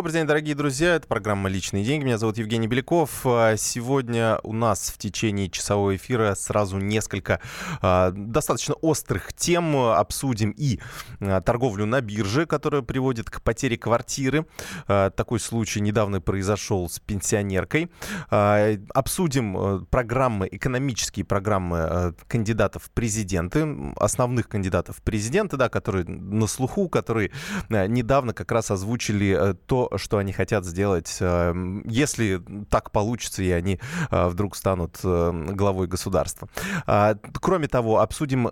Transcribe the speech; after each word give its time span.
Добрый 0.00 0.14
день, 0.14 0.26
дорогие 0.26 0.54
друзья. 0.54 0.94
Это 0.94 1.06
программа 1.06 1.50
«Личные 1.50 1.84
деньги». 1.84 2.06
Меня 2.06 2.16
зовут 2.16 2.38
Евгений 2.38 2.66
Беляков. 2.66 3.20
А, 3.26 3.54
сегодня 3.58 4.38
у 4.44 4.54
нас 4.54 4.88
в 4.88 4.96
течение 4.96 5.50
часового 5.50 5.94
эфира 5.94 6.34
сразу 6.36 6.78
несколько 6.78 7.38
а, 7.82 8.10
достаточно 8.10 8.72
острых 8.76 9.34
тем. 9.34 9.76
Обсудим 9.76 10.54
и 10.56 10.80
а, 11.20 11.42
торговлю 11.42 11.84
на 11.84 12.00
бирже, 12.00 12.46
которая 12.46 12.80
приводит 12.80 13.28
к 13.28 13.42
потере 13.42 13.76
квартиры. 13.76 14.46
А, 14.88 15.10
такой 15.10 15.38
случай 15.38 15.82
недавно 15.82 16.22
произошел 16.22 16.88
с 16.88 16.98
пенсионеркой. 16.98 17.90
А, 18.30 18.74
обсудим 18.94 19.86
программы, 19.90 20.48
экономические 20.50 21.26
программы 21.26 21.76
а, 21.78 22.14
кандидатов 22.26 22.84
в 22.84 22.90
президенты, 22.90 23.92
основных 23.96 24.48
кандидатов 24.48 24.96
в 24.96 25.02
президенты, 25.02 25.58
да, 25.58 25.68
которые 25.68 26.06
на 26.06 26.46
слуху, 26.46 26.88
которые 26.88 27.32
недавно 27.68 28.32
как 28.32 28.50
раз 28.50 28.70
озвучили 28.70 29.54
то, 29.66 29.89
что 29.96 30.18
они 30.18 30.32
хотят 30.32 30.64
сделать, 30.64 31.16
э, 31.20 31.54
если 31.84 32.40
так 32.70 32.90
получится, 32.90 33.42
и 33.42 33.50
они 33.50 33.80
э, 34.10 34.28
вдруг 34.28 34.56
станут 34.56 34.98
э, 35.02 35.48
главой 35.52 35.86
государства. 35.86 36.48
А, 36.86 37.16
кроме 37.40 37.68
того, 37.68 38.00
обсудим 38.00 38.48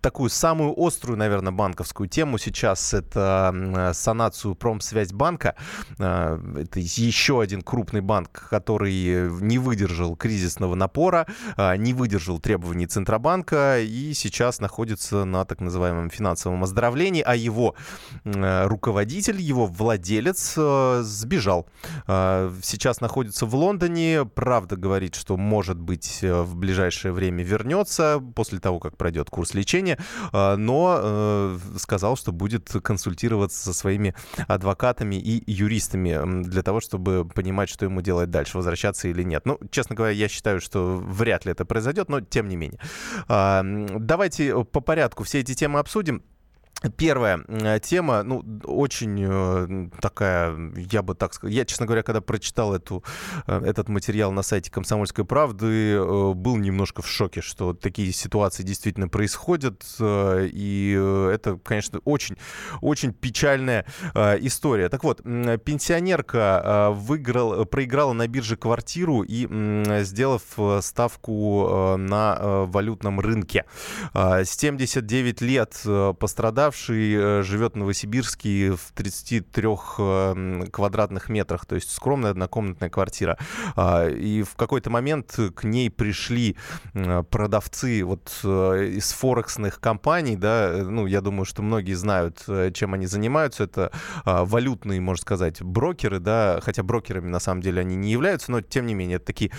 такую 0.00 0.30
самую 0.30 0.74
острую, 0.76 1.18
наверное, 1.18 1.52
банковскую 1.52 2.08
тему 2.08 2.38
сейчас. 2.38 2.94
Это 2.94 3.92
санацию 3.94 4.54
Промсвязьбанка. 4.54 5.54
Это 5.98 6.80
еще 6.80 7.40
один 7.40 7.62
крупный 7.62 8.00
банк, 8.00 8.48
который 8.50 9.30
не 9.40 9.58
выдержал 9.58 10.16
кризисного 10.16 10.74
напора, 10.74 11.26
не 11.76 11.92
выдержал 11.94 12.38
требований 12.38 12.86
Центробанка 12.86 13.80
и 13.80 14.14
сейчас 14.14 14.60
находится 14.60 15.24
на 15.24 15.44
так 15.44 15.60
называемом 15.60 16.10
финансовом 16.10 16.64
оздоровлении, 16.64 17.22
а 17.22 17.34
его 17.34 17.74
руководитель, 18.24 19.40
его 19.40 19.66
владелец 19.66 20.37
владелец 20.38 20.54
э, 20.56 21.02
сбежал. 21.02 21.66
Э, 22.06 22.52
сейчас 22.62 23.00
находится 23.00 23.46
в 23.46 23.54
Лондоне. 23.54 24.24
Правда 24.34 24.76
говорит, 24.76 25.14
что, 25.14 25.36
может 25.36 25.78
быть, 25.78 26.20
э, 26.22 26.42
в 26.42 26.56
ближайшее 26.56 27.12
время 27.12 27.42
вернется 27.42 28.22
после 28.34 28.58
того, 28.58 28.78
как 28.78 28.96
пройдет 28.96 29.30
курс 29.30 29.54
лечения. 29.54 29.98
Но 30.32 31.58
сказал, 31.76 32.16
что 32.16 32.32
будет 32.32 32.70
консультироваться 32.82 33.62
со 33.62 33.72
своими 33.72 34.14
адвокатами 34.46 35.16
и 35.16 35.50
юристами 35.50 36.42
для 36.44 36.62
того, 36.62 36.80
чтобы 36.80 37.24
понимать, 37.24 37.68
что 37.68 37.84
ему 37.84 38.00
делать 38.00 38.30
дальше, 38.30 38.56
возвращаться 38.56 39.08
или 39.08 39.22
нет. 39.22 39.46
Ну, 39.46 39.58
честно 39.70 39.96
говоря, 39.96 40.12
я 40.12 40.28
считаю, 40.28 40.60
что 40.60 40.96
вряд 40.96 41.44
ли 41.44 41.52
это 41.52 41.64
произойдет, 41.64 42.08
но 42.08 42.20
тем 42.20 42.48
не 42.48 42.56
менее. 42.56 42.80
Давайте 43.28 44.64
по 44.64 44.80
порядку 44.80 45.24
все 45.24 45.40
эти 45.40 45.54
темы 45.54 45.78
обсудим. 45.78 46.22
Первая 46.96 47.42
э, 47.48 47.80
тема, 47.80 48.22
ну, 48.22 48.44
очень 48.64 49.24
э, 49.28 49.88
такая, 50.00 50.56
я 50.76 51.02
бы 51.02 51.16
так 51.16 51.34
сказал, 51.34 51.52
я, 51.52 51.64
честно 51.64 51.86
говоря, 51.86 52.04
когда 52.04 52.20
прочитал 52.20 52.72
эту, 52.72 53.02
э, 53.48 53.62
этот 53.64 53.88
материал 53.88 54.30
на 54.30 54.42
сайте 54.42 54.70
«Комсомольской 54.70 55.24
правды», 55.24 55.98
был 56.34 56.56
немножко 56.56 57.02
в 57.02 57.08
шоке, 57.08 57.40
что 57.40 57.72
такие 57.72 58.12
ситуации 58.12 58.62
действительно 58.62 59.08
происходят, 59.08 59.84
и 60.00 61.28
это, 61.32 61.58
конечно, 61.64 62.00
очень, 62.04 62.36
очень 62.80 63.12
печальная 63.12 63.84
история. 64.40 64.88
Так 64.88 65.04
вот, 65.04 65.22
пенсионерка 65.22 66.90
выиграл, 66.92 67.64
проиграла 67.66 68.12
на 68.12 68.28
бирже 68.28 68.56
квартиру 68.56 69.22
и, 69.22 69.48
сделав 70.04 70.42
ставку 70.82 71.96
на 71.96 72.64
валютном 72.66 73.20
рынке. 73.20 73.64
79 74.14 75.40
лет 75.40 75.80
пострадавшая 76.18 76.67
пострадавший 76.68 77.14
э, 77.14 77.42
живет 77.42 77.74
в 77.74 77.76
Новосибирске 77.76 78.72
в 78.72 78.92
33 78.94 79.68
э, 79.98 80.64
квадратных 80.70 81.28
метрах, 81.28 81.66
то 81.66 81.74
есть 81.74 81.90
скромная 81.90 82.32
однокомнатная 82.32 82.90
квартира. 82.90 83.38
А, 83.76 84.08
и 84.08 84.42
в 84.42 84.54
какой-то 84.54 84.90
момент 84.90 85.38
к 85.54 85.64
ней 85.64 85.90
пришли 85.90 86.56
продавцы 87.30 88.04
вот 88.04 88.40
э, 88.44 88.92
из 88.96 89.12
форексных 89.12 89.80
компаний, 89.80 90.36
да, 90.36 90.84
ну, 90.84 91.06
я 91.06 91.20
думаю, 91.20 91.44
что 91.44 91.62
многие 91.62 91.94
знают, 91.94 92.44
чем 92.74 92.94
они 92.94 93.06
занимаются. 93.06 93.64
Это 93.64 93.90
а, 94.24 94.44
валютные, 94.44 95.00
можно 95.00 95.22
сказать, 95.22 95.62
брокеры, 95.62 96.18
да, 96.20 96.60
хотя 96.62 96.82
брокерами 96.82 97.28
на 97.28 97.40
самом 97.40 97.62
деле 97.62 97.80
они 97.80 97.96
не 97.96 98.10
являются, 98.10 98.52
но 98.52 98.60
тем 98.60 98.86
не 98.86 98.94
менее 98.94 99.16
это 99.16 99.26
такие 99.26 99.50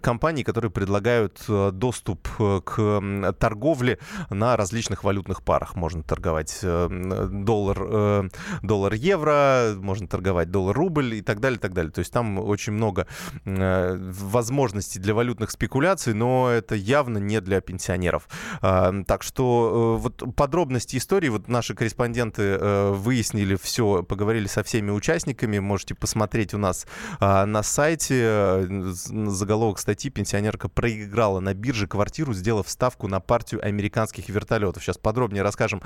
компании, 0.00 0.42
которые 0.42 0.70
предлагают 0.70 1.44
доступ 1.46 2.28
к 2.64 3.32
торговле 3.38 3.98
на 4.30 4.56
различных 4.56 5.04
валютных 5.04 5.42
парах. 5.42 5.76
Можно 5.76 6.02
торговать 6.02 6.53
торговать 6.60 6.60
э, 6.62 7.28
доллар, 7.30 7.78
э, 7.80 8.28
доллар-евро, 8.62 9.74
можно 9.76 10.06
торговать 10.06 10.50
доллар-рубль 10.50 11.14
и 11.14 11.22
так 11.22 11.40
далее, 11.40 11.58
так 11.58 11.72
далее. 11.72 11.92
То 11.92 12.00
есть 12.00 12.12
там 12.12 12.38
очень 12.38 12.72
много 12.72 13.06
э, 13.44 13.96
возможностей 13.98 14.98
для 14.98 15.14
валютных 15.14 15.50
спекуляций, 15.50 16.14
но 16.14 16.50
это 16.50 16.74
явно 16.74 17.18
не 17.18 17.40
для 17.40 17.60
пенсионеров. 17.60 18.28
Так 18.60 19.22
что 19.22 19.98
вот 19.98 20.22
подробности 20.36 20.96
истории, 20.96 21.28
вот 21.28 21.48
наши 21.48 21.74
корреспонденты 21.74 22.58
выяснили 22.92 23.56
все, 23.56 24.02
поговорили 24.02 24.46
со 24.46 24.62
всеми 24.62 24.90
участниками, 24.90 25.58
можете 25.58 25.94
посмотреть 25.94 26.54
у 26.54 26.58
нас 26.58 26.86
на 27.20 27.62
сайте. 27.62 28.66
Заголовок 28.90 29.78
статьи 29.78 30.10
«Пенсионерка 30.10 30.68
проиграла 30.68 31.40
на 31.40 31.54
бирже 31.54 31.86
квартиру, 31.86 32.34
сделав 32.34 32.68
ставку 32.68 33.08
на 33.08 33.20
партию 33.20 33.64
американских 33.64 34.28
вертолетов». 34.28 34.82
Сейчас 34.82 34.98
подробнее 34.98 35.42
расскажем, 35.42 35.82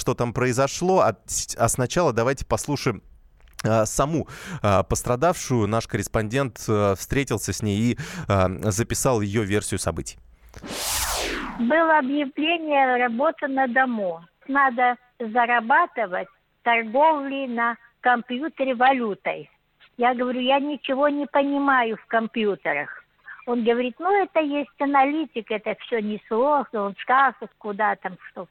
что 0.00 0.14
там 0.14 0.32
произошло. 0.32 1.00
А, 1.00 1.16
а 1.56 1.68
сначала 1.68 2.12
давайте 2.12 2.46
послушаем 2.46 3.02
а, 3.62 3.84
саму 3.84 4.26
а, 4.62 4.82
пострадавшую. 4.82 5.68
Наш 5.68 5.86
корреспондент 5.86 6.64
а, 6.68 6.94
встретился 6.94 7.52
с 7.52 7.62
ней 7.62 7.78
и 7.78 7.98
записал 8.62 9.20
ее 9.20 9.44
версию 9.44 9.78
событий. 9.78 10.18
Было 11.58 11.98
объявление 11.98 12.96
«Работа 12.96 13.46
на 13.46 13.68
дому». 13.68 14.24
Надо 14.48 14.96
зарабатывать 15.20 16.28
торговли 16.62 17.46
на 17.46 17.76
компьютере 18.00 18.74
валютой. 18.74 19.50
Я 19.98 20.14
говорю, 20.14 20.40
я 20.40 20.58
ничего 20.58 21.08
не 21.08 21.26
понимаю 21.26 21.98
в 21.98 22.06
компьютерах. 22.06 23.04
Он 23.46 23.62
говорит, 23.62 23.96
ну 23.98 24.10
это 24.22 24.40
есть 24.40 24.70
аналитик, 24.80 25.50
это 25.50 25.76
все 25.80 26.00
несложно, 26.00 26.84
он 26.84 26.96
скажет, 27.02 27.50
куда 27.58 27.96
там 27.96 28.16
что 28.30 28.46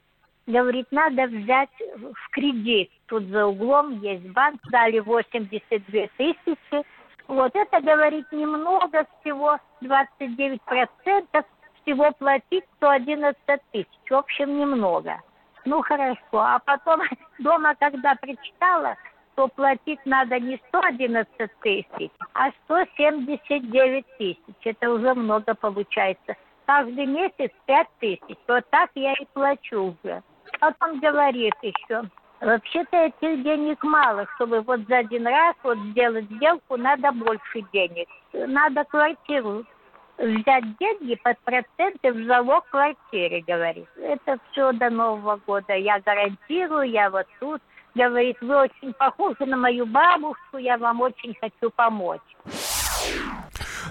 говорит, 0.50 0.86
надо 0.90 1.26
взять 1.26 1.70
в 1.96 2.30
кредит. 2.30 2.90
Тут 3.06 3.24
за 3.24 3.46
углом 3.46 4.00
есть 4.00 4.26
банк, 4.30 4.60
дали 4.70 4.98
82 5.00 6.08
тысячи. 6.16 6.84
Вот 7.26 7.54
это, 7.54 7.80
говорит, 7.80 8.26
немного 8.32 9.06
всего, 9.20 9.58
29 9.80 10.60
процентов, 10.62 11.44
всего 11.82 12.10
платить 12.12 12.64
111 12.76 13.36
тысяч. 13.72 13.86
В 14.08 14.14
общем, 14.14 14.58
немного. 14.58 15.20
Ну, 15.64 15.82
хорошо. 15.82 16.18
А 16.32 16.58
потом 16.58 17.02
дома, 17.38 17.74
когда 17.76 18.14
прочитала, 18.14 18.96
то 19.34 19.48
платить 19.48 20.00
надо 20.04 20.38
не 20.38 20.60
111 20.68 21.50
тысяч, 21.60 22.10
а 22.34 22.50
179 22.64 24.04
тысяч. 24.18 24.38
Это 24.64 24.90
уже 24.90 25.14
много 25.14 25.54
получается. 25.54 26.36
Каждый 26.66 27.06
месяц 27.06 27.50
5 27.66 27.88
тысяч. 28.00 28.38
Вот 28.46 28.68
так 28.70 28.90
я 28.94 29.12
и 29.14 29.24
плачу 29.32 29.94
уже. 29.94 30.22
Он 30.80 31.00
говорит 31.00 31.54
еще, 31.62 32.02
вообще-то 32.40 32.96
этих 32.96 33.42
денег 33.42 33.82
мало, 33.82 34.26
чтобы 34.34 34.60
вот 34.60 34.80
за 34.88 34.98
один 34.98 35.26
раз 35.26 35.54
вот 35.62 35.78
сделать 35.90 36.26
сделку, 36.30 36.76
надо 36.76 37.12
больше 37.12 37.62
денег. 37.72 38.08
Надо 38.32 38.84
квартиру 38.84 39.64
взять 40.18 40.64
деньги 40.78 41.14
под 41.16 41.38
проценты 41.40 42.12
в 42.12 42.26
залог 42.26 42.66
квартире, 42.70 43.42
говорит. 43.46 43.88
Это 43.96 44.38
все 44.50 44.72
до 44.72 44.90
Нового 44.90 45.40
года. 45.46 45.74
Я 45.74 46.00
гарантирую, 46.00 46.90
я 46.90 47.10
вот 47.10 47.26
тут. 47.38 47.60
Говорит, 47.94 48.36
вы 48.40 48.56
очень 48.56 48.92
похожи 48.92 49.44
на 49.46 49.56
мою 49.56 49.84
бабушку, 49.84 50.58
я 50.58 50.78
вам 50.78 51.00
очень 51.00 51.34
хочу 51.40 51.70
помочь. 51.70 52.20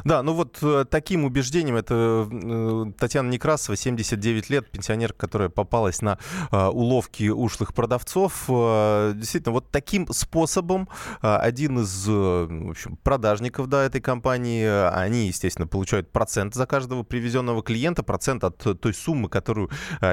Да, 0.03 0.23
ну 0.23 0.33
вот 0.33 0.57
э, 0.61 0.85
таким 0.89 1.25
убеждением 1.25 1.75
это 1.75 2.27
э, 2.31 2.85
Татьяна 2.97 3.29
Некрасова, 3.29 3.75
79 3.75 4.49
лет, 4.49 4.69
пенсионерка, 4.69 5.17
которая 5.19 5.49
попалась 5.49 6.01
на 6.01 6.17
э, 6.51 6.67
уловки 6.67 7.29
ушлых 7.29 7.73
продавцов. 7.73 8.45
Действительно, 8.47 9.53
вот 9.53 9.69
таким 9.71 10.07
способом 10.11 10.87
один 11.21 11.79
из 11.79 12.05
в 12.07 12.69
общем, 12.69 12.97
продажников 13.03 13.67
да, 13.67 13.83
этой 13.83 14.01
компании, 14.01 14.65
они, 14.93 15.27
естественно, 15.27 15.67
получают 15.67 16.11
процент 16.11 16.55
за 16.55 16.65
каждого 16.65 17.03
привезенного 17.03 17.61
клиента, 17.63 18.03
процент 18.03 18.43
от 18.43 18.57
той 18.57 18.93
суммы, 18.93 19.29
которую 19.29 19.69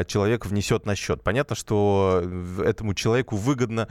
человек 0.07 0.47
внесет 0.47 0.87
на 0.87 0.97
счет. 0.97 1.23
Понятно, 1.23 1.57
что 1.57 2.23
этому 2.65 2.95
человеку 2.95 3.37
выгодно, 3.37 3.89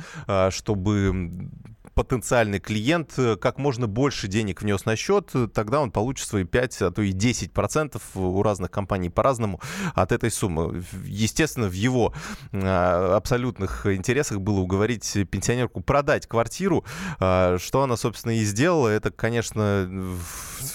чтобы 0.49 1.49
потенциальный 1.95 2.59
клиент 2.59 3.17
как 3.41 3.57
можно 3.57 3.87
больше 3.87 4.27
денег 4.27 4.61
внес 4.61 4.85
на 4.85 4.95
счет, 4.95 5.31
тогда 5.53 5.81
он 5.81 5.91
получит 5.91 6.27
свои 6.27 6.43
5, 6.43 6.81
а 6.83 6.91
то 6.91 7.01
и 7.01 7.11
10 7.11 7.51
процентов 7.51 8.03
у 8.15 8.43
разных 8.43 8.69
компаний 8.69 9.09
по-разному 9.09 9.61
от 9.93 10.11
этой 10.11 10.29
суммы. 10.29 10.83
Естественно, 11.05 11.67
в 11.67 11.73
его 11.73 12.13
абсолютных 12.51 13.85
интересах 13.85 14.39
было 14.39 14.59
уговорить 14.59 15.11
пенсионерку 15.29 15.81
продать 15.81 16.27
квартиру, 16.27 16.85
что 17.17 17.81
она, 17.81 17.97
собственно, 17.97 18.37
и 18.37 18.43
сделала. 18.43 18.89
Это, 18.89 19.11
конечно, 19.11 19.89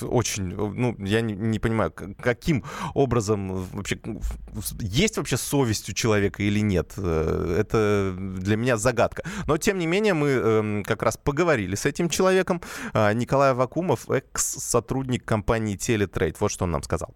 очень, 0.02 0.54
ну, 0.54 0.96
я 0.98 1.20
не, 1.20 1.34
не 1.34 1.58
понимаю, 1.58 1.92
каким 2.20 2.64
образом 2.94 3.64
вообще, 3.72 3.98
есть 4.80 5.16
вообще 5.16 5.36
совесть 5.36 5.88
у 5.88 5.92
человека 5.92 6.42
или 6.42 6.60
нет. 6.60 6.92
Э, 6.96 7.56
это 7.58 8.14
для 8.16 8.56
меня 8.56 8.76
загадка. 8.76 9.24
Но, 9.46 9.56
тем 9.56 9.78
не 9.78 9.86
менее, 9.86 10.14
мы 10.14 10.28
эм, 10.28 10.82
как 10.84 11.02
раз 11.02 11.09
поговорили 11.16 11.74
с 11.74 11.86
этим 11.86 12.08
человеком. 12.08 12.60
А, 12.94 13.12
Николай 13.12 13.54
Вакумов, 13.54 14.10
экс-сотрудник 14.10 15.24
компании 15.24 15.76
Телетрейд. 15.76 16.40
Вот 16.40 16.50
что 16.50 16.64
он 16.64 16.70
нам 16.72 16.82
сказал. 16.82 17.10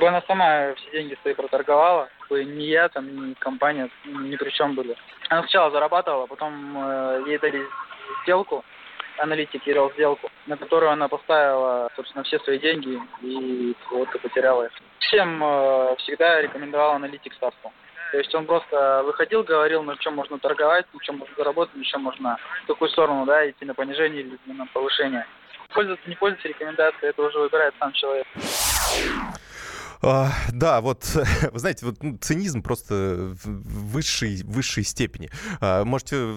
Она 0.00 0.22
сама 0.26 0.74
все 0.76 0.90
деньги 0.92 1.16
свои 1.22 1.34
проторговала. 1.34 2.08
Ни 2.30 2.64
я, 2.64 2.88
там, 2.88 3.30
ни 3.30 3.34
компания 3.34 3.90
ни 4.06 4.36
при 4.36 4.50
чем 4.50 4.74
были. 4.74 4.96
Она 5.28 5.42
сначала 5.42 5.70
зарабатывала, 5.70 6.26
потом 6.26 6.76
э, 6.76 7.24
ей 7.26 7.38
дали 7.38 7.62
сделку 8.22 8.64
аналитик 9.20 9.64
делал 9.64 9.92
сделку, 9.92 10.30
на 10.46 10.56
которую 10.56 10.90
она 10.90 11.08
поставила, 11.08 11.90
собственно, 11.96 12.24
все 12.24 12.38
свои 12.40 12.58
деньги 12.58 12.98
и 13.22 13.74
вот 13.90 14.14
и 14.14 14.18
потеряла 14.18 14.64
их. 14.64 14.72
Всем 14.98 15.42
э, 15.42 15.96
всегда 15.98 16.40
рекомендовал 16.40 16.94
аналитик 16.94 17.34
ставку. 17.34 17.72
То 18.10 18.18
есть 18.18 18.34
он 18.34 18.46
просто 18.46 19.02
выходил, 19.04 19.42
говорил, 19.42 19.82
на 19.82 19.96
чем 19.96 20.14
можно 20.14 20.38
торговать, 20.38 20.86
на 20.92 21.00
чем 21.00 21.18
можно 21.18 21.34
заработать, 21.36 21.76
на 21.76 21.84
чем 21.84 22.02
можно 22.02 22.36
в 22.64 22.66
какую 22.66 22.88
сторону 22.90 23.24
да, 23.24 23.48
идти 23.48 23.64
на 23.64 23.74
понижение 23.74 24.22
или 24.22 24.38
на 24.46 24.66
повышение. 24.66 25.26
Пользоваться, 25.72 26.08
не 26.08 26.16
пользоваться 26.16 26.48
рекомендацией, 26.48 27.10
это 27.10 27.22
уже 27.22 27.38
выбирает 27.38 27.74
сам 27.78 27.92
человек. 27.92 28.26
А, 30.02 30.32
да, 30.52 30.80
вот, 30.80 31.04
вы 31.52 31.58
знаете, 31.58 31.84
вот 31.84 32.02
ну, 32.02 32.16
цинизм 32.18 32.62
просто 32.62 33.34
в 33.44 33.92
высшей, 33.92 34.42
высшей 34.44 34.82
степени. 34.82 35.30
А, 35.60 35.84
можете, 35.84 36.36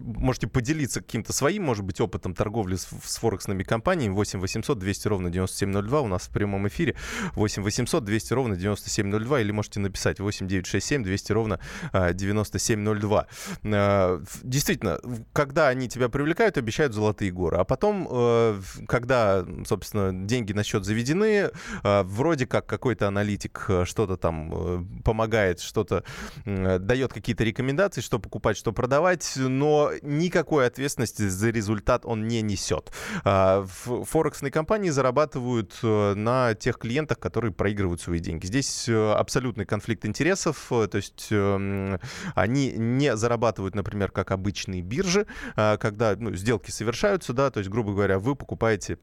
можете 0.00 0.48
поделиться 0.48 1.00
каким-то 1.00 1.32
своим, 1.32 1.62
может 1.62 1.84
быть, 1.84 2.00
опытом 2.00 2.34
торговли 2.34 2.74
с, 2.74 2.88
с 3.04 3.18
форексными 3.18 3.62
компаниями. 3.62 4.14
8 4.14 4.40
800 4.40 4.78
200 4.78 5.08
ровно 5.08 5.30
9702 5.30 6.00
у 6.00 6.08
нас 6.08 6.22
в 6.22 6.30
прямом 6.30 6.66
эфире. 6.66 6.96
8 7.34 7.62
800 7.62 8.04
200 8.04 8.32
ровно 8.32 8.56
9702 8.56 9.40
или 9.40 9.52
можете 9.52 9.78
написать 9.78 10.18
8 10.18 10.48
967 10.48 11.04
200 11.04 11.32
ровно 11.32 11.60
9702. 11.92 13.26
А, 13.64 14.22
действительно, 14.42 14.98
когда 15.32 15.68
они 15.68 15.88
тебя 15.88 16.08
привлекают, 16.08 16.58
обещают 16.58 16.92
золотые 16.92 17.30
горы. 17.30 17.58
А 17.58 17.64
потом, 17.64 18.08
э, 18.10 18.60
когда, 18.88 19.46
собственно, 19.64 20.12
деньги 20.26 20.52
на 20.52 20.64
счет 20.64 20.84
заведены, 20.84 21.50
вроде 21.82 22.46
как 22.46 22.63
как 22.66 22.84
какой-то 22.84 23.08
аналитик 23.08 23.64
э, 23.68 23.84
что-то 23.86 24.18
там 24.18 24.52
э, 24.52 24.84
помогает, 25.02 25.60
что-то 25.60 26.04
дает 26.44 27.14
какие-то 27.14 27.42
рекомендации, 27.42 28.02
что 28.02 28.18
покупать, 28.18 28.58
что 28.58 28.72
продавать, 28.72 29.32
но 29.36 29.90
никакой 30.02 30.66
ответственности 30.66 31.26
за 31.26 31.48
результат 31.48 32.04
он 32.04 32.28
не 32.28 32.42
несет. 32.42 32.92
А, 33.24 33.64
форексные 33.66 34.50
компании 34.50 34.90
зарабатывают 34.90 35.78
э, 35.82 36.12
на 36.14 36.52
тех 36.54 36.76
клиентах, 36.76 37.18
которые 37.20 37.52
проигрывают 37.52 38.02
свои 38.02 38.18
деньги. 38.18 38.44
Здесь 38.44 38.86
абсолютный 38.86 39.64
конфликт 39.64 40.04
интересов, 40.04 40.66
то 40.68 40.90
есть 40.92 41.28
эм, 41.30 41.98
они 42.34 42.70
не 42.72 43.16
зарабатывают, 43.16 43.74
например, 43.74 44.10
как 44.10 44.30
обычные 44.30 44.82
биржи, 44.82 45.26
когда 45.54 46.16
ну, 46.18 46.34
сделки 46.34 46.70
совершаются, 46.70 47.32
да, 47.32 47.50
то 47.50 47.60
есть, 47.60 47.70
грубо 47.70 47.92
говоря, 47.92 48.18
вы 48.18 48.34
покупаете 48.34 48.98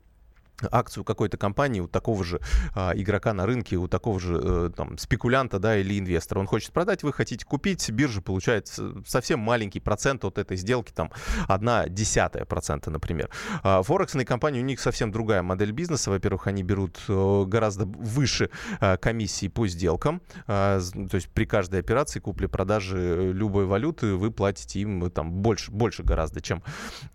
акцию 0.72 1.04
какой-то 1.04 1.38
компании 1.38 1.80
у 1.80 1.88
такого 1.88 2.24
же 2.24 2.40
а, 2.76 2.92
игрока 2.96 3.34
на 3.34 3.46
рынке, 3.46 3.78
у 3.78 3.88
такого 3.88 4.20
же 4.20 4.40
э, 4.42 4.72
там, 4.76 4.98
спекулянта 4.98 5.60
да, 5.60 5.78
или 5.78 6.00
инвестора. 6.00 6.40
Он 6.40 6.48
хочет 6.48 6.72
продать, 6.72 7.04
вы 7.04 7.14
хотите 7.14 7.46
купить, 7.46 7.90
биржа 7.90 8.22
получает 8.22 8.72
совсем 9.06 9.40
маленький 9.40 9.80
процент 9.80 10.24
от 10.26 10.38
этой 10.38 10.58
сделки, 10.58 10.92
там 10.92 11.12
одна 11.48 11.88
десятая 11.88 12.46
процента, 12.46 12.92
например. 12.92 13.30
А, 13.64 13.82
Форексные 13.84 14.26
компании, 14.26 14.62
у 14.62 14.66
них 14.66 14.80
совсем 14.80 15.12
другая 15.12 15.42
модель 15.42 15.72
бизнеса. 15.72 16.12
Во-первых, 16.12 16.48
они 16.48 16.64
берут 16.64 17.00
э, 17.08 17.44
гораздо 17.48 17.86
выше 17.86 18.50
а, 18.80 18.98
комиссии 18.98 19.48
по 19.48 19.68
сделкам, 19.68 20.22
а, 20.48 20.80
то 20.80 21.16
есть 21.16 21.30
при 21.30 21.46
каждой 21.46 21.80
операции 21.80 22.20
купли-продажи 22.20 23.32
любой 23.34 23.66
валюты 23.66 24.16
вы 24.16 24.32
платите 24.32 24.80
им 24.80 25.10
там 25.12 25.32
больше, 25.32 25.72
больше 25.72 26.04
гораздо, 26.04 26.42
чем, 26.42 26.64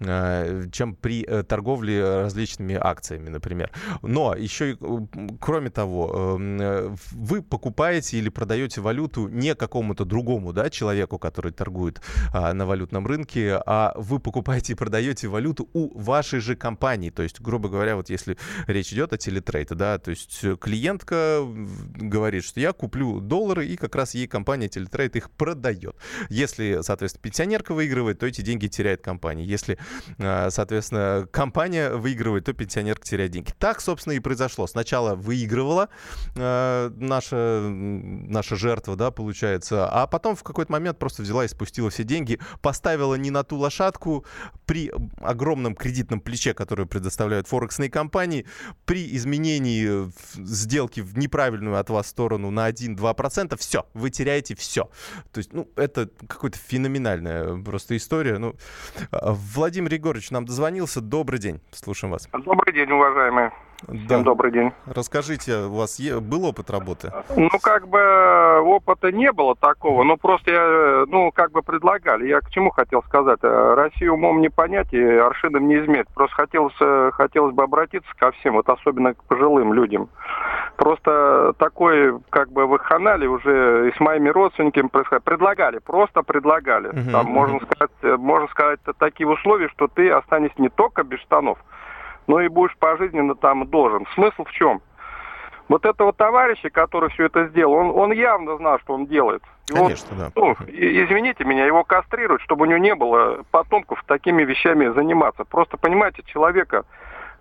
а, 0.01 0.65
чем 0.71 0.95
при 0.95 1.25
э, 1.25 1.43
торговле 1.43 2.23
различными 2.23 2.79
акциями 2.81 3.31
например. 3.37 3.71
Но 4.03 4.35
еще 4.35 4.73
и, 4.73 4.77
кроме 5.41 5.71
того, 5.71 6.37
эм, 6.37 6.61
э, 6.61 6.97
вы 7.13 7.43
покупаете 7.43 8.19
или 8.19 8.29
продаете 8.31 8.81
валюту 8.81 9.29
не 9.29 9.55
какому-то 9.55 10.05
другому 10.05 10.53
да, 10.53 10.71
человеку, 10.71 11.19
который 11.19 11.53
торгует 11.53 12.01
а, 12.33 12.53
на 12.53 12.67
валютном 12.67 13.07
рынке, 13.07 13.61
а 13.67 13.93
вы 13.97 14.19
покупаете 14.19 14.73
и 14.73 14.77
продаете 14.77 15.29
валюту 15.29 15.69
у 15.73 15.99
вашей 15.99 16.41
же 16.41 16.57
компании. 16.57 17.11
То 17.11 17.23
есть, 17.23 17.41
грубо 17.41 17.69
говоря, 17.69 17.97
вот 17.97 18.11
если 18.11 18.37
речь 18.67 18.93
идет 18.93 19.13
о 19.13 19.19
телетрейде, 19.19 19.75
да, 19.75 19.99
то 19.99 20.11
есть 20.11 20.45
клиентка 20.61 21.43
говорит, 21.95 22.45
что 22.45 22.61
я 22.61 22.73
куплю 22.73 23.21
доллары, 23.21 23.67
и 23.67 23.77
как 23.77 23.95
раз 23.95 24.15
ей 24.15 24.27
компания 24.27 24.69
телетрейд 24.69 25.17
их 25.17 25.31
продает. 25.31 25.97
Если, 26.31 26.79
соответственно, 26.83 27.23
пенсионерка 27.23 27.75
выигрывает, 27.75 28.19
то 28.19 28.27
эти 28.27 28.41
деньги 28.41 28.67
теряет 28.67 29.03
компания. 29.03 29.45
Если, 29.45 29.79
а, 30.19 30.49
соответственно, 30.51 31.29
компания 31.31 31.91
выигрывает, 31.91 32.45
то 32.45 32.53
пенсионерка 32.53 33.05
теряет 33.05 33.16
терять 33.17 33.31
деньги. 33.31 33.51
Так, 33.59 33.81
собственно, 33.81 34.13
и 34.13 34.21
произошло. 34.21 34.67
Сначала 34.67 35.15
выигрывала 35.15 35.89
э, 36.35 36.91
наша, 36.97 37.61
наша 37.63 38.57
жертва, 38.57 38.97
да, 38.97 39.11
получается, 39.11 39.89
а 39.89 40.07
потом 40.07 40.37
в 40.37 40.43
какой-то 40.43 40.71
момент 40.71 40.99
просто 40.99 41.23
взяла 41.23 41.45
и 41.45 41.49
спустила 41.49 41.89
все 41.91 42.05
деньги, 42.05 42.39
поставила 42.61 43.15
не 43.15 43.31
на 43.31 43.43
ту 43.43 43.57
лошадку 43.57 44.25
при 44.67 44.93
огромном 45.21 45.75
кредитном 45.75 46.21
плече, 46.21 46.53
которое 46.53 46.87
предоставляют 46.87 47.49
форексные 47.49 47.91
компании, 47.91 48.47
при 48.85 49.17
изменении 49.17 50.11
сделки 50.35 51.01
в 51.01 51.17
неправильную 51.17 51.79
от 51.79 51.89
вас 51.89 52.09
сторону 52.09 52.51
на 52.51 52.69
1-2%, 52.69 53.57
все, 53.57 53.87
вы 53.95 54.11
теряете 54.11 54.55
все. 54.55 54.91
То 55.33 55.39
есть, 55.39 55.53
ну, 55.53 55.69
это 55.77 56.11
какая-то 56.29 56.59
феноменальная 56.59 57.63
просто 57.63 57.97
история. 57.97 58.39
Ну, 58.39 58.55
а, 59.11 59.33
Владимир 59.33 59.95
Егорович 59.95 60.31
нам 60.31 60.45
дозвонился. 60.45 61.01
Добрый 61.01 61.39
день. 61.39 61.61
Слушаем 61.73 62.13
вас. 62.13 62.29
Добрый 62.33 62.75
день, 62.75 62.91
уважаемый 62.91 63.06
уважаемые. 63.07 63.53
Всем 63.87 64.07
да. 64.09 64.23
добрый 64.23 64.53
день. 64.53 64.73
Расскажите, 64.87 65.67
у 65.67 65.75
вас 65.75 66.01
был 66.23 66.47
опыт 66.47 66.71
работы? 66.71 67.13
Ну, 67.37 67.51
как 67.63 67.87
бы 67.89 68.61
опыта 68.61 69.13
не 69.13 69.31
было 69.33 69.55
такого, 69.55 70.03
но 70.03 70.17
просто 70.17 70.51
я, 70.51 71.05
ну, 71.07 71.31
как 71.31 71.53
бы 71.53 71.63
предлагали. 71.63 72.27
Я 72.27 72.41
к 72.41 72.51
чему 72.51 72.71
хотел 72.71 73.03
сказать? 73.03 73.39
Э, 73.43 73.75
Россию 73.75 74.15
умом 74.15 74.41
не 74.41 74.49
понять 74.49 74.93
и 74.93 75.03
аршином 75.03 75.69
не 75.69 75.77
измерить. 75.79 76.09
Просто 76.15 76.35
хотелось, 76.37 76.75
э, 76.81 77.11
хотелось 77.13 77.55
бы 77.55 77.65
обратиться 77.65 78.11
ко 78.17 78.33
всем, 78.33 78.55
вот 78.55 78.69
особенно 78.69 79.13
к 79.13 79.23
пожилым 79.25 79.75
людям. 79.75 80.09
Просто 80.77 81.53
такой, 81.59 82.19
как 82.31 82.51
бы, 82.51 82.67
в 82.67 82.75
их 82.77 82.83
канале 82.83 83.29
уже 83.29 83.91
и 83.91 83.97
с 83.97 84.01
моими 84.01 84.31
родственниками 84.31 84.89
происходит. 84.89 85.23
Предлагали, 85.25 85.79
просто 85.79 86.23
предлагали. 86.23 86.91
Uh-huh, 86.91 87.13
Там, 87.13 87.27
uh-huh. 87.27 87.31
можно 87.31 87.61
сказать, 87.61 88.19
можно 88.19 88.49
сказать, 88.49 88.81
такие 88.99 89.29
условия, 89.29 89.69
что 89.69 89.87
ты 89.87 90.11
останешься 90.11 90.61
не 90.61 90.71
только 90.71 91.05
без 91.05 91.21
штанов, 91.21 91.59
но 92.27 92.41
и 92.41 92.49
будешь 92.49 92.77
пожизненно 92.79 93.35
там 93.35 93.67
должен. 93.67 94.07
Смысл 94.15 94.45
в 94.45 94.53
чем? 94.53 94.81
Вот 95.69 95.85
этого 95.85 96.13
товарища, 96.13 96.71
который 96.71 97.11
все 97.11 97.27
это 97.27 97.49
сделал, 97.49 97.75
он, 97.75 97.91
он 97.91 98.13
явно 98.13 98.57
знал, 98.57 98.79
что 98.81 98.95
он 98.95 99.07
делает. 99.07 99.43
И 99.69 99.73
Конечно, 99.73 100.09
он, 100.13 100.19
да. 100.19 100.31
Ну, 100.37 100.53
извините 100.69 101.45
меня, 101.45 101.67
его 101.67 101.83
кастрируют, 101.83 102.41
чтобы 102.43 102.63
у 102.63 102.67
него 102.67 102.79
не 102.79 102.95
было 102.95 103.45
потомков 103.51 104.03
такими 104.07 104.45
вещами 104.45 104.89
заниматься. 104.95 105.45
Просто, 105.45 105.77
понимаете, 105.77 106.23
человека 106.27 106.85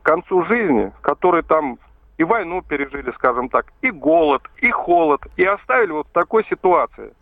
к 0.02 0.06
концу 0.06 0.44
жизни, 0.46 0.92
который 1.02 1.44
там 1.44 1.78
и 2.18 2.24
войну 2.24 2.62
пережили, 2.62 3.12
скажем 3.12 3.50
так, 3.50 3.68
и 3.82 3.92
голод, 3.92 4.42
и 4.58 4.72
холод, 4.72 5.22
и 5.36 5.44
оставили 5.44 5.92
вот 5.92 6.08
в 6.08 6.12
такой 6.12 6.46
ситуации, 6.46 7.14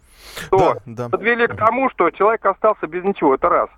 то 0.50 0.78
да, 0.86 1.08
да. 1.08 1.10
подвели 1.10 1.48
к 1.48 1.56
тому, 1.56 1.90
что 1.90 2.10
человек 2.12 2.46
остался 2.46 2.88
без 2.88 3.04
ничего, 3.04 3.36
это 3.36 3.50
раз. 3.50 3.70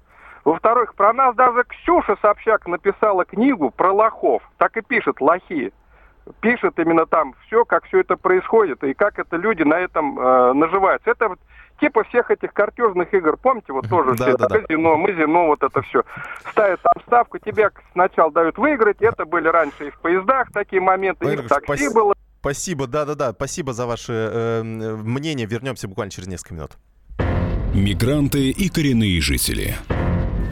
Во-вторых, 0.45 0.93
про 0.93 1.11
нас 1.11 1.35
даже 1.35 1.63
Ксюша 1.63 2.15
Собчак 2.21 2.67
написала 2.67 3.25
книгу 3.25 3.71
про 3.71 3.91
лохов. 3.91 4.43
Так 4.57 4.77
и 4.77 4.81
пишет 4.81 5.19
лохи. 5.19 5.73
Пишет 6.39 6.77
именно 6.79 7.07
там 7.07 7.33
все, 7.45 7.65
как 7.65 7.85
все 7.85 7.99
это 7.99 8.15
происходит 8.15 8.83
и 8.83 8.93
как 8.93 9.19
это 9.19 9.37
люди 9.37 9.63
на 9.63 9.79
этом 9.79 10.19
э, 10.19 10.53
наживаются. 10.53 11.11
Это 11.11 11.35
типа 11.79 12.03
всех 12.05 12.31
этих 12.31 12.53
картежных 12.53 13.13
игр, 13.13 13.37
помните, 13.37 13.73
вот 13.73 13.87
тоже 13.89 14.15
да, 14.15 14.25
все, 14.25 14.37
да, 14.37 14.47
казино, 14.47 14.97
да. 14.97 15.07
казино, 15.07 15.47
вот 15.47 15.61
это 15.61 15.81
все. 15.83 16.03
Ставят 16.51 16.81
там 16.81 16.93
ставку, 17.05 17.37
тебе 17.37 17.69
сначала 17.91 18.31
дают 18.31 18.57
выиграть, 18.57 19.01
это 19.01 19.25
были 19.25 19.47
раньше 19.47 19.87
и 19.87 19.91
в 19.91 19.99
поездах 19.99 20.51
такие 20.51 20.81
моменты, 20.81 21.31
и 21.31 21.37
в 21.37 21.47
такси 21.47 21.93
было. 21.93 22.15
Спасибо, 22.39 22.87
да-да-да, 22.87 23.33
спасибо 23.33 23.73
за 23.73 23.85
ваше 23.85 24.13
э, 24.13 24.63
мнение. 24.63 25.45
Вернемся 25.45 25.87
буквально 25.87 26.11
через 26.11 26.27
несколько 26.27 26.53
минут. 26.55 26.71
Мигранты 27.73 28.51
и 28.51 28.69
коренные 28.69 29.21
жители. 29.21 29.75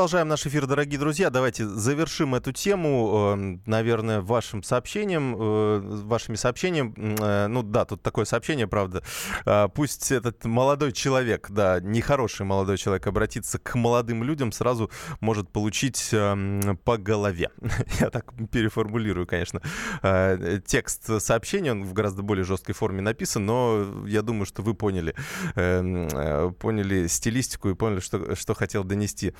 Продолжаем 0.00 0.28
наш 0.28 0.46
эфир, 0.46 0.66
дорогие 0.66 0.98
друзья. 0.98 1.28
Давайте 1.28 1.66
завершим 1.66 2.34
эту 2.34 2.52
тему, 2.52 3.34
эм, 3.34 3.62
наверное, 3.66 4.22
вашим 4.22 4.62
сообщением, 4.62 5.36
э, 5.38 5.80
вашими 6.04 6.36
сообщениями. 6.36 6.94
Э, 7.20 7.48
ну 7.48 7.62
да, 7.62 7.84
тут 7.84 8.00
такое 8.00 8.24
сообщение, 8.24 8.66
правда. 8.66 9.02
А, 9.44 9.68
пусть 9.68 10.10
этот 10.10 10.46
молодой 10.46 10.92
человек, 10.92 11.50
да, 11.50 11.80
нехороший 11.80 12.46
молодой 12.46 12.78
человек, 12.78 13.06
обратится 13.06 13.58
к 13.58 13.74
молодым 13.74 14.24
людям, 14.24 14.52
сразу 14.52 14.90
может 15.20 15.50
получить 15.50 16.08
эм, 16.12 16.78
по 16.82 16.96
голове. 16.96 17.50
Я 18.00 18.08
так 18.08 18.32
переформулирую, 18.50 19.26
конечно, 19.26 19.60
э, 20.02 20.60
текст 20.64 21.20
сообщения. 21.20 21.72
Он 21.72 21.84
в 21.84 21.92
гораздо 21.92 22.22
более 22.22 22.46
жесткой 22.46 22.74
форме 22.74 23.02
написан, 23.02 23.44
но 23.44 24.06
я 24.06 24.22
думаю, 24.22 24.46
что 24.46 24.62
вы 24.62 24.72
поняли, 24.72 25.14
эм, 25.56 26.54
поняли 26.54 27.06
стилистику 27.06 27.68
и 27.68 27.74
поняли, 27.74 28.00
что, 28.00 28.34
что 28.34 28.54
хотел 28.54 28.82
донести 28.82 29.34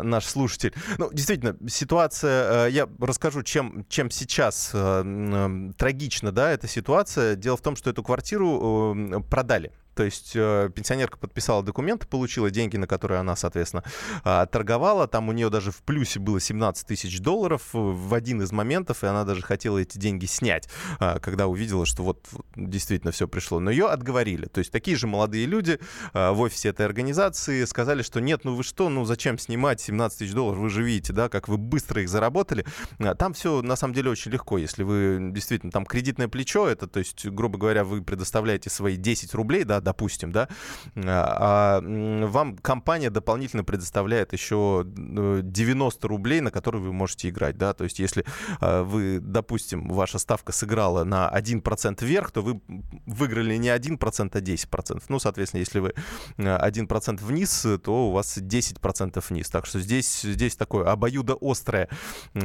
э, 0.00 0.02
наш 0.02 0.24
слушатель. 0.26 0.74
Ну, 0.98 1.10
действительно, 1.12 1.56
ситуация, 1.68 2.66
э, 2.66 2.70
я 2.70 2.88
расскажу, 3.00 3.42
чем, 3.42 3.84
чем 3.88 4.10
сейчас 4.10 4.70
э, 4.72 5.70
трагична, 5.76 6.32
да, 6.32 6.50
эта 6.50 6.68
ситуация. 6.68 7.36
Дело 7.36 7.56
в 7.56 7.62
том, 7.62 7.76
что 7.76 7.90
эту 7.90 8.02
квартиру 8.02 9.22
продали. 9.30 9.72
То 9.96 10.04
есть 10.04 10.32
э, 10.34 10.68
пенсионерка 10.74 11.16
подписала 11.16 11.62
документы, 11.62 12.06
получила 12.06 12.50
деньги, 12.50 12.76
на 12.76 12.86
которые 12.86 13.18
она, 13.18 13.34
соответственно, 13.34 13.82
э, 14.24 14.46
торговала. 14.52 15.08
Там 15.08 15.30
у 15.30 15.32
нее 15.32 15.48
даже 15.48 15.72
в 15.72 15.78
плюсе 15.78 16.20
было 16.20 16.38
17 16.38 16.86
тысяч 16.86 17.18
долларов 17.20 17.62
в 17.72 18.12
один 18.12 18.42
из 18.42 18.52
моментов, 18.52 19.02
и 19.02 19.06
она 19.06 19.24
даже 19.24 19.40
хотела 19.40 19.78
эти 19.78 19.96
деньги 19.96 20.26
снять, 20.26 20.68
э, 21.00 21.18
когда 21.20 21.46
увидела, 21.46 21.86
что 21.86 22.02
вот, 22.02 22.26
действительно 22.54 23.10
все 23.10 23.26
пришло. 23.26 23.58
Но 23.58 23.70
ее 23.70 23.86
отговорили. 23.86 24.44
То 24.44 24.58
есть 24.58 24.70
такие 24.70 24.98
же 24.98 25.06
молодые 25.06 25.46
люди 25.46 25.80
э, 26.12 26.30
в 26.30 26.40
офисе 26.40 26.68
этой 26.68 26.84
организации 26.84 27.64
сказали, 27.64 28.02
что 28.02 28.20
нет, 28.20 28.44
ну 28.44 28.54
вы 28.54 28.64
что, 28.64 28.90
ну 28.90 29.06
зачем 29.06 29.38
снимать 29.38 29.80
17 29.80 30.18
тысяч 30.18 30.32
долларов, 30.34 30.58
вы 30.58 30.68
же 30.68 30.82
видите, 30.82 31.14
да, 31.14 31.30
как 31.30 31.48
вы 31.48 31.56
быстро 31.56 32.02
их 32.02 32.10
заработали. 32.10 32.66
А 32.98 33.14
Там 33.14 33.32
все 33.32 33.62
на 33.62 33.76
самом 33.76 33.94
деле 33.94 34.10
очень 34.10 34.30
легко, 34.30 34.58
если 34.58 34.82
вы 34.82 35.30
действительно 35.32 35.72
там 35.72 35.86
кредитное 35.86 36.28
плечо, 36.28 36.68
это, 36.68 36.86
то 36.86 36.98
есть, 36.98 37.26
грубо 37.26 37.56
говоря, 37.56 37.82
вы 37.82 38.02
предоставляете 38.02 38.68
свои 38.68 38.96
10 38.96 39.32
рублей, 39.32 39.64
да, 39.64 39.85
допустим, 39.86 40.32
да, 40.32 40.48
а 40.96 41.80
вам 41.80 42.56
компания 42.56 43.08
дополнительно 43.08 43.62
предоставляет 43.62 44.32
еще 44.32 44.84
э, 44.84 45.40
90 45.42 46.08
рублей, 46.08 46.40
на 46.40 46.50
которые 46.50 46.82
вы 46.82 46.92
можете 46.92 47.28
играть, 47.28 47.56
да, 47.56 47.72
то 47.72 47.84
есть 47.84 48.00
если 48.00 48.24
э, 48.60 48.82
вы, 48.82 49.20
допустим, 49.20 49.88
ваша 49.88 50.18
ставка 50.18 50.52
сыграла 50.52 51.04
на 51.04 51.30
1% 51.32 52.04
вверх, 52.04 52.32
то 52.32 52.42
вы 52.42 52.60
выиграли 53.06 53.56
не 53.56 53.68
1%, 53.68 54.30
а 54.32 54.40
10%. 54.40 55.02
Ну, 55.08 55.18
соответственно, 55.20 55.60
если 55.60 55.78
вы 55.78 55.94
э, 56.36 56.68
1% 56.68 57.24
вниз, 57.24 57.66
то 57.84 58.08
у 58.08 58.10
вас 58.10 58.38
10% 58.38 59.24
вниз. 59.28 59.48
Так 59.48 59.66
что 59.66 59.78
здесь, 59.78 60.22
здесь 60.22 60.56
такое 60.56 60.90
обоюдоострое, 60.90 61.88
э, 62.34 62.40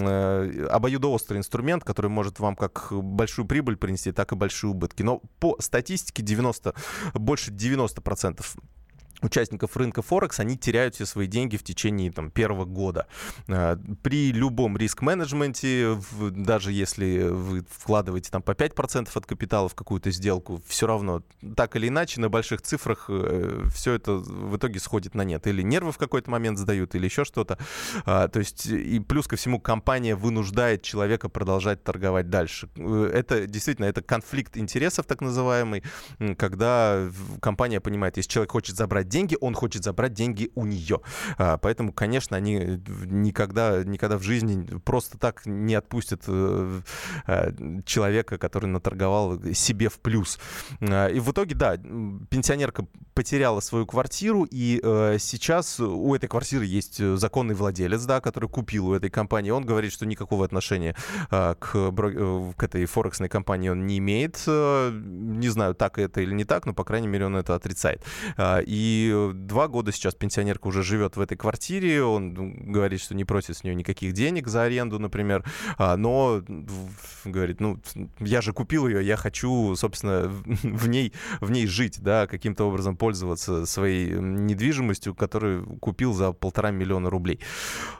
э, 0.00 0.66
обоюдоострый 0.66 1.38
инструмент, 1.38 1.84
который 1.84 2.10
может 2.10 2.40
вам 2.40 2.56
как 2.56 2.88
большую 2.90 3.46
прибыль 3.46 3.76
принести, 3.76 4.10
так 4.10 4.32
и 4.32 4.34
большие 4.34 4.70
убытки. 4.70 5.04
Но 5.04 5.20
по 5.38 5.56
статистике 5.60 6.22
90, 6.22 6.39
больше 7.14 7.50
90% 7.50 8.44
участников 9.22 9.76
рынка 9.76 10.02
Форекс, 10.02 10.40
они 10.40 10.56
теряют 10.56 10.94
все 10.94 11.06
свои 11.06 11.26
деньги 11.26 11.56
в 11.56 11.62
течение 11.62 12.10
там, 12.12 12.30
первого 12.30 12.64
года. 12.64 13.06
Э, 13.48 13.76
При 14.02 14.32
любом 14.32 14.76
риск-менеджменте, 14.76 15.98
даже 16.30 16.72
если 16.72 17.28
вы 17.28 17.64
вкладываете 17.70 18.30
там 18.30 18.42
по 18.42 18.52
5% 18.52 19.08
от 19.14 19.26
капитала 19.26 19.68
в 19.68 19.74
какую-то 19.74 20.10
сделку, 20.10 20.62
все 20.66 20.86
равно, 20.86 21.22
так 21.56 21.76
или 21.76 21.88
иначе, 21.88 22.20
на 22.20 22.28
больших 22.28 22.62
цифрах 22.62 23.10
все 23.74 23.92
это 23.94 24.12
в 24.14 24.56
итоге 24.56 24.80
сходит 24.80 25.14
на 25.14 25.22
нет. 25.22 25.46
Или 25.46 25.62
нервы 25.62 25.92
в 25.92 25.98
какой-то 25.98 26.30
момент 26.30 26.58
сдают, 26.58 26.94
или 26.94 27.04
еще 27.04 27.24
что-то. 27.24 27.58
А, 28.04 28.28
То 28.28 28.38
есть, 28.40 28.66
и 28.66 29.00
плюс 29.00 29.26
ко 29.26 29.36
всему, 29.36 29.60
компания 29.60 30.16
вынуждает 30.16 30.82
человека 30.82 31.28
продолжать 31.28 31.82
торговать 31.84 32.30
дальше. 32.30 32.68
Э, 32.76 33.10
Это 33.14 33.46
действительно, 33.46 33.86
это 33.86 34.02
конфликт 34.02 34.56
интересов, 34.56 35.06
так 35.06 35.20
называемый, 35.20 35.82
когда 36.36 37.10
компания 37.40 37.80
понимает, 37.80 38.16
если 38.16 38.30
человек 38.30 38.52
хочет 38.52 38.76
забрать 38.76 39.08
деньги, 39.10 39.36
он 39.40 39.54
хочет 39.54 39.84
забрать 39.84 40.14
деньги 40.14 40.50
у 40.54 40.64
нее. 40.64 41.00
А, 41.36 41.58
Поэтому, 41.58 41.92
конечно, 41.92 42.36
они 42.36 42.56
э, 42.56 42.78
никогда, 43.04 43.84
никогда 43.84 44.16
в 44.16 44.22
жизни 44.22 44.78
просто 44.78 45.18
так 45.18 45.44
не 45.44 45.74
отпустят 45.74 46.22
э, 46.26 46.80
э, 47.26 47.52
человека, 47.84 48.38
который 48.38 48.66
наторговал 48.66 49.38
себе 49.52 49.90
в 49.90 49.98
плюс. 49.98 50.38
А, 50.80 51.08
И 51.08 51.20
в 51.20 51.30
итоге, 51.30 51.54
да, 51.54 51.76
пенсионерка 51.76 52.86
потеряла 53.14 53.60
свою 53.60 53.84
квартиру, 53.86 54.46
и 54.50 54.80
сейчас 55.18 55.80
у 55.80 56.14
этой 56.14 56.28
квартиры 56.28 56.64
есть 56.64 57.04
законный 57.18 57.54
владелец, 57.54 58.04
да, 58.04 58.20
который 58.20 58.48
купил 58.48 58.88
у 58.88 58.94
этой 58.94 59.10
компании. 59.10 59.50
Он 59.50 59.66
говорит, 59.66 59.92
что 59.92 60.06
никакого 60.06 60.44
отношения 60.44 60.94
к, 61.28 61.56
к 61.56 62.62
этой 62.62 62.86
форексной 62.86 63.28
компании 63.28 63.68
он 63.68 63.86
не 63.86 63.98
имеет. 63.98 64.46
Не 64.46 65.48
знаю, 65.48 65.74
так 65.74 65.98
это 65.98 66.20
или 66.20 66.32
не 66.32 66.44
так, 66.44 66.64
но, 66.66 66.72
по 66.72 66.84
крайней 66.84 67.08
мере, 67.08 67.26
он 67.26 67.36
это 67.36 67.54
отрицает. 67.54 68.04
А, 68.36 68.60
И 69.00 69.30
два 69.34 69.68
года 69.68 69.92
сейчас 69.92 70.14
пенсионерка 70.14 70.66
уже 70.68 70.82
живет 70.82 71.16
в 71.16 71.20
этой 71.20 71.36
квартире. 71.36 72.02
Он 72.04 72.34
ну, 72.34 72.54
говорит, 72.72 73.00
что 73.00 73.14
не 73.14 73.24
просит 73.24 73.56
с 73.56 73.64
нее 73.64 73.74
никаких 73.74 74.12
денег 74.12 74.46
за 74.48 74.62
аренду, 74.64 74.98
например. 74.98 75.44
А, 75.78 75.96
Но 75.96 76.42
говорит, 77.24 77.60
ну, 77.60 77.80
я 78.18 78.40
же 78.40 78.52
купил 78.52 78.86
ее, 78.88 79.04
я 79.06 79.16
хочу, 79.16 79.74
собственно, 79.76 80.28
в- 80.62 80.88
ней, 80.88 81.12
в 81.40 81.50
ней 81.50 81.66
жить, 81.66 82.00
да, 82.00 82.26
каким-то 82.26 82.64
образом 82.64 82.96
пользоваться 82.96 83.66
своей 83.66 84.10
недвижимостью, 84.10 85.14
которую 85.14 85.64
купил 85.78 86.12
за 86.12 86.32
полтора 86.32 86.70
миллиона 86.70 87.08
рублей. 87.10 87.40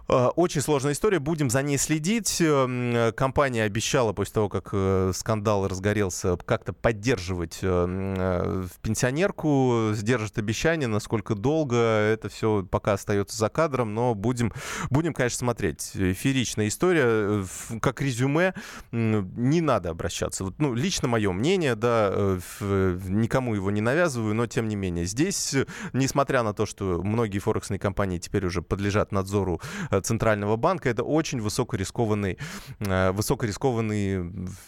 А, 0.09 0.29
Очень 0.31 0.61
сложная 0.61 0.93
история, 0.93 1.19
будем 1.19 1.51
за 1.51 1.63
ней 1.63 1.79
следить. 1.79 2.41
М, 2.41 3.13
Компания 3.15 3.63
обещала 3.65 4.13
после 4.13 4.35
того, 4.35 4.49
как 4.49 4.71
э, 4.73 5.13
скандал 5.15 5.67
разгорелся, 5.69 6.37
как-то 6.45 6.73
поддерживать 6.73 7.59
э, 7.63 7.87
э, 8.19 8.65
пенсионерку, 8.83 9.91
сдержит 9.93 10.39
обещание, 10.39 10.89
насколько 10.91 11.35
долго, 11.35 11.77
это 11.77 12.29
все 12.29 12.67
пока 12.71 12.95
остается 12.95 13.37
за 13.37 13.49
кадром, 13.49 13.95
но 13.95 14.15
будем, 14.15 14.53
будем, 14.91 15.15
конечно, 15.15 15.39
смотреть. 15.39 15.93
Фееричная 15.95 16.69
история, 16.69 17.05
э, 17.07 17.45
как 17.81 18.01
резюме, 18.01 18.55
не 18.93 19.61
надо 19.61 19.91
обращаться. 19.91 20.45
Вот, 20.45 20.55
ну, 20.59 20.75
лично 20.75 21.09
мое 21.09 21.33
мнение, 21.33 21.75
да, 21.75 22.11
э, 22.13 22.99
никому 23.09 23.55
его 23.55 23.71
не 23.71 23.81
навязываю, 23.81 24.35
но 24.35 24.47
тем 24.47 24.69
не 24.69 24.77
менее. 24.77 25.05
Здесь, 25.07 25.55
э, 25.55 25.67
несмотря 25.93 26.43
на 26.43 26.53
то, 26.53 26.67
что 26.67 27.03
многие 27.03 27.39
форексные 27.39 27.79
компании 27.79 28.19
теперь 28.19 28.47
уже 28.47 28.63
подлежат 28.63 29.13
надзору 29.13 29.61
Центрального 30.03 30.57
банка, 30.57 30.89
это 30.89 31.03
очень 31.03 31.41
высокорискованный, 31.41 32.39
высокорискованные, 32.79 34.17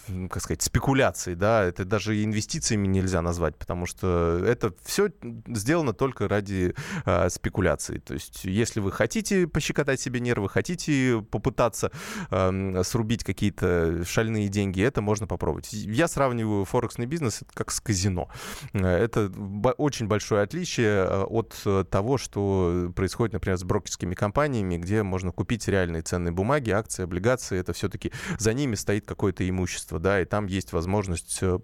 м, 0.09 0.29
как 0.29 0.43
сказать, 0.43 0.62
спекуляции, 0.62 1.35
да, 1.35 1.64
это 1.64 1.85
даже 1.85 2.23
инвестициями 2.23 2.87
нельзя 2.87 3.23
назвать, 3.23 3.57
потому 3.57 3.87
что 3.87 4.43
это 4.47 4.75
все 4.85 5.11
сделано 5.49 5.93
только 6.03 6.27
ради 6.27 6.75
э, 7.05 7.31
спекуляций. 7.31 8.01
То 8.01 8.15
есть, 8.15 8.45
если 8.45 8.81
вы 8.81 8.91
хотите 8.91 9.47
пощекотать 9.47 10.01
себе 10.01 10.19
нервы, 10.19 10.49
хотите 10.49 11.25
попытаться 11.31 11.93
эм, 12.33 12.83
срубить 12.83 13.23
какие-то 13.23 14.05
шальные 14.05 14.49
деньги, 14.49 14.83
это 14.83 15.01
можно 15.01 15.29
попробовать. 15.29 15.73
Я 15.73 16.09
сравниваю 16.09 16.65
форексный 16.65 17.07
бизнес 17.07 17.43
как 17.55 17.71
с 17.71 17.81
казино. 17.81 18.29
Э, 18.73 19.05
Это 19.05 19.31
очень 19.79 20.09
большое 20.09 20.43
отличие 20.43 21.07
э, 21.07 21.23
от 21.23 21.55
э, 21.67 21.85
того, 21.89 22.19
что 22.19 22.93
происходит, 22.97 23.35
например, 23.35 23.57
с 23.57 23.63
брокерскими 23.63 24.17
компаниями, 24.17 24.79
где 24.79 25.05
можно 25.05 25.31
купить 25.31 25.69
реальные 25.69 26.03
ценные 26.03 26.33
бумаги, 26.33 26.71
акции, 26.71 27.05
облигации. 27.05 27.61
Это 27.61 27.73
все-таки 27.75 28.11
за 28.41 28.55
ними 28.55 28.75
стоит 28.75 29.07
какое-то 29.07 29.49
имущество, 29.49 30.01
да, 30.01 30.21
и 30.21 30.25
там 30.25 30.47
есть 30.47 30.73
возможность 30.73 31.39
э, 31.43 31.61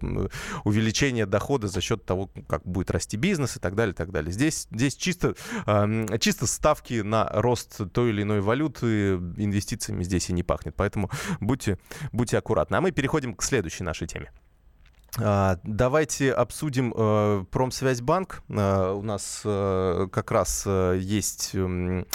увеличения 0.63 1.25
дохода 1.25 1.67
за 1.67 1.81
счет 1.81 2.05
того, 2.05 2.29
как 2.47 2.63
будет 2.63 2.89
расти 2.91 3.17
бизнес 3.17 3.57
и 3.57 3.59
так 3.59 3.75
далее, 3.75 3.91
и 3.93 3.95
так 3.95 4.11
далее. 4.11 4.28
Здесь 4.29 4.49
Здесь, 4.49 4.67
здесь 4.71 4.95
чисто, 4.95 5.35
чисто 6.19 6.47
ставки 6.47 7.01
на 7.01 7.29
рост 7.31 7.79
той 7.93 8.09
или 8.09 8.23
иной 8.23 8.41
валюты 8.41 9.13
инвестициями 9.37 10.03
здесь 10.03 10.29
и 10.29 10.33
не 10.33 10.41
пахнет. 10.41 10.75
Поэтому 10.75 11.11
будьте, 11.39 11.77
будьте 12.11 12.37
аккуратны. 12.37 12.75
А 12.75 12.81
мы 12.81 12.91
переходим 12.91 13.35
к 13.35 13.43
следующей 13.43 13.83
нашей 13.83 14.07
теме. 14.07 14.31
А, 15.17 15.57
давайте 15.63 16.31
обсудим 16.31 16.93
э, 16.95 17.45
Промсвязьбанк. 17.51 18.43
Э, 18.49 18.91
у 18.93 19.01
нас 19.01 19.41
э, 19.43 20.07
как 20.11 20.31
раз 20.31 20.63
э, 20.65 20.97
есть, 21.01 21.51
э, 21.53 21.57
ну 21.59 22.05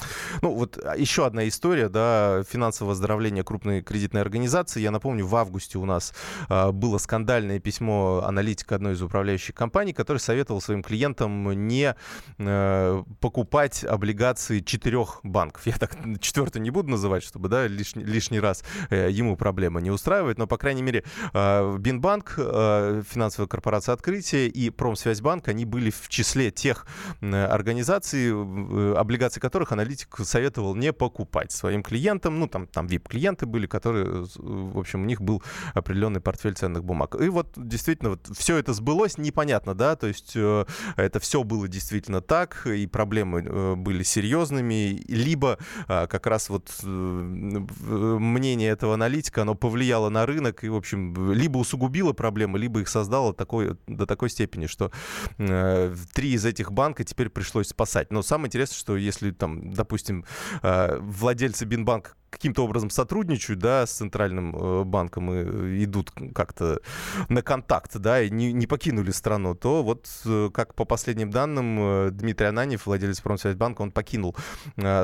вот 0.42 0.78
еще 0.96 1.26
одна 1.26 1.46
история, 1.48 1.88
да, 1.88 2.42
финансового 2.48 2.92
оздоровления 2.92 3.42
крупной 3.42 3.82
кредитной 3.82 4.20
организации. 4.20 4.80
Я 4.80 4.90
напомню, 4.90 5.26
в 5.26 5.34
августе 5.34 5.78
у 5.78 5.84
нас 5.84 6.14
э, 6.48 6.70
было 6.70 6.98
скандальное 6.98 7.58
письмо 7.58 8.22
аналитика 8.24 8.76
одной 8.76 8.92
из 8.94 9.02
управляющих 9.02 9.54
компаний, 9.54 9.92
который 9.92 10.18
советовал 10.18 10.60
своим 10.60 10.82
клиентам 10.82 11.52
не 11.66 11.94
э, 12.38 13.02
покупать 13.20 13.84
облигации 13.84 14.60
четырех 14.60 15.20
банков. 15.22 15.66
Я 15.66 15.74
так 15.74 15.96
четвертый 16.20 16.60
не 16.60 16.70
буду 16.70 16.90
называть, 16.90 17.24
чтобы 17.24 17.48
да, 17.48 17.66
лишний, 17.66 18.04
лишний 18.04 18.40
раз 18.40 18.64
э, 18.90 19.10
ему 19.10 19.36
проблема 19.36 19.80
не 19.80 19.90
устраивает, 19.90 20.38
но, 20.38 20.46
по 20.46 20.56
крайней 20.56 20.82
мере, 20.82 21.04
э, 21.32 21.76
Бинбанк 21.78 22.34
э, 22.36 22.83
финансовая 23.08 23.48
корпорация 23.48 23.92
«Открытие» 23.92 24.48
и 24.48 24.70
Промсвязьбанк, 24.70 25.48
они 25.48 25.64
были 25.64 25.90
в 25.90 26.08
числе 26.08 26.50
тех 26.50 26.86
организаций, 27.20 28.30
э, 28.30 28.94
облигаций 28.96 29.40
которых 29.40 29.72
аналитик 29.72 30.16
советовал 30.24 30.74
не 30.74 30.92
покупать 30.92 31.52
своим 31.52 31.82
клиентам. 31.82 32.38
Ну, 32.38 32.48
там, 32.48 32.66
там 32.66 32.86
VIP-клиенты 32.86 33.46
были, 33.46 33.66
которые, 33.66 34.26
в 34.36 34.78
общем, 34.78 35.02
у 35.02 35.04
них 35.04 35.20
был 35.20 35.42
определенный 35.74 36.20
портфель 36.20 36.54
ценных 36.54 36.84
бумаг. 36.84 37.14
И 37.20 37.28
вот 37.28 37.48
действительно 37.56 38.10
вот 38.10 38.28
все 38.36 38.56
это 38.56 38.72
сбылось, 38.72 39.18
непонятно, 39.18 39.74
да, 39.74 39.96
то 39.96 40.06
есть 40.06 40.32
э, 40.34 40.64
это 40.96 41.20
все 41.20 41.42
было 41.42 41.68
действительно 41.68 42.20
так, 42.20 42.66
и 42.66 42.86
проблемы 42.86 43.42
э, 43.44 43.74
были 43.74 44.02
серьезными, 44.02 45.02
либо 45.08 45.58
как 45.86 46.26
раз 46.26 46.48
вот 46.48 46.70
мнение 46.82 48.70
этого 48.70 48.94
аналитика, 48.94 49.42
оно 49.42 49.54
повлияло 49.54 50.08
на 50.08 50.26
рынок 50.26 50.64
и, 50.64 50.68
в 50.68 50.76
общем, 50.76 51.32
либо 51.32 51.58
усугубило 51.58 52.12
проблемы, 52.12 52.58
либо 52.58 52.73
бы 52.74 52.82
их 52.82 52.88
создало 52.88 53.32
такой, 53.32 53.76
до 53.86 54.04
такой 54.04 54.28
степени, 54.28 54.66
что 54.66 54.90
э, 55.38 55.94
три 56.12 56.32
из 56.32 56.44
этих 56.44 56.72
банка 56.72 57.04
теперь 57.04 57.30
пришлось 57.30 57.68
спасать. 57.68 58.10
Но 58.10 58.22
самое 58.22 58.48
интересное, 58.48 58.76
что 58.76 58.96
если 58.96 59.30
там, 59.30 59.72
допустим, 59.72 60.26
э, 60.62 60.98
владельцы 60.98 61.64
Бинбанка 61.64 62.14
каким-то 62.34 62.64
образом 62.64 62.90
сотрудничают, 62.90 63.60
да, 63.60 63.86
с 63.86 63.92
центральным 63.92 64.56
э, 64.56 64.84
банком 64.84 65.32
и 65.32 65.36
э, 65.36 65.84
идут 65.84 66.12
как-то 66.34 66.80
на 67.28 67.42
контакт, 67.42 67.96
да, 67.98 68.20
и 68.20 68.30
не, 68.30 68.52
не 68.52 68.66
покинули 68.66 69.10
страну, 69.12 69.54
то 69.54 69.82
вот, 69.82 70.08
э, 70.26 70.50
как 70.52 70.74
по 70.74 70.84
последним 70.84 71.30
данным, 71.30 72.10
Дмитрий 72.16 72.48
Ананьев, 72.48 72.86
владелец 72.86 73.20
Промсвязьбанка, 73.20 73.82
он 73.82 73.92
покинул 73.92 74.36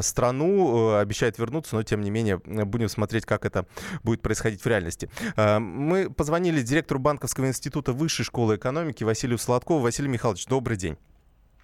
страну, 0.00 0.94
обещает 0.94 1.38
вернуться, 1.38 1.76
но, 1.76 1.82
тем 1.82 2.00
не 2.00 2.10
менее, 2.10 2.38
будем 2.38 2.88
смотреть, 2.88 3.24
как 3.24 3.44
это 3.44 3.66
будет 4.02 4.22
происходить 4.22 4.62
в 4.62 4.66
реальности. 4.66 5.10
Мы 5.36 6.10
позвонили 6.10 6.62
директору 6.62 7.00
Банковского 7.00 7.46
института 7.46 7.92
Высшей 7.92 8.24
школы 8.24 8.56
экономики 8.56 9.04
Василию 9.04 9.38
Сладкову. 9.38 9.80
Василий 9.80 10.08
Михайлович, 10.08 10.46
добрый 10.46 10.76
день. 10.76 10.96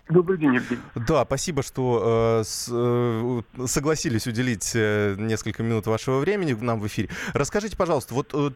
Добрый 0.09 0.39
день, 0.39 0.55
Евгений. 0.55 0.83
Да, 0.95 1.25
спасибо, 1.25 1.65
что 1.65 2.39
э, 2.41 2.45
с, 2.45 2.69
э, 2.71 3.43
согласились 3.67 4.29
уделить 4.29 4.71
э, 4.75 5.17
несколько 5.19 5.65
минут 5.65 5.89
вашего 5.89 6.21
времени 6.21 6.53
нам 6.53 6.79
в 6.79 6.87
эфире. 6.87 7.09
Расскажите, 7.33 7.77
пожалуйста, 7.77 8.15
вот 8.15 8.31
э, 8.33 8.51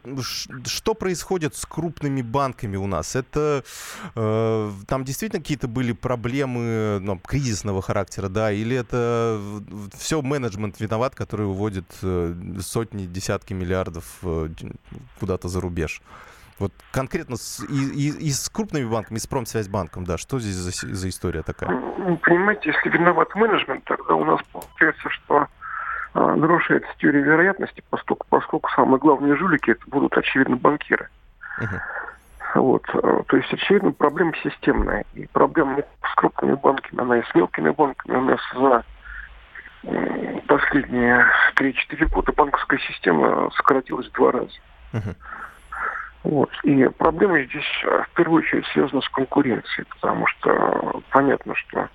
что 0.65 0.93
происходит 0.93 1.57
с 1.57 1.65
крупными 1.65 2.21
банками 2.21 2.77
у 2.77 2.87
нас? 2.87 3.17
Это 3.17 3.65
э, 4.15 4.71
там 4.87 5.03
действительно 5.03 5.41
какие-то 5.41 5.67
были 5.67 5.91
проблемы 5.91 6.99
ну, 7.01 7.19
кризисного 7.19 7.81
характера, 7.81 8.29
да, 8.29 8.53
или 8.53 8.77
это 8.77 9.37
все 9.93 10.21
менеджмент 10.21 10.79
виноват, 10.79 11.15
который 11.15 11.47
уводит 11.47 11.85
э, 12.01 12.33
сотни, 12.61 13.07
десятки 13.07 13.51
миллиардов 13.51 14.19
э, 14.23 14.47
куда-то 15.19 15.49
за 15.49 15.59
рубеж? 15.59 16.01
Вот 16.61 16.73
конкретно 16.91 17.37
с, 17.37 17.59
и, 17.67 17.73
и, 17.73 18.27
и 18.27 18.29
с 18.29 18.47
крупными 18.47 18.85
банками, 18.85 19.17
и 19.17 19.19
с 19.19 19.25
Промсвязьбанком, 19.25 20.05
да, 20.05 20.19
что 20.19 20.39
здесь 20.39 20.53
за, 20.53 20.71
за 20.93 21.09
история 21.09 21.41
такая? 21.41 21.71
Ну, 21.71 22.17
понимаете, 22.17 22.69
если 22.69 22.89
виноват 22.89 23.33
менеджмент, 23.33 23.83
тогда 23.85 24.13
у 24.13 24.23
нас 24.23 24.39
получается, 24.51 25.09
что 25.09 25.47
э, 26.13 26.19
нарушается 26.19 26.91
теория 26.99 27.23
вероятности, 27.23 27.83
поскольку, 27.89 28.27
поскольку 28.29 28.69
самые 28.75 28.99
главные 28.99 29.35
жулики 29.37 29.71
это 29.71 29.81
будут, 29.87 30.15
очевидно, 30.15 30.55
банкиры. 30.55 31.09
Uh-huh. 31.59 31.79
Вот. 32.53 32.83
А, 32.93 33.23
то 33.23 33.37
есть, 33.37 33.51
очевидно, 33.51 33.91
проблема 33.91 34.33
системная. 34.43 35.03
И 35.15 35.25
проблема 35.33 35.77
не 35.77 35.81
с 35.81 36.15
крупными 36.15 36.53
банками, 36.53 37.01
она 37.01 37.17
и 37.17 37.23
с 37.23 37.33
мелкими 37.33 37.71
банками. 37.71 38.17
У 38.17 38.21
нас 38.21 38.39
за 38.53 38.85
последние 40.47 41.25
3-4 41.55 42.05
года 42.09 42.31
банковская 42.33 42.77
система 42.87 43.49
сократилась 43.55 44.07
в 44.09 44.11
два 44.11 44.31
раза. 44.31 44.59
Uh-huh. 44.93 45.15
Вот. 46.23 46.49
И 46.63 46.87
проблема 46.97 47.41
здесь 47.43 47.83
э, 47.83 48.03
в 48.03 48.09
первую 48.15 48.43
очередь 48.43 48.65
связана 48.67 49.01
с 49.01 49.09
конкуренцией, 49.09 49.87
потому 49.89 50.27
что 50.27 51.01
понятно, 51.09 51.55
что 51.55 51.89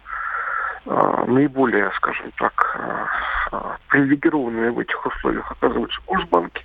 э, 0.85 1.25
наиболее, 1.29 1.93
скажем 1.97 2.33
так, 2.37 3.09
э, 3.53 3.59
привилегированными 3.89 4.71
в 4.71 4.81
этих 4.81 5.07
условиях 5.07 5.51
оказываются 5.53 6.01
госбанки. 6.09 6.65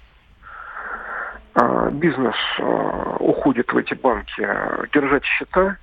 Э, 1.54 1.89
бизнес 1.91 2.36
э, 2.58 3.15
уходит 3.19 3.71
в 3.71 3.78
эти 3.78 3.93
банки 3.93 4.47
держать 4.91 5.26
счета. 5.26 5.78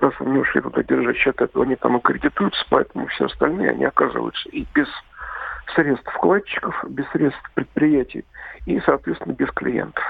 Раз 0.00 0.12
они 0.20 0.38
ушли 0.38 0.60
туда 0.60 0.82
держать 0.82 1.16
счета, 1.16 1.46
то 1.46 1.62
они 1.62 1.76
там 1.76 1.96
и 1.96 2.00
кредитуются, 2.02 2.64
поэтому 2.68 3.06
все 3.06 3.24
остальные, 3.26 3.70
они 3.70 3.84
оказываются 3.84 4.48
и 4.50 4.66
без 4.74 4.86
средств 5.74 6.08
вкладчиков, 6.12 6.84
без 6.88 7.08
средств 7.08 7.50
предприятий 7.54 8.24
и, 8.66 8.78
соответственно, 8.80 9.32
без 9.32 9.50
клиентов. 9.52 10.04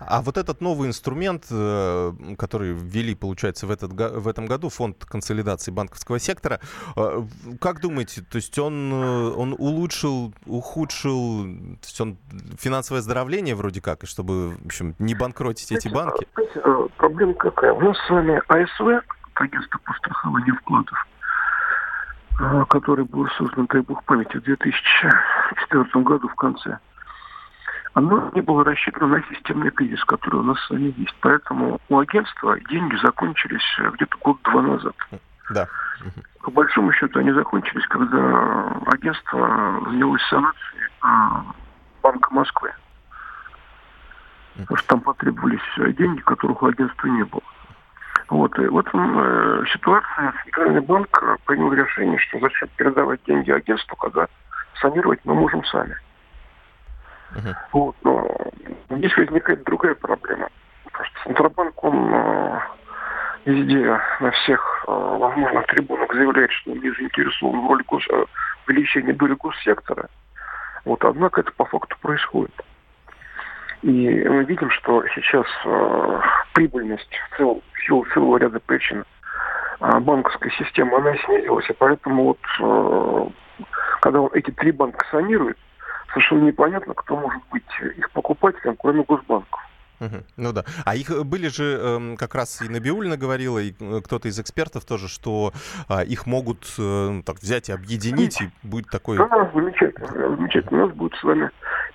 А 0.00 0.22
вот 0.22 0.36
этот 0.36 0.60
новый 0.60 0.88
инструмент, 0.88 1.46
э, 1.50 2.12
который 2.38 2.72
ввели, 2.72 3.14
получается, 3.14 3.66
в, 3.66 3.70
этот, 3.70 3.92
в 3.92 4.28
этом 4.28 4.46
году, 4.46 4.68
фонд 4.68 5.04
консолидации 5.04 5.70
банковского 5.70 6.18
сектора, 6.18 6.60
э, 6.96 7.22
как 7.60 7.80
думаете, 7.80 8.22
то 8.22 8.36
есть 8.36 8.58
он, 8.58 8.92
э, 8.92 9.30
он 9.36 9.54
улучшил, 9.56 10.34
ухудшил, 10.46 11.44
то 11.44 11.84
есть 11.84 12.00
он 12.00 12.18
финансовое 12.58 13.00
оздоровление 13.00 13.54
вроде 13.54 13.80
как, 13.80 14.04
и 14.04 14.06
чтобы, 14.06 14.50
в 14.50 14.66
общем, 14.66 14.94
не 14.98 15.14
банкротить 15.14 15.72
эти 15.72 15.88
банки? 15.88 16.26
Проблема 16.96 17.34
какая? 17.34 17.72
У 17.72 17.80
нас 17.80 17.96
с 18.06 18.10
вами 18.10 18.40
АСВ, 18.48 19.04
агентство 19.34 19.78
по 19.84 19.92
страхованию 19.94 20.56
вкладов, 20.56 21.06
который 22.68 23.04
был 23.04 23.28
создан, 23.38 23.66
дай 23.70 23.82
бог 23.82 24.04
памяти, 24.04 24.36
в 24.36 24.42
2004 24.42 26.04
году 26.04 26.28
в 26.28 26.34
конце 26.34 26.78
оно 27.94 28.30
не 28.34 28.40
было 28.40 28.64
рассчитано 28.64 29.06
на 29.06 29.22
системный 29.28 29.70
кризис, 29.70 30.04
который 30.04 30.40
у 30.40 30.42
нас 30.42 30.58
с 30.60 30.70
вами 30.70 30.92
есть. 30.96 31.14
Поэтому 31.20 31.80
у 31.88 31.98
агентства 31.98 32.58
деньги 32.68 32.96
закончились 32.96 33.62
э, 33.78 33.90
где-то 33.94 34.16
год-два 34.20 34.62
назад. 34.62 34.96
Да. 35.50 35.68
По 36.42 36.50
большому 36.50 36.92
счету 36.92 37.20
они 37.20 37.30
закончились, 37.32 37.86
когда 37.86 38.66
агентство 38.86 39.80
занялось 39.86 40.22
санацией 40.28 40.88
а, 41.00 41.44
Банка 42.02 42.34
Москвы. 42.34 42.72
Потому 44.54 44.76
что 44.76 44.88
там 44.88 45.00
потребовались 45.00 45.60
э, 45.78 45.92
деньги, 45.92 46.20
которых 46.20 46.62
у 46.62 46.66
агентства 46.66 47.06
не 47.06 47.24
было. 47.24 47.42
Вот. 48.28 48.58
И 48.58 48.66
в 48.66 48.78
этом 48.78 49.18
э, 49.18 49.64
ситуации 49.72 50.32
Центральный 50.44 50.80
банк 50.80 51.22
принял 51.46 51.72
решение, 51.72 52.18
что 52.18 52.40
зачем 52.40 52.68
передавать 52.76 53.20
деньги 53.24 53.52
агентству, 53.52 53.94
когда 53.96 54.26
санировать 54.80 55.20
мы 55.24 55.34
можем 55.34 55.64
сами. 55.66 55.96
Uh-huh. 57.34 57.54
Вот, 57.72 57.96
но 58.02 58.28
здесь 58.90 59.16
возникает 59.16 59.64
другая 59.64 59.94
проблема. 59.94 60.48
Потому 60.84 61.04
что 61.04 61.24
Центробанк, 61.24 61.84
он 61.84 62.14
э, 62.14 62.60
везде, 63.46 64.00
на 64.20 64.30
всех 64.30 64.84
э, 64.86 64.90
возможных 64.90 65.66
трибунах 65.66 66.12
заявляет, 66.12 66.50
что 66.52 66.72
он 66.72 66.78
не 66.78 66.90
заинтересован 66.90 67.60
в 67.60 67.68
роли 67.68 67.82
гос... 67.86 68.04
Э, 68.10 68.24
увеличения 68.66 69.12
доли 69.12 69.34
госсектора. 69.34 70.08
Вот, 70.84 71.04
однако 71.04 71.40
это 71.40 71.52
по 71.52 71.64
факту 71.64 71.96
происходит. 72.00 72.54
И 73.82 73.88
мы 74.28 74.44
видим, 74.44 74.70
что 74.70 75.04
сейчас 75.14 75.46
э, 75.64 76.20
прибыльность 76.54 77.10
в 77.30 77.36
целом, 77.36 77.60
в 77.72 77.84
силу 77.84 78.06
целого 78.14 78.38
ряда 78.38 78.60
причин 78.60 79.04
э, 79.80 79.98
банковской 80.00 80.50
системы, 80.52 80.96
она 80.96 81.14
снизилась, 81.18 81.68
и 81.68 81.74
поэтому 81.74 82.24
вот 82.24 82.38
э, 82.60 83.26
когда 84.00 84.20
он 84.20 84.30
эти 84.32 84.50
три 84.52 84.72
банка 84.72 85.04
санирует, 85.10 85.58
совершенно 86.14 86.44
непонятно, 86.44 86.94
кто 86.94 87.16
может 87.16 87.42
быть 87.50 87.62
их 87.96 88.10
покупателем, 88.12 88.76
кроме 88.76 89.02
Госбанков. 89.02 89.60
Ну 90.36 90.52
да. 90.52 90.64
А 90.84 90.96
их 90.96 91.10
э, 91.10 91.22
были 91.22 91.48
же, 91.48 91.78
э, 91.80 92.16
как 92.16 92.34
раз 92.34 92.60
и 92.62 92.68
Набиулина 92.68 93.16
говорила, 93.16 93.58
и 93.58 93.74
э, 93.78 94.00
кто-то 94.04 94.28
из 94.28 94.38
экспертов 94.38 94.84
тоже, 94.84 95.08
что 95.08 95.52
э, 95.88 96.04
их 96.04 96.26
могут 96.26 96.74
э, 96.78 97.22
так 97.24 97.36
взять 97.36 97.68
и 97.68 97.72
объединить, 97.72 98.40
и 98.40 98.50
будет 98.62 98.90
такой... 98.90 99.16
Да, 99.16 99.50
замечательно, 99.54 100.36
замечательно. 100.36 100.84
У 100.84 100.86
нас 100.88 100.96
будет 100.96 101.14
с 101.14 101.22
вами 101.22 101.50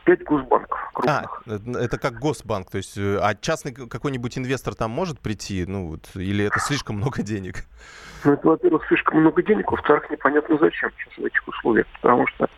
пять 0.05 0.23
госбанков 0.23 0.79
крупных. 0.93 1.43
А, 1.45 1.79
это 1.79 1.99
как 1.99 2.19
Госбанк, 2.19 2.71
то 2.71 2.77
есть, 2.77 2.97
а 2.97 3.35
частный 3.35 3.73
какой-нибудь 3.73 4.37
инвестор 4.37 4.75
там 4.75 4.91
может 4.91 5.19
прийти, 5.19 5.65
ну, 5.67 5.87
вот, 5.87 6.09
или 6.15 6.45
это 6.45 6.59
слишком 6.59 6.97
много 6.97 7.21
денег? 7.21 7.65
Ну, 8.23 8.33
это, 8.33 8.47
во-первых, 8.47 8.85
слишком 8.87 9.19
много 9.19 9.43
денег, 9.43 9.71
во-вторых, 9.71 10.09
непонятно 10.09 10.57
зачем 10.59 10.89
сейчас 10.97 11.17
в 11.17 11.25
этих 11.25 11.47
условиях, 11.47 11.85
потому 12.01 12.27
что 12.27 12.49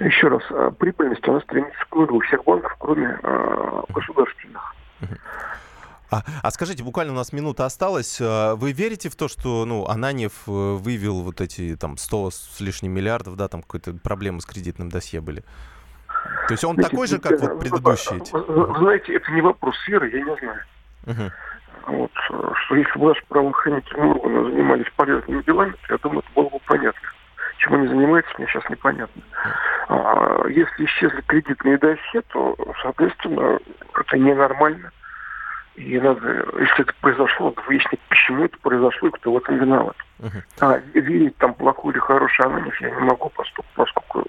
еще 0.00 0.28
раз, 0.28 0.42
прибыльность, 0.78 1.26
она 1.28 1.40
стремится 1.40 1.84
к 1.88 1.94
нулю 1.94 2.16
у 2.16 2.20
всех 2.20 2.44
банков, 2.44 2.74
кроме 2.78 3.18
э, 3.22 3.82
государственных. 3.88 4.74
А, 6.12 6.24
а 6.42 6.50
скажите, 6.50 6.84
буквально 6.84 7.14
у 7.14 7.16
нас 7.16 7.32
минута 7.32 7.64
осталась. 7.64 8.18
А, 8.20 8.54
вы 8.54 8.72
верите 8.72 9.08
в 9.08 9.16
то, 9.16 9.28
что 9.28 9.64
ну, 9.64 9.86
Ананьев 9.86 10.32
э, 10.46 10.50
вывел 10.50 11.22
вот 11.22 11.40
эти 11.40 11.74
там 11.74 11.96
100 11.96 12.30
с 12.30 12.60
лишним 12.60 12.92
миллиардов, 12.92 13.36
да, 13.36 13.48
там 13.48 13.62
какие-то 13.62 13.98
проблемы 13.98 14.42
с 14.42 14.44
кредитным 14.44 14.90
досье 14.90 15.22
были? 15.22 15.42
То 16.48 16.52
есть 16.52 16.64
он 16.64 16.74
Знаете, 16.74 16.90
такой 16.90 17.06
же, 17.08 17.18
как 17.18 17.40
вот 17.40 17.58
предыдущие? 17.58 18.20
Вы 18.32 18.78
знаете, 18.78 19.14
это 19.14 19.32
не 19.32 19.40
вопрос 19.40 19.74
веры, 19.88 20.10
я 20.10 20.20
не 20.20 20.36
знаю. 20.36 20.60
Угу. 21.06 21.32
Вот, 21.86 22.12
что 22.64 22.76
если 22.76 22.98
бы 22.98 23.08
наши 23.08 23.24
правоохранительные 23.26 24.12
органы 24.12 24.50
занимались 24.50 24.86
полезными 24.94 25.42
делами, 25.42 25.72
то 25.72 25.94
я 25.94 25.98
думаю, 25.98 26.20
это 26.20 26.28
было 26.34 26.48
бы 26.50 26.60
понятно. 26.66 27.08
Чем 27.62 27.74
они 27.74 27.86
занимаются, 27.86 28.32
мне 28.38 28.46
сейчас 28.48 28.68
непонятно. 28.68 29.22
А, 29.88 30.48
если 30.48 30.84
исчезли 30.84 31.20
кредитные 31.20 31.78
досье, 31.78 32.22
то, 32.32 32.56
соответственно, 32.82 33.58
это 33.94 34.18
ненормально. 34.18 34.90
И 35.76 35.98
надо, 36.00 36.44
если 36.58 36.80
это 36.80 36.92
произошло, 37.00 37.50
надо 37.50 37.62
выяснить, 37.68 38.00
почему 38.08 38.44
это 38.46 38.58
произошло 38.58 39.08
и 39.08 39.12
кто 39.12 39.32
в 39.32 39.36
этом 39.36 39.58
виноват. 39.58 39.96
Uh-huh. 40.18 40.42
А 40.60 40.78
верить 40.94 41.36
там 41.38 41.54
плохой 41.54 41.92
или 41.92 42.00
хороший 42.00 42.44
анонимов 42.44 42.80
я 42.80 42.90
не 42.90 43.00
могу, 43.00 43.30
поскольку, 43.30 43.68
поскольку 43.76 44.26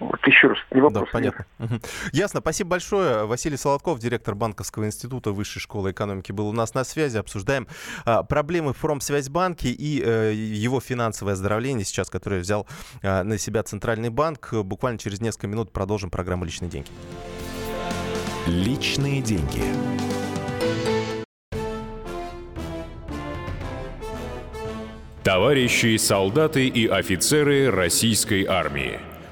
вот 0.00 0.26
еще 0.26 0.48
раз, 0.48 0.58
не 0.70 0.80
вопрос. 0.80 1.08
Да, 1.08 1.12
понятно. 1.12 1.46
Угу. 1.58 1.80
Ясно. 2.12 2.40
Спасибо 2.40 2.70
большое. 2.70 3.26
Василий 3.26 3.56
Солодков, 3.56 3.98
директор 3.98 4.34
Банковского 4.34 4.86
института 4.86 5.32
Высшей 5.32 5.60
школы 5.60 5.92
экономики, 5.92 6.32
был 6.32 6.48
у 6.48 6.52
нас 6.52 6.74
на 6.74 6.84
связи. 6.84 7.18
Обсуждаем 7.18 7.66
а, 8.04 8.22
проблемы 8.22 8.72
в 8.72 8.78
Промсвязьбанке 8.78 9.68
и 9.70 10.02
а, 10.04 10.30
его 10.32 10.80
финансовое 10.80 11.34
оздоровление 11.34 11.84
сейчас, 11.84 12.10
которое 12.10 12.40
взял 12.40 12.66
а, 13.02 13.22
на 13.22 13.38
себя 13.38 13.62
Центральный 13.62 14.10
банк. 14.10 14.52
Буквально 14.52 14.98
через 14.98 15.20
несколько 15.20 15.46
минут 15.46 15.72
продолжим 15.72 16.10
программу 16.10 16.44
«Личные 16.44 16.70
деньги». 16.70 16.88
Личные 18.46 19.20
деньги. 19.20 19.62
Товарищи 25.22 25.98
солдаты 25.98 26.66
и 26.68 26.86
офицеры 26.86 27.70
российской 27.70 28.46
армии. 28.46 28.98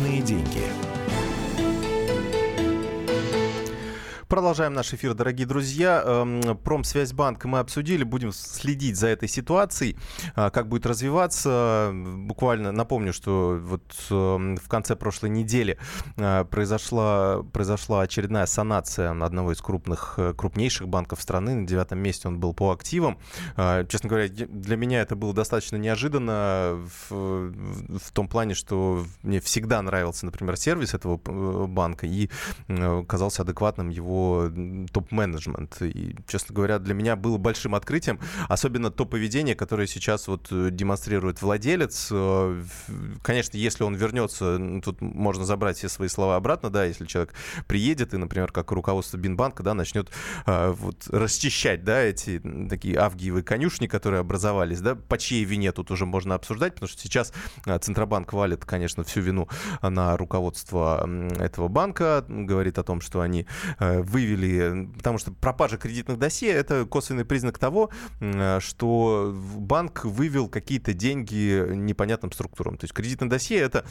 Личные 0.00 0.22
деньги. 0.22 0.89
Продолжаем 4.30 4.74
наш 4.74 4.94
эфир, 4.94 5.14
дорогие 5.14 5.44
друзья. 5.44 6.04
Эм, 6.06 6.56
Промсвязьбанк 6.58 7.44
мы 7.46 7.58
обсудили, 7.58 8.04
будем 8.04 8.30
следить 8.30 8.96
за 8.96 9.08
этой 9.08 9.28
ситуацией, 9.28 9.96
а, 10.36 10.50
как 10.50 10.68
будет 10.68 10.86
развиваться. 10.86 11.90
Буквально 11.92 12.70
напомню, 12.70 13.12
что 13.12 13.58
вот 13.60 13.82
эм, 14.08 14.56
в 14.56 14.68
конце 14.68 14.94
прошлой 14.94 15.30
недели 15.30 15.78
а, 16.16 16.44
произошла, 16.44 17.42
произошла 17.52 18.02
очередная 18.02 18.46
санация 18.46 19.10
одного 19.10 19.50
из 19.50 19.60
крупных, 19.60 20.14
э, 20.16 20.32
крупнейших 20.32 20.86
банков 20.86 21.20
страны. 21.20 21.56
На 21.56 21.66
девятом 21.66 21.98
месте 21.98 22.28
он 22.28 22.38
был 22.38 22.54
по 22.54 22.70
активам. 22.70 23.18
А, 23.56 23.84
честно 23.84 24.10
говоря, 24.10 24.28
для 24.28 24.76
меня 24.76 25.00
это 25.00 25.16
было 25.16 25.34
достаточно 25.34 25.74
неожиданно 25.74 26.78
в, 27.08 27.10
в 27.10 28.12
том 28.12 28.28
плане, 28.28 28.54
что 28.54 29.04
мне 29.24 29.40
всегда 29.40 29.82
нравился, 29.82 30.24
например, 30.24 30.56
сервис 30.56 30.94
этого 30.94 31.20
э, 31.26 31.66
банка 31.66 32.06
и 32.06 32.30
э, 32.68 33.04
казался 33.08 33.42
адекватным 33.42 33.88
его 33.88 34.19
топ-менеджмент. 34.92 35.80
И, 35.82 36.16
честно 36.26 36.54
говоря, 36.54 36.78
для 36.78 36.94
меня 36.94 37.16
было 37.16 37.38
большим 37.38 37.74
открытием, 37.74 38.18
особенно 38.48 38.90
то 38.90 39.04
поведение, 39.04 39.54
которое 39.54 39.86
сейчас 39.86 40.28
вот 40.28 40.48
э, 40.50 40.68
демонстрирует 40.70 41.42
владелец. 41.42 42.08
Э, 42.10 42.62
конечно, 43.22 43.56
если 43.56 43.84
он 43.84 43.94
вернется, 43.94 44.80
тут 44.82 45.00
можно 45.00 45.44
забрать 45.44 45.78
все 45.78 45.88
свои 45.88 46.08
слова 46.08 46.36
обратно, 46.36 46.70
да, 46.70 46.84
если 46.84 47.06
человек 47.06 47.34
приедет 47.66 48.14
и, 48.14 48.16
например, 48.16 48.52
как 48.52 48.70
руководство 48.72 49.16
Бинбанка, 49.16 49.62
да, 49.62 49.74
начнет 49.74 50.10
э, 50.46 50.70
вот 50.70 51.08
расчищать, 51.08 51.84
да, 51.84 52.00
эти 52.00 52.40
такие 52.68 52.98
авгиевые 52.98 53.42
конюшни, 53.42 53.86
которые 53.86 54.20
образовались, 54.20 54.80
да, 54.80 54.94
по 54.94 55.18
чьей 55.18 55.44
вине 55.44 55.72
тут 55.72 55.90
уже 55.90 56.06
можно 56.06 56.34
обсуждать, 56.34 56.74
потому 56.74 56.88
что 56.88 57.00
сейчас 57.00 57.32
Центробанк 57.64 58.32
валит, 58.32 58.64
конечно, 58.64 59.04
всю 59.04 59.20
вину 59.20 59.48
на 59.82 60.16
руководство 60.16 61.08
этого 61.38 61.68
банка, 61.68 62.24
говорит 62.28 62.78
о 62.78 62.82
том, 62.82 63.00
что 63.00 63.20
они 63.20 63.46
вывели, 64.10 64.88
потому 64.96 65.18
что 65.18 65.32
пропажа 65.32 65.76
кредитных 65.76 66.18
досье 66.18 66.50
это 66.50 66.84
косвенный 66.84 67.24
признак 67.24 67.58
того, 67.58 67.90
что 68.58 69.34
банк 69.56 70.04
вывел 70.04 70.48
какие-то 70.48 70.92
деньги 70.92 71.74
непонятным 71.74 72.32
структурам. 72.32 72.76
То 72.76 72.84
есть 72.84 72.94
кредитное 72.94 73.28
досье 73.28 73.58
это 73.58 73.84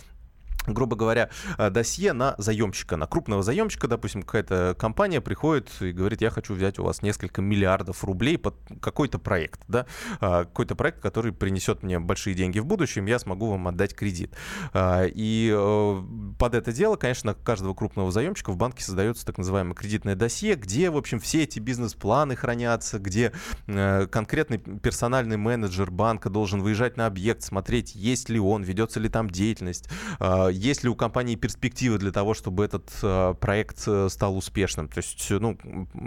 грубо 0.74 0.96
говоря, 0.96 1.30
э, 1.58 1.70
досье 1.70 2.14
на 2.14 2.36
заемщика, 2.38 2.98
на 2.98 3.08
крупного 3.08 3.44
заемщика, 3.44 3.88
допустим, 3.88 4.24
какая-то 4.24 4.76
компания 4.78 5.22
приходит 5.22 5.70
и 5.82 5.92
говорит, 5.92 6.22
я 6.22 6.30
хочу 6.30 6.54
взять 6.54 6.80
у 6.80 6.84
вас 6.84 7.02
несколько 7.02 7.42
миллиардов 7.42 8.04
рублей 8.04 8.38
под 8.38 8.56
какой-то 8.82 9.20
проект, 9.20 9.62
да, 9.68 9.86
а, 10.20 10.46
какой-то 10.46 10.76
проект, 10.76 11.00
который 11.02 11.32
принесет 11.32 11.84
мне 11.84 12.00
большие 12.00 12.34
деньги 12.34 12.60
в 12.60 12.66
будущем, 12.66 13.06
я 13.06 13.20
смогу 13.20 13.50
вам 13.50 13.68
отдать 13.68 13.96
кредит. 13.96 14.34
А, 14.74 15.06
и 15.06 15.52
э, 15.54 16.04
под 16.38 16.56
это 16.56 16.72
дело, 16.72 16.96
конечно, 16.96 17.34
каждого 17.34 17.74
крупного 17.74 18.12
заемщика 18.12 18.52
в 18.52 18.58
банке 18.58 18.84
создается 18.84 19.26
так 19.26 19.38
называемое 19.38 19.76
кредитное 19.76 20.16
досье, 20.16 20.56
где, 20.56 20.90
в 20.90 20.98
общем, 20.98 21.20
все 21.20 21.44
эти 21.44 21.60
бизнес-планы 21.60 22.36
хранятся, 22.36 23.00
где 23.00 23.32
э, 23.68 24.08
конкретный 24.08 24.58
персональный 24.58 25.38
менеджер 25.38 25.92
банка 25.92 26.30
должен 26.30 26.62
выезжать 26.62 26.98
на 26.98 27.06
объект, 27.06 27.44
смотреть, 27.44 27.96
есть 27.96 28.30
ли 28.30 28.40
он, 28.40 28.64
ведется 28.64 29.00
ли 29.00 29.10
там 29.10 29.30
деятельность, 29.30 29.90
а, 30.20 30.50
есть 30.60 30.84
ли 30.84 30.90
у 30.90 30.96
компании 30.96 31.36
перспективы 31.36 31.98
для 31.98 32.12
того, 32.12 32.34
чтобы 32.34 32.66
этот 32.66 32.90
э, 33.02 33.34
проект 33.40 33.84
э, 33.88 34.10
стал 34.10 34.38
успешным? 34.38 34.90
То 34.90 34.98
есть, 34.98 35.26
ну, 35.30 35.58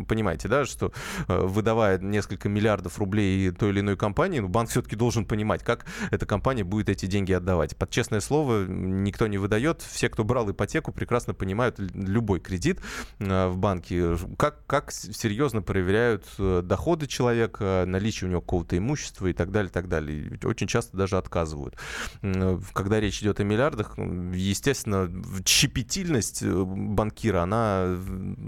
понимаете, 0.07 0.49
да, 0.49 0.67
что 0.67 0.93
э, 1.27 1.39
выдавая 1.39 1.99
несколько 1.99 2.49
миллиардов 2.49 2.99
рублей 2.99 3.51
той 3.51 3.71
или 3.71 3.81
иной 3.81 3.97
компании, 3.97 4.41
ну, 4.41 4.49
банк 4.49 4.69
все-таки 4.69 4.95
должен 4.95 5.25
понимать, 5.25 5.65
как 5.65 5.87
эта 6.11 6.27
компания 6.27 6.65
будет 6.65 6.91
эти 6.91 7.07
деньги 7.07 7.33
отдавать. 7.33 7.77
Под 7.77 7.91
честное 7.91 8.21
слово, 8.21 8.67
никто 8.67 9.27
не 9.27 9.39
выдает. 9.39 9.81
Все, 9.81 10.11
кто 10.11 10.23
брал 10.23 10.51
ипотеку, 10.51 10.93
прекрасно 10.93 11.33
понимают 11.33 11.79
любой 11.79 12.41
кредит 12.41 12.81
в 13.19 13.55
банке, 13.57 14.17
как, 14.37 14.67
как 14.67 14.93
серьезно 14.93 15.63
проверяют 15.63 16.27
доходы 16.39 17.07
человека, 17.07 17.85
наличие 17.87 18.29
у 18.29 18.31
него 18.31 18.43
какого-то 18.43 18.77
имущества 18.77 19.29
и 19.29 19.33
так 19.33 19.51
далее, 19.51 19.71
так 19.71 19.89
далее. 19.89 20.39
Очень 20.45 20.67
часто 20.67 20.97
даже 20.97 21.17
отказывают. 21.17 21.77
Когда 22.21 23.01
речь 23.01 23.23
идет 23.23 23.41
о 23.41 23.45
миллиардах, 23.45 23.97
естественно, 24.33 25.11
щепетильность 25.47 26.43
э, 26.43 26.65
банкира, 26.65 27.43
она 27.43 27.97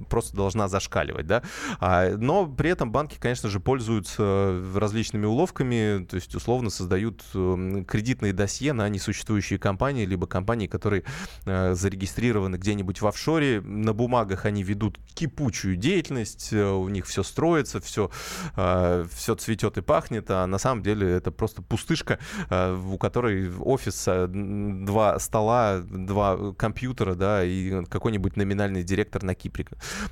просто 0.09 0.37
должна 0.37 0.69
зашкаливать, 0.69 1.27
да. 1.27 1.43
А, 1.81 2.17
но 2.17 2.47
при 2.47 2.71
этом 2.71 2.93
банки, 2.93 3.17
конечно 3.19 3.49
же, 3.49 3.61
пользуются 3.61 4.63
различными 4.75 5.27
уловками, 5.27 6.05
то 6.05 6.17
есть 6.17 6.35
условно 6.35 6.71
создают 6.71 7.23
кредитные 7.33 8.33
досье 8.33 8.73
на 8.73 8.89
несуществующие 8.89 9.59
компании, 9.59 10.05
либо 10.05 10.27
компании, 10.27 10.67
которые 10.67 11.05
э, 11.45 11.75
зарегистрированы 11.75 12.57
где-нибудь 12.57 13.01
в 13.01 13.07
офшоре. 13.07 13.61
На 13.61 13.93
бумагах 13.93 14.45
они 14.45 14.63
ведут 14.63 14.99
кипучую 15.15 15.77
деятельность, 15.77 16.53
э, 16.53 16.65
у 16.65 16.89
них 16.89 17.07
все 17.07 17.23
строится, 17.23 17.81
все, 17.81 18.11
все 18.55 19.35
цветет 19.35 19.79
и 19.79 19.83
пахнет, 19.83 20.31
а 20.31 20.47
на 20.47 20.59
самом 20.59 20.83
деле 20.83 21.11
это 21.11 21.31
просто 21.31 21.63
пустышка, 21.63 22.19
у 22.51 22.99
которой 22.99 23.51
офис, 23.59 24.07
два 24.07 25.19
стола, 25.19 25.74
два, 25.81 26.53
компьютера, 26.55 27.15
да, 27.15 27.45
и 27.45 27.85
какой-нибудь 27.87 28.37
номинальный 28.37 28.83
директор 28.83 29.23
на 29.23 29.35
Кипре 29.35 29.67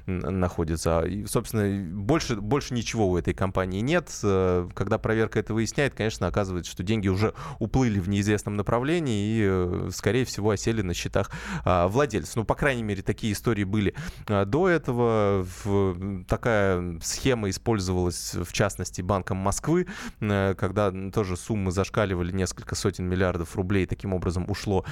находится. 0.07 1.01
И, 1.01 1.27
собственно, 1.27 1.93
больше, 1.95 2.37
больше 2.37 2.75
ничего 2.75 3.09
у 3.09 3.17
этой 3.17 3.35
компании 3.35 3.81
нет. 3.81 4.11
Э, 4.23 4.69
когда 4.75 4.99
проверка 4.99 5.39
это 5.39 5.55
выясняет, 5.55 5.95
конечно, 5.95 6.27
оказывается, 6.27 6.71
что 6.71 6.83
деньги 6.83 7.09
уже 7.09 7.35
уплыли 7.59 7.99
в 7.99 8.09
неизвестном 8.09 8.57
направлении 8.57 9.37
и, 9.37 9.43
э, 9.45 9.91
скорее 9.93 10.25
всего, 10.25 10.51
осели 10.51 10.83
на 10.83 10.95
счетах 10.95 11.31
а, 11.65 11.89
владельцев. 11.89 12.37
Ну, 12.37 12.45
по 12.45 12.55
крайней 12.55 12.83
мере, 12.83 13.03
такие 13.03 13.33
истории 13.33 13.65
были 13.65 13.95
а, 14.27 14.45
до 14.45 14.69
этого. 14.69 15.47
Такая 16.29 16.99
схема 17.03 17.51
использовалась, 17.51 18.35
в 18.35 18.53
частности, 18.53 19.03
Банком 19.03 19.37
Москвы, 19.39 19.87
э, 20.21 20.55
когда 20.57 20.93
тоже 21.13 21.37
суммы 21.37 21.71
зашкаливали 21.71 22.33
несколько 22.33 22.75
сотен 22.75 23.09
миллиардов 23.09 23.57
рублей, 23.57 23.87
таким 23.87 24.15
образом 24.15 24.47
ушло 24.49 24.85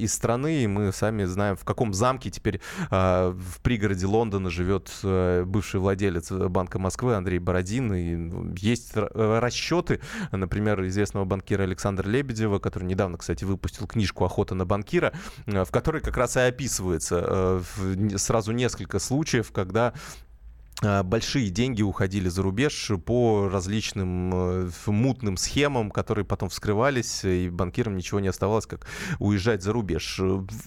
из 0.00 0.14
страны. 0.14 0.64
И 0.64 0.66
мы 0.66 0.92
сами 0.92 1.24
знаем, 1.24 1.56
в 1.56 1.64
каком 1.64 1.92
замке 1.94 2.30
теперь 2.30 2.60
в 2.90 3.60
пригороде 3.62 4.06
Лондона 4.06 4.50
живет 4.50 4.90
бывший 5.02 5.80
владелец 5.80 6.30
Банка 6.30 6.78
Москвы 6.78 7.14
Андрей 7.14 7.38
Бородин. 7.38 7.92
И 7.94 8.16
ну, 8.16 8.54
есть 8.56 8.92
расчеты, 8.94 10.00
например, 10.32 10.84
известного 10.86 11.24
банкира 11.24 11.62
Александра 11.62 12.08
Лебедева, 12.08 12.58
который 12.58 12.84
недавно, 12.84 13.18
кстати, 13.18 13.44
выпустил 13.44 13.86
книжку 13.86 14.24
«Охота 14.24 14.54
на 14.54 14.64
банкира», 14.64 15.12
э, 15.46 15.64
в 15.64 15.70
которой 15.70 16.00
как 16.02 16.16
раз 16.16 16.36
и 16.36 16.40
описывается 16.40 17.24
э, 17.26 18.16
сразу 18.16 18.52
несколько 18.52 18.98
случаев, 18.98 19.52
когда 19.52 19.80
а, 19.90 19.94
большие 20.82 21.50
деньги 21.50 21.82
уходили 21.82 22.28
за 22.28 22.42
рубеж 22.42 22.90
по 23.04 23.48
различным 23.48 24.30
э, 24.32 24.70
мутным 24.86 25.36
схемам, 25.36 25.90
которые 25.90 26.24
потом 26.24 26.48
вскрывались, 26.48 27.24
и 27.24 27.50
банкирам 27.50 27.96
ничего 27.96 28.20
не 28.20 28.28
оставалось, 28.28 28.66
как 28.66 28.86
уезжать 29.18 29.62
за 29.62 29.72
рубеж. 29.72 30.20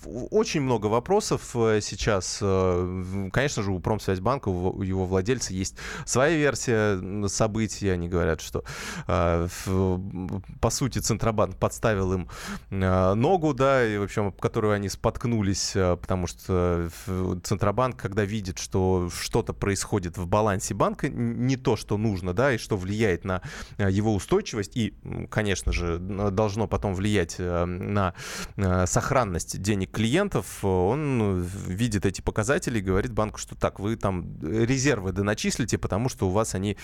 Очень 0.06 0.62
много 0.62 0.88
вопросов 0.88 1.56
э, 1.56 1.80
сейчас. 1.82 2.40
Э, 2.42 3.30
конечно 3.32 3.64
же, 3.64 3.72
у 3.72 3.80
Промсвязьбанка, 3.80 4.50
у 4.50 4.82
его 4.84 5.06
владельца 5.06 5.54
есть 5.54 5.78
своя 6.06 6.38
версия 6.38 7.28
событий. 7.28 7.90
Они 7.90 8.08
говорят, 8.08 8.42
что 8.42 8.64
по 9.06 10.70
сути 10.70 11.00
Центробанк 11.00 11.58
подставил 11.58 12.14
им 12.14 12.30
ногу, 12.70 13.54
да, 13.54 13.86
и, 13.86 13.98
в 13.98 14.04
общем, 14.04 14.32
которую 14.32 14.74
они 14.74 14.90
споткнулись, 14.90 15.72
потому 15.74 16.28
что 16.28 16.90
Центробанк, 17.44 17.98
когда 17.98 18.24
видит, 18.26 18.60
что 18.60 19.10
что-то 19.10 19.54
происходит 19.54 20.03
происходит 20.04 20.18
в 20.18 20.28
балансе 20.28 20.74
банка, 20.74 21.10
не 21.10 21.56
то, 21.56 21.76
что 21.76 21.98
нужно, 21.98 22.34
да, 22.34 22.54
и 22.54 22.58
что 22.58 22.78
влияет 22.78 23.26
на 23.26 23.42
э, 23.78 23.90
его 23.90 24.14
устойчивость 24.14 24.76
и, 24.76 24.94
конечно 25.30 25.72
же, 25.72 25.98
должно 26.00 26.68
потом 26.68 26.94
влиять 26.94 27.36
э, 27.40 27.66
на 27.66 28.14
э, 28.58 28.86
сохранность 28.86 29.62
денег 29.62 29.92
клиентов, 29.92 30.64
он 30.64 31.42
видит 31.68 32.06
эти 32.06 32.22
показатели 32.22 32.80
и 32.80 32.82
говорит 32.82 33.14
банку, 33.14 33.40
что 33.40 33.56
так, 33.56 33.80
вы 33.80 33.96
там 33.96 34.40
резервы 34.42 35.12
доначислите, 35.12 35.78
потому 35.78 36.10
что 36.10 36.28
у 36.28 36.32
вас 36.32 36.56
они 36.56 36.78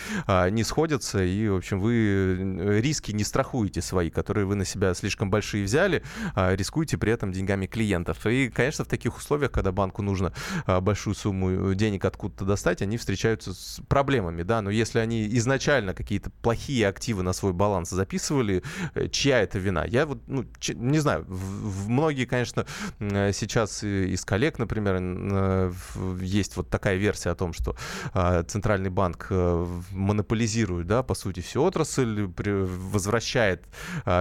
не 0.51 0.63
сходятся, 0.63 1.23
и, 1.23 1.47
в 1.49 1.55
общем, 1.55 1.79
вы 1.79 2.81
риски 2.81 3.11
не 3.11 3.23
страхуете 3.23 3.81
свои, 3.81 4.09
которые 4.09 4.45
вы 4.45 4.55
на 4.55 4.65
себя 4.65 4.93
слишком 4.93 5.29
большие 5.29 5.63
взяли, 5.63 6.03
а 6.35 6.55
рискуете 6.55 6.97
при 6.97 7.11
этом 7.11 7.31
деньгами 7.31 7.67
клиентов. 7.67 8.25
И, 8.25 8.49
конечно, 8.49 8.85
в 8.85 8.87
таких 8.87 9.17
условиях, 9.17 9.51
когда 9.51 9.71
банку 9.71 10.01
нужно 10.01 10.33
большую 10.81 11.15
сумму 11.15 11.73
денег 11.73 12.05
откуда-то 12.05 12.45
достать, 12.45 12.81
они 12.81 12.97
встречаются 12.97 13.08
с 13.53 13.81
проблемами, 13.87 14.43
да, 14.43 14.61
но 14.61 14.69
если 14.69 14.99
они 14.99 15.27
изначально 15.37 15.93
какие-то 15.93 16.29
плохие 16.41 16.87
активы 16.87 17.23
на 17.23 17.33
свой 17.33 17.53
баланс 17.53 17.89
записывали, 17.89 18.63
э, 18.93 19.07
чья 19.09 19.41
это 19.41 19.59
вина? 19.59 19.85
Я 19.85 20.05
вот, 20.05 20.19
ну, 20.27 20.45
не 20.73 20.99
знаю, 20.99 21.25
в, 21.27 21.85
в 21.85 21.89
многие, 21.89 22.25
конечно, 22.25 22.65
э, 22.99 23.31
сейчас 23.33 23.83
из 23.83 24.25
коллег, 24.25 24.59
например, 24.59 24.97
э, 24.99 25.71
есть 26.21 26.57
вот 26.57 26.69
такая 26.69 26.95
версия 26.97 27.31
о 27.31 27.35
том, 27.35 27.53
что 27.53 27.75
Центральный 28.47 28.89
банк 28.89 29.27
монополизирует, 29.91 30.87
да, 30.87 31.03
по 31.03 31.13
сути, 31.13 31.39
всю 31.41 31.63
отрасль, 31.63 32.29
возвращает 32.37 33.65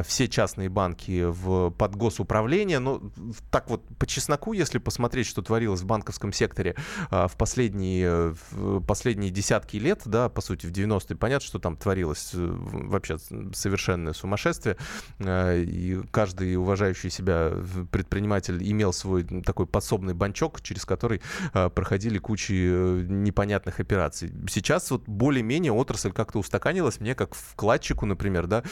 все 0.05 0.29
частные 0.29 0.69
банки 0.69 1.25
в, 1.27 1.71
под 1.71 1.97
госуправление, 1.97 2.79
но 2.79 3.03
так 3.51 3.71
вот 3.71 3.85
по 3.99 4.07
чесноку, 4.07 4.53
если 4.53 4.79
посмотреть, 4.79 5.27
что 5.27 5.43
творилось 5.43 5.81
в 5.81 5.87
банковском 5.87 6.33
секторе 6.33 6.75
в 7.11 7.33
последние 7.37 8.35
последние 8.81 9.31
десятки 9.31 9.77
лет, 9.77 10.03
да, 10.05 10.29
по 10.29 10.41
сути, 10.41 10.67
в 10.67 10.73
90-е, 10.73 11.17
понятно, 11.17 11.47
что 11.47 11.59
там 11.59 11.77
творилось 11.77 12.31
э, 12.35 12.39
вообще 12.39 13.19
совершенное 13.53 14.13
сумасшествие, 14.13 14.77
э, 15.19 15.63
и 15.63 16.01
каждый 16.11 16.57
уважающий 16.57 17.11
себя 17.11 17.53
предприниматель 17.91 18.63
имел 18.71 18.93
свой 18.93 19.25
такой 19.43 19.67
подсобный 19.67 20.15
банчок, 20.15 20.61
через 20.61 20.85
который 20.85 21.21
э, 21.55 21.69
проходили 21.71 22.19
кучи 22.19 22.53
непонятных 22.53 23.81
операций. 23.81 24.33
Сейчас 24.49 24.91
вот 24.91 25.05
более-менее 25.07 25.73
отрасль 25.73 26.13
как-то 26.13 26.39
устаканилась, 26.39 27.01
мне 27.01 27.15
как 27.15 27.35
вкладчику, 27.35 28.07
например, 28.07 28.47
да, 28.47 28.63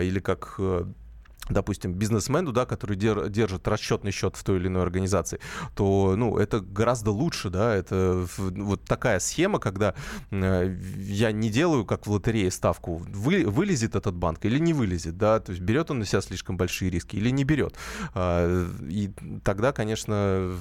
или 0.00 0.20
как 0.20 0.58
допустим, 1.50 1.94
бизнесмену, 1.94 2.52
да, 2.52 2.66
который 2.66 2.96
дер, 2.96 3.28
держит 3.28 3.66
расчетный 3.68 4.12
счет 4.12 4.36
в 4.36 4.44
той 4.44 4.58
или 4.58 4.68
иной 4.68 4.82
организации, 4.82 5.40
то, 5.74 6.14
ну, 6.16 6.38
это 6.38 6.60
гораздо 6.60 7.10
лучше, 7.10 7.50
да, 7.50 7.74
это 7.74 8.26
вот 8.38 8.84
такая 8.84 9.20
схема, 9.20 9.58
когда 9.58 9.94
э, 10.30 10.76
я 10.96 11.32
не 11.32 11.50
делаю, 11.50 11.84
как 11.84 12.06
в 12.06 12.10
лотерее, 12.10 12.50
ставку, 12.50 13.02
вы, 13.08 13.44
вылезет 13.46 13.94
этот 13.94 14.14
банк 14.14 14.44
или 14.44 14.58
не 14.58 14.72
вылезет, 14.72 15.16
да, 15.16 15.40
то 15.40 15.52
есть 15.52 15.62
берет 15.62 15.90
он 15.90 15.98
на 15.98 16.06
себя 16.06 16.20
слишком 16.20 16.56
большие 16.56 16.90
риски 16.90 17.16
или 17.16 17.30
не 17.30 17.44
берет. 17.44 17.74
Э, 18.14 18.66
и 18.82 19.10
тогда, 19.44 19.72
конечно, 19.72 20.52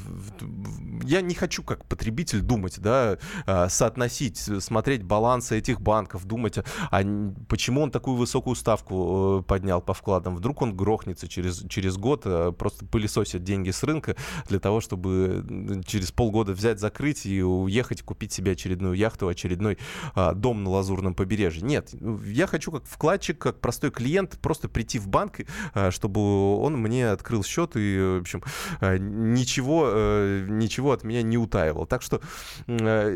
я 1.04 1.21
не 1.21 1.36
хочу 1.36 1.63
как 1.63 1.86
потребитель 1.86 2.41
думать, 2.41 2.80
да, 2.80 3.17
э, 3.45 3.69
соотносить, 3.69 4.38
смотреть 4.38 5.04
балансы 5.04 5.58
этих 5.58 5.82
банков, 5.82 6.25
думать, 6.25 6.58
а 6.91 7.02
почему 7.47 7.82
он 7.82 7.91
такую 7.91 8.17
высокую 8.17 8.56
ставку 8.56 9.39
э, 9.39 9.43
поднял 9.43 9.82
по 9.82 9.93
вкладам, 9.93 10.36
вдруг 10.36 10.62
он 10.62 10.75
грохнется 10.80 11.28
через, 11.28 11.65
через 11.68 11.98
год, 11.98 12.22
э, 12.26 12.54
просто 12.58 12.86
пылесосят 12.86 13.44
деньги 13.44 13.72
с 13.72 13.84
рынка 13.84 14.15
для 14.48 14.60
того, 14.60 14.80
чтобы 14.80 15.84
через 15.86 16.12
полгода 16.12 16.54
взять, 16.54 16.80
закрыть 16.80 17.26
и 17.26 17.44
уехать, 17.44 18.02
купить 18.02 18.32
себе 18.32 18.54
очередную 18.54 18.94
яхту, 18.94 19.28
очередной 19.28 19.78
а, 20.15 20.34
дом 20.34 20.63
на 20.63 20.70
Лазурном 20.70 21.13
побережье. 21.13 21.62
Нет, 21.62 21.94
я 22.26 22.48
хочу 22.48 22.72
как 22.72 22.86
вкладчик, 22.86 23.38
как 23.38 23.60
простой 23.60 23.92
клиент 23.92 24.39
просто 24.39 24.70
прийти 24.70 25.00
в 25.00 25.08
банк, 25.08 25.39
а, 25.74 25.92
чтобы 25.92 26.58
он 26.58 26.78
мне 26.78 27.10
открыл 27.10 27.44
счет 27.44 27.72
и, 27.76 28.18
в 28.18 28.22
общем, 28.22 28.42
а, 28.80 28.98
ничего, 28.98 29.84
а, 29.86 30.46
ничего 30.48 30.94
от 30.94 31.04
меня 31.04 31.22
не 31.22 31.38
утаивал. 31.38 31.86
Так 31.86 32.02
что 32.02 32.22
а, 32.68 33.10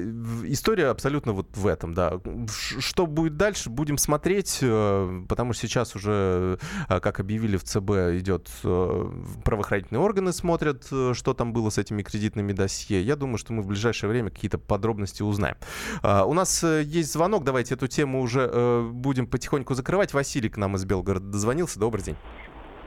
история 0.45 0.87
абсолютно 0.87 1.31
вот 1.33 1.55
в 1.55 1.67
этом, 1.67 1.93
да. 1.93 2.19
Что 2.79 3.05
будет 3.05 3.37
дальше, 3.37 3.69
будем 3.69 3.97
смотреть, 3.97 4.59
потому 4.59 5.53
что 5.53 5.67
сейчас 5.67 5.95
уже, 5.95 6.59
как 6.87 7.19
объявили 7.19 7.42
или 7.43 7.57
в 7.57 7.63
ЦБ 7.63 8.17
идет 8.19 8.47
э, 8.63 9.05
правоохранительные 9.43 10.01
органы 10.01 10.31
смотрят, 10.31 10.83
э, 10.91 11.13
что 11.13 11.33
там 11.33 11.53
было 11.53 11.69
с 11.69 11.77
этими 11.77 12.01
кредитными 12.01 12.53
досье. 12.53 13.01
Я 13.01 13.15
думаю, 13.15 13.37
что 13.37 13.53
мы 13.53 13.61
в 13.61 13.67
ближайшее 13.67 14.09
время 14.09 14.29
какие-то 14.29 14.57
подробности 14.57 15.21
узнаем. 15.21 15.55
А, 16.01 16.25
у 16.25 16.33
нас 16.33 16.63
э, 16.63 16.83
есть 16.83 17.11
звонок, 17.11 17.43
давайте 17.43 17.75
эту 17.75 17.87
тему 17.87 18.21
уже 18.21 18.47
будем 18.91 19.27
потихоньку 19.27 19.73
закрывать. 19.73 20.13
Василий 20.13 20.49
к 20.49 20.57
нам 20.57 20.75
из 20.75 20.85
Белгорода 20.85 21.25
дозвонился. 21.25 21.79
Добрый 21.79 22.03
день. 22.03 22.15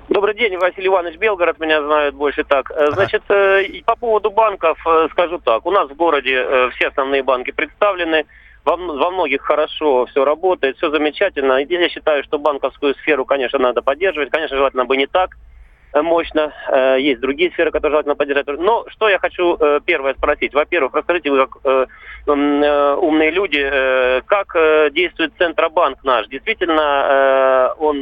Добрый 0.08 0.34
день, 0.34 0.56
Василий 0.56 0.86
Иванович 0.86 1.18
Белгород, 1.18 1.58
меня 1.58 1.82
знают 1.82 2.14
больше 2.14 2.44
так. 2.44 2.70
Значит, 2.92 3.22
по 3.26 3.96
поводу 3.96 4.30
банков 4.30 4.78
скажу 5.10 5.38
так. 5.38 5.66
У 5.66 5.70
нас 5.72 5.90
в 5.90 5.96
городе 5.96 6.70
все 6.74 6.88
основные 6.88 7.24
банки 7.24 7.50
представлены 7.50 8.24
во, 8.66 8.76
во 8.76 9.10
многих 9.10 9.42
хорошо 9.42 10.06
все 10.06 10.24
работает, 10.24 10.76
все 10.76 10.90
замечательно. 10.90 11.58
Я 11.58 11.88
считаю, 11.88 12.24
что 12.24 12.38
банковскую 12.38 12.94
сферу, 12.96 13.24
конечно, 13.24 13.60
надо 13.60 13.80
поддерживать. 13.80 14.30
Конечно, 14.30 14.56
желательно 14.56 14.84
бы 14.84 14.96
не 14.96 15.06
так 15.06 15.36
э, 15.92 16.02
мощно. 16.02 16.52
Э, 16.68 16.96
есть 16.98 17.20
другие 17.20 17.52
сферы, 17.52 17.70
которые 17.70 17.92
желательно 17.92 18.16
поддержать. 18.16 18.46
Но 18.48 18.84
что 18.88 19.08
я 19.08 19.20
хочу 19.20 19.56
э, 19.56 19.80
первое 19.86 20.14
спросить. 20.14 20.52
Во-первых, 20.52 20.94
расскажите 20.94 21.30
вы, 21.30 21.46
как 21.46 21.88
умные 22.26 23.30
люди, 23.30 23.62
как 24.26 24.92
действует 24.92 25.32
Центробанк 25.38 26.02
наш? 26.02 26.26
Действительно, 26.26 27.72
он 27.78 27.98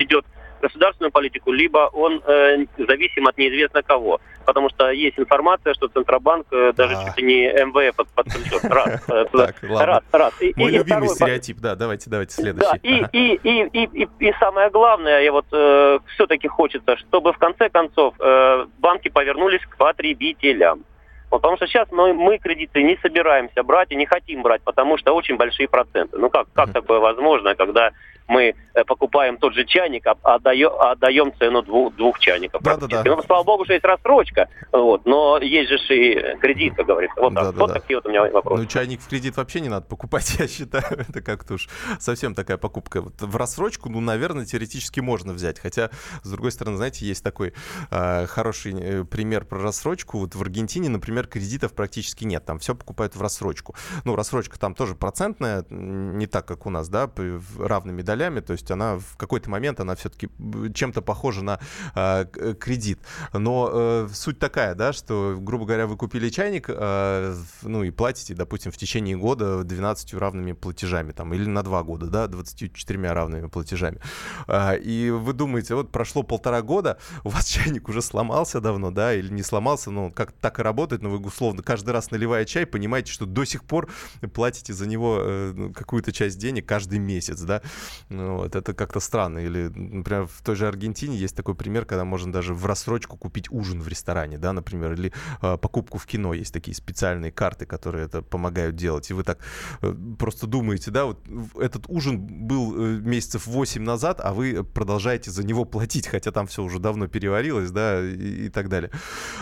ведет 0.00 0.24
государственную 0.60 1.10
политику, 1.10 1.52
либо 1.52 1.90
он 1.92 2.22
э, 2.26 2.64
зависим 2.78 3.26
от 3.26 3.38
неизвестно 3.38 3.82
кого. 3.82 4.20
Потому 4.44 4.68
что 4.70 4.90
есть 4.90 5.18
информация, 5.18 5.74
что 5.74 5.88
Центробанк 5.88 6.46
э, 6.52 6.72
даже 6.74 6.96
а. 6.96 7.04
чуть 7.04 7.18
ли 7.18 7.24
не 7.24 7.64
МВФ 7.64 7.96
под, 7.96 8.08
подключен. 8.08 8.70
Раз. 8.70 9.02
Э, 9.08 9.24
раз, 9.84 10.02
раз. 10.12 10.42
И, 10.42 10.52
Мой 10.56 10.72
любимый 10.72 11.08
стереотип, 11.08 11.58
да, 11.58 11.74
давайте, 11.74 12.10
давайте 12.10 12.34
следующий. 12.34 12.78
И 12.82 14.32
самое 14.38 14.70
главное, 14.70 15.20
я 15.22 15.32
вот 15.32 15.46
э, 15.52 15.98
все-таки 16.14 16.48
хочется, 16.48 16.96
чтобы 16.96 17.32
в 17.32 17.38
конце 17.38 17.68
концов 17.68 18.14
э, 18.18 18.66
банки 18.78 19.08
повернулись 19.08 19.64
к 19.66 19.76
потребителям. 19.76 20.84
Потому 21.30 21.56
что 21.56 21.66
сейчас 21.68 21.88
мы, 21.92 22.12
мы 22.12 22.38
кредиты 22.38 22.82
не 22.82 22.96
собираемся 22.96 23.62
брать 23.62 23.92
и 23.92 23.96
не 23.96 24.04
хотим 24.04 24.42
брать, 24.42 24.62
потому 24.62 24.98
что 24.98 25.12
очень 25.12 25.36
большие 25.36 25.68
проценты. 25.68 26.18
Ну 26.18 26.28
как, 26.28 26.48
как 26.52 26.72
такое 26.72 26.98
возможно, 26.98 27.54
когда 27.54 27.92
мы 28.30 28.54
э, 28.74 28.84
покупаем 28.84 29.36
тот 29.38 29.54
же 29.54 29.64
чайник, 29.64 30.06
а 30.06 30.14
отдаем, 30.22 30.70
отдаем 30.78 31.34
цену 31.36 31.62
двух, 31.62 31.94
двух 31.96 32.20
чайников. 32.20 32.62
Да, 32.62 32.76
да, 32.76 32.86
да. 32.86 33.02
Ну, 33.04 33.20
слава 33.22 33.42
богу, 33.42 33.64
что 33.64 33.74
есть 33.74 33.84
рассрочка, 33.84 34.48
вот, 34.72 35.04
но 35.04 35.38
есть 35.38 35.68
же 35.68 35.78
и 35.90 36.36
кредит, 36.38 36.74
как 36.76 36.86
говорится. 36.86 37.20
Вот, 37.20 37.34
Да, 37.34 37.46
так. 37.46 37.54
да, 37.54 37.60
вот 37.60 37.66
да. 37.66 37.74
такие 37.80 37.96
вот 37.96 38.06
у 38.06 38.08
меня 38.08 38.30
вопросы. 38.30 38.62
Ну, 38.62 38.68
чайник 38.68 39.00
в 39.00 39.08
кредит 39.08 39.36
вообще 39.36 39.60
не 39.60 39.68
надо 39.68 39.86
покупать, 39.86 40.30
я 40.38 40.46
считаю. 40.46 40.84
Это 41.08 41.20
как-то 41.20 41.54
уж 41.54 41.68
совсем 41.98 42.34
такая 42.34 42.56
покупка. 42.56 43.02
Вот 43.02 43.20
в 43.20 43.36
рассрочку, 43.36 43.88
ну, 43.88 44.00
наверное, 44.00 44.44
теоретически 44.44 45.00
можно 45.00 45.32
взять. 45.32 45.58
Хотя, 45.58 45.90
с 46.22 46.30
другой 46.30 46.52
стороны, 46.52 46.76
знаете, 46.76 47.04
есть 47.04 47.24
такой 47.24 47.52
э, 47.90 48.26
хороший 48.26 49.04
пример 49.06 49.44
про 49.44 49.60
рассрочку. 49.60 50.18
Вот 50.18 50.36
в 50.36 50.40
Аргентине, 50.40 50.88
например, 50.88 51.26
кредитов 51.26 51.74
практически 51.74 52.24
нет. 52.24 52.44
Там 52.44 52.60
все 52.60 52.76
покупают 52.76 53.16
в 53.16 53.20
рассрочку. 53.22 53.74
Ну, 54.04 54.14
рассрочка 54.14 54.56
там 54.58 54.76
тоже 54.76 54.94
процентная, 54.94 55.64
не 55.68 56.26
так, 56.26 56.46
как 56.46 56.66
у 56.66 56.70
нас, 56.70 56.88
да, 56.88 57.10
равными 57.58 58.02
долями. 58.02 58.19
То 58.28 58.52
есть 58.52 58.70
она 58.70 58.98
в 58.98 59.16
какой-то 59.16 59.48
момент, 59.48 59.80
она 59.80 59.94
все-таки 59.94 60.28
чем-то 60.74 61.00
похожа 61.02 61.42
на 61.42 61.60
э, 61.94 62.24
к- 62.24 62.36
э, 62.36 62.54
кредит. 62.54 62.98
Но 63.32 63.70
э, 63.72 64.08
суть 64.12 64.38
такая, 64.38 64.74
да, 64.74 64.92
что, 64.92 65.36
грубо 65.40 65.64
говоря, 65.64 65.86
вы 65.86 65.96
купили 65.96 66.28
чайник, 66.28 66.66
э, 66.68 67.34
ну 67.62 67.82
и 67.82 67.90
платите, 67.90 68.34
допустим, 68.34 68.72
в 68.72 68.76
течение 68.76 69.16
года 69.16 69.64
12 69.64 70.14
равными 70.14 70.52
платежами, 70.52 71.12
там, 71.12 71.32
или 71.34 71.46
на 71.46 71.62
2 71.62 71.82
года, 71.82 72.06
да, 72.06 72.26
24 72.26 73.12
равными 73.12 73.46
платежами. 73.48 73.98
А, 74.46 74.74
и 74.74 75.10
вы 75.10 75.32
думаете, 75.32 75.74
вот 75.74 75.90
прошло 75.90 76.22
полтора 76.22 76.62
года, 76.62 76.98
у 77.24 77.30
вас 77.30 77.46
чайник 77.48 77.88
уже 77.88 78.02
сломался 78.02 78.60
давно, 78.60 78.90
да, 78.90 79.14
или 79.14 79.32
не 79.32 79.42
сломался, 79.42 79.90
ну, 79.90 80.10
как 80.10 80.32
так 80.32 80.58
и 80.58 80.62
работает, 80.62 81.02
но 81.02 81.10
вы, 81.10 81.18
условно, 81.18 81.62
каждый 81.62 81.90
раз 81.90 82.10
наливая 82.10 82.44
чай, 82.44 82.66
понимаете, 82.66 83.12
что 83.12 83.26
до 83.26 83.44
сих 83.44 83.64
пор 83.64 83.88
платите 84.34 84.72
за 84.72 84.86
него 84.86 85.18
э, 85.20 85.52
ну, 85.54 85.72
какую-то 85.72 86.12
часть 86.12 86.38
денег 86.38 86.66
каждый 86.66 86.98
месяц, 86.98 87.40
да. 87.40 87.62
Ну, 88.10 88.38
вот, 88.38 88.56
это 88.56 88.74
как-то 88.74 88.98
странно. 88.98 89.38
Или, 89.38 89.68
например, 89.68 90.26
в 90.26 90.42
той 90.42 90.56
же 90.56 90.66
Аргентине 90.66 91.16
есть 91.16 91.36
такой 91.36 91.54
пример, 91.54 91.84
когда 91.84 92.04
можно 92.04 92.32
даже 92.32 92.54
в 92.54 92.66
рассрочку 92.66 93.16
купить 93.16 93.46
ужин 93.52 93.80
в 93.80 93.86
ресторане, 93.86 94.36
да, 94.36 94.52
например, 94.52 94.94
или 94.94 95.12
э, 95.42 95.56
покупку 95.56 95.98
в 95.98 96.06
кино. 96.06 96.34
Есть 96.34 96.52
такие 96.52 96.74
специальные 96.74 97.30
карты, 97.30 97.66
которые 97.66 98.06
это 98.06 98.22
помогают 98.22 98.74
делать. 98.74 99.08
И 99.10 99.14
вы 99.14 99.22
так 99.22 99.38
э, 99.80 99.94
просто 100.18 100.48
думаете, 100.48 100.90
да, 100.90 101.04
вот 101.04 101.20
этот 101.56 101.84
ужин 101.86 102.18
был 102.48 102.74
э, 102.74 102.98
месяцев 102.98 103.46
8 103.46 103.80
назад, 103.80 104.20
а 104.20 104.34
вы 104.34 104.64
продолжаете 104.64 105.30
за 105.30 105.46
него 105.46 105.64
платить, 105.64 106.08
хотя 106.08 106.32
там 106.32 106.48
все 106.48 106.64
уже 106.64 106.80
давно 106.80 107.06
переварилось, 107.06 107.70
да, 107.70 108.02
и, 108.02 108.46
и 108.46 108.48
так 108.48 108.68
далее. 108.68 108.90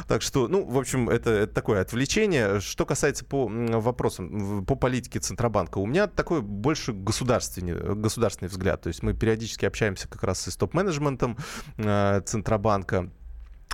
Так 0.08 0.20
что, 0.20 0.46
ну, 0.46 0.66
в 0.66 0.76
общем, 0.76 1.08
это, 1.08 1.30
это 1.30 1.54
такое 1.54 1.80
отвлечение. 1.80 2.60
Что 2.60 2.84
касается 2.84 3.24
по 3.24 3.46
вопросам, 3.48 4.66
по 4.66 4.74
политике 4.74 5.20
Центробанка, 5.20 5.78
у 5.78 5.86
меня 5.86 6.06
такой 6.06 6.42
больше 6.42 6.92
государственный, 6.92 7.94
государственный 7.94 8.48
взгляд. 8.48 8.57
То 8.76 8.88
есть 8.88 9.02
мы 9.02 9.14
периодически 9.14 9.64
общаемся 9.64 10.08
как 10.08 10.22
раз 10.22 10.46
и 10.48 10.50
с 10.50 10.56
топ-менеджментом 10.56 11.36
э, 11.76 12.20
Центробанка. 12.24 13.10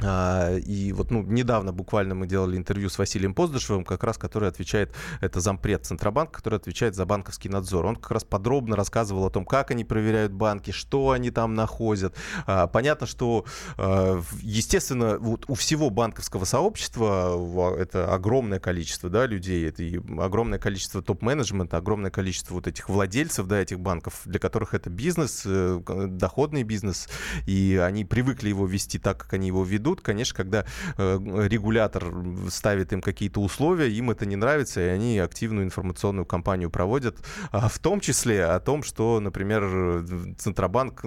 А, 0.02 0.56
И 0.56 0.92
вот 0.92 1.10
ну, 1.10 1.22
недавно 1.22 1.72
буквально 1.72 2.14
мы 2.14 2.26
делали 2.26 2.56
интервью 2.56 2.88
с 2.88 2.98
Василием 2.98 3.34
Поздышевым, 3.34 3.84
как 3.84 4.02
раз 4.02 4.18
который 4.18 4.48
отвечает, 4.48 4.92
это 5.20 5.40
зампред 5.40 5.86
Центробанка, 5.86 6.32
который 6.32 6.56
отвечает 6.56 6.96
за 6.96 7.06
банковский 7.06 7.48
надзор. 7.48 7.86
Он 7.86 7.96
как 7.96 8.10
раз 8.10 8.24
подробно 8.24 8.74
рассказывал 8.76 9.26
о 9.26 9.30
том, 9.30 9.44
как 9.44 9.70
они 9.70 9.84
проверяют 9.84 10.32
банки, 10.32 10.72
что 10.72 11.10
они 11.10 11.30
там 11.30 11.54
находят. 11.54 12.16
А, 12.46 12.66
Понятно, 12.66 13.06
что, 13.06 13.44
а, 13.76 14.20
естественно, 14.42 15.18
вот 15.18 15.44
у 15.48 15.54
всего 15.54 15.90
банковского 15.90 16.44
сообщества 16.44 17.74
это 17.78 18.12
огромное 18.12 18.58
количество 18.58 19.08
да, 19.08 19.26
людей, 19.26 19.68
это 19.68 19.82
и 19.82 20.00
огромное 20.18 20.58
количество 20.58 21.02
топ-менеджмента, 21.02 21.76
огромное 21.76 22.10
количество 22.10 22.54
вот 22.54 22.66
этих 22.66 22.88
владельцев 22.88 23.46
да, 23.46 23.60
этих 23.60 23.78
банков, 23.78 24.22
для 24.24 24.40
которых 24.40 24.74
это 24.74 24.90
бизнес, 24.90 25.42
э, 25.46 25.80
доходный 26.08 26.64
бизнес, 26.64 27.08
и 27.46 27.80
они 27.82 28.04
привыкли 28.04 28.48
его 28.48 28.66
вести 28.66 28.98
так, 28.98 29.18
как 29.18 29.34
они 29.34 29.46
его 29.48 29.62
ведут. 29.62 29.83
Конечно, 30.02 30.36
когда 30.36 30.64
э, 30.96 31.18
регулятор 31.48 32.12
ставит 32.48 32.92
им 32.92 33.02
какие-то 33.02 33.40
условия, 33.40 33.90
им 33.90 34.10
это 34.10 34.26
не 34.26 34.36
нравится, 34.36 34.80
и 34.80 34.88
они 34.88 35.18
активную 35.18 35.64
информационную 35.64 36.26
кампанию 36.26 36.70
проводят, 36.70 37.16
а, 37.50 37.68
в 37.68 37.78
том 37.78 38.00
числе 38.00 38.44
о 38.44 38.60
том, 38.60 38.82
что, 38.82 39.20
например, 39.20 40.04
Центробанк 40.38 41.04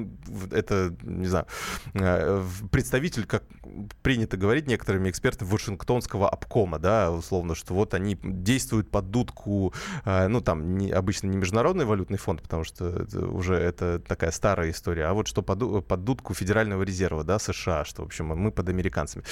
это, 0.51 0.95
не 1.01 1.27
знаю, 1.27 1.47
э, 1.93 2.43
представитель, 2.71 3.25
как 3.25 3.43
принято 4.01 4.37
говорить 4.37 4.67
некоторыми 4.67 5.09
экспертами, 5.09 5.49
Вашингтонского 5.49 6.29
обкома, 6.29 6.79
да, 6.79 7.11
условно, 7.11 7.55
что 7.55 7.73
вот 7.73 7.93
они 7.93 8.17
действуют 8.23 8.89
под 8.89 9.11
дудку, 9.11 9.73
э, 10.05 10.27
ну, 10.27 10.41
там, 10.41 10.77
не, 10.77 10.91
обычно 10.91 11.27
не 11.27 11.37
Международный 11.37 11.85
валютный 11.85 12.17
фонд, 12.17 12.41
потому 12.41 12.63
что 12.63 13.07
уже 13.13 13.55
это 13.55 13.99
такая 13.99 14.31
старая 14.31 14.71
история, 14.71 15.05
а 15.05 15.13
вот 15.13 15.27
что 15.27 15.41
под, 15.41 15.87
под 15.87 16.03
дудку 16.03 16.33
Федерального 16.33 16.83
резерва, 16.83 17.23
да, 17.23 17.39
США, 17.39 17.85
что, 17.85 18.03
в 18.03 18.05
общем, 18.05 18.27
мы 18.27 18.51
под 18.51 18.66
американцами. 18.69 19.23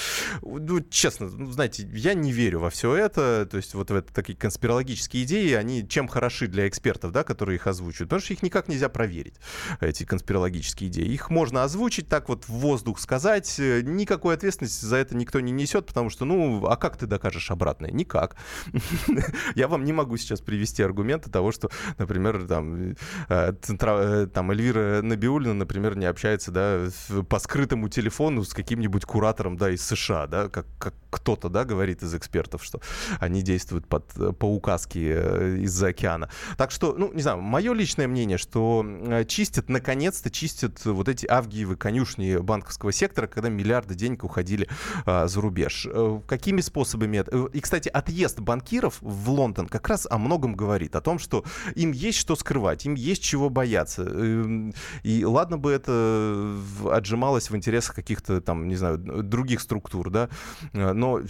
Ну, 0.42 0.80
честно, 0.80 1.28
знаете, 1.52 1.88
я 1.92 2.14
не 2.14 2.32
верю 2.32 2.60
во 2.60 2.70
все 2.70 2.94
это, 2.94 3.46
то 3.50 3.56
есть 3.56 3.74
вот 3.74 3.90
в 3.90 3.94
это 3.94 4.12
такие 4.12 4.36
конспирологические 4.36 5.24
идеи, 5.24 5.52
они 5.52 5.86
чем 5.88 6.08
хороши 6.08 6.46
для 6.46 6.68
экспертов, 6.68 7.12
да, 7.12 7.24
которые 7.24 7.56
их 7.56 7.66
озвучивают, 7.66 8.10
потому 8.10 8.22
что 8.22 8.32
их 8.32 8.42
никак 8.42 8.68
нельзя 8.68 8.88
проверить, 8.88 9.34
эти 9.80 10.04
конспирологические 10.04 10.88
идеи. 10.90 11.06
Их 11.06 11.30
можно 11.30 11.64
озвучить, 11.64 12.08
так 12.08 12.28
вот 12.28 12.44
в 12.44 12.50
воздух 12.50 13.00
сказать, 13.00 13.56
никакой 13.58 14.34
ответственности 14.34 14.84
за 14.84 14.96
это 14.96 15.16
никто 15.16 15.40
не 15.40 15.52
несет, 15.52 15.86
потому 15.86 16.10
что, 16.10 16.24
ну, 16.24 16.66
а 16.66 16.76
как 16.76 16.96
ты 16.96 17.06
докажешь 17.06 17.50
обратное? 17.50 17.90
Никак. 17.90 18.36
Я 19.54 19.68
вам 19.68 19.84
не 19.84 19.92
могу 19.92 20.16
сейчас 20.16 20.40
привести 20.40 20.82
аргументы 20.82 21.30
того, 21.30 21.52
что, 21.52 21.70
например, 21.98 22.46
там, 22.46 22.94
э, 23.28 23.52
э, 23.68 24.26
там 24.32 24.50
Эльвира 24.50 25.02
Набиулина, 25.02 25.54
например, 25.54 25.96
не 25.96 26.06
общается, 26.06 26.50
да, 26.50 26.88
по 27.28 27.38
скрытому 27.38 27.88
телефону 27.88 28.44
с 28.44 28.52
каким-нибудь 28.54 29.04
куратором, 29.04 29.25
да, 29.56 29.70
из 29.70 29.82
США, 29.82 30.26
да, 30.26 30.48
как, 30.48 30.66
как 30.78 30.94
кто-то, 31.16 31.48
да, 31.48 31.64
говорит 31.64 32.02
из 32.02 32.14
экспертов, 32.14 32.62
что 32.62 32.80
они 33.20 33.42
действуют 33.42 33.86
под, 33.86 34.04
э, 34.16 34.32
по 34.32 34.44
указке 34.44 35.12
э, 35.14 35.56
из-за 35.62 35.88
океана. 35.88 36.28
Так 36.56 36.70
что, 36.70 36.94
ну, 36.96 37.12
не 37.12 37.22
знаю, 37.22 37.40
мое 37.40 37.72
личное 37.72 38.06
мнение, 38.06 38.38
что 38.38 38.84
э, 38.86 39.24
чистят, 39.24 39.68
наконец-то 39.68 40.30
чистят 40.30 40.84
вот 40.84 41.08
эти 41.08 41.26
авгиевы 41.26 41.76
конюшни 41.76 42.36
банковского 42.36 42.92
сектора, 42.92 43.26
когда 43.26 43.48
миллиарды 43.48 43.94
денег 43.94 44.24
уходили 44.24 44.68
а, 45.04 45.26
за 45.26 45.40
рубеж. 45.40 45.88
Какими 46.26 46.60
способами 46.60 47.18
это? 47.18 47.46
И, 47.46 47.60
кстати, 47.60 47.88
отъезд 47.88 48.40
банкиров 48.40 48.98
в 49.00 49.30
Лондон 49.30 49.68
как 49.68 49.88
раз 49.88 50.06
о 50.10 50.18
многом 50.18 50.54
говорит. 50.54 50.96
О 50.96 51.00
том, 51.00 51.18
что 51.18 51.44
им 51.74 51.92
есть 51.92 52.18
что 52.18 52.36
скрывать, 52.36 52.84
им 52.86 52.94
есть 52.94 53.22
чего 53.22 53.48
бояться. 53.48 54.02
Эм, 54.02 54.74
И 55.02 55.24
ладно 55.24 55.58
бы 55.58 55.72
это 55.72 56.56
отжималось 56.90 57.50
в 57.50 57.56
интересах 57.56 57.94
каких-то 57.96 58.40
там, 58.40 58.68
не 58.68 58.76
знаю, 58.76 58.98
других 59.22 59.60
структур, 59.60 60.10
да, 60.10 60.28
Э, 60.72 60.92
но 60.92 61.20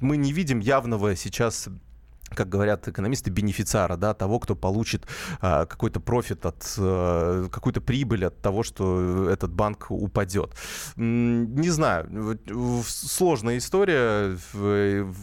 мы 0.00 0.16
не 0.16 0.32
видим 0.32 0.60
явного 0.60 1.16
сейчас 1.16 1.68
как 2.30 2.48
говорят 2.48 2.88
экономисты, 2.88 3.30
бенефициара, 3.30 3.96
да, 3.96 4.14
того, 4.14 4.38
кто 4.38 4.54
получит 4.54 5.06
а, 5.40 5.66
какой-то 5.66 6.00
профит 6.00 6.46
от, 6.46 6.74
а, 6.78 7.48
какую-то 7.48 7.80
прибыль 7.80 8.26
от 8.26 8.40
того, 8.40 8.62
что 8.62 9.28
этот 9.30 9.52
банк 9.52 9.86
упадет. 9.90 10.54
Не 10.96 11.70
знаю, 11.70 12.38
сложная 12.86 13.58
история, 13.58 14.36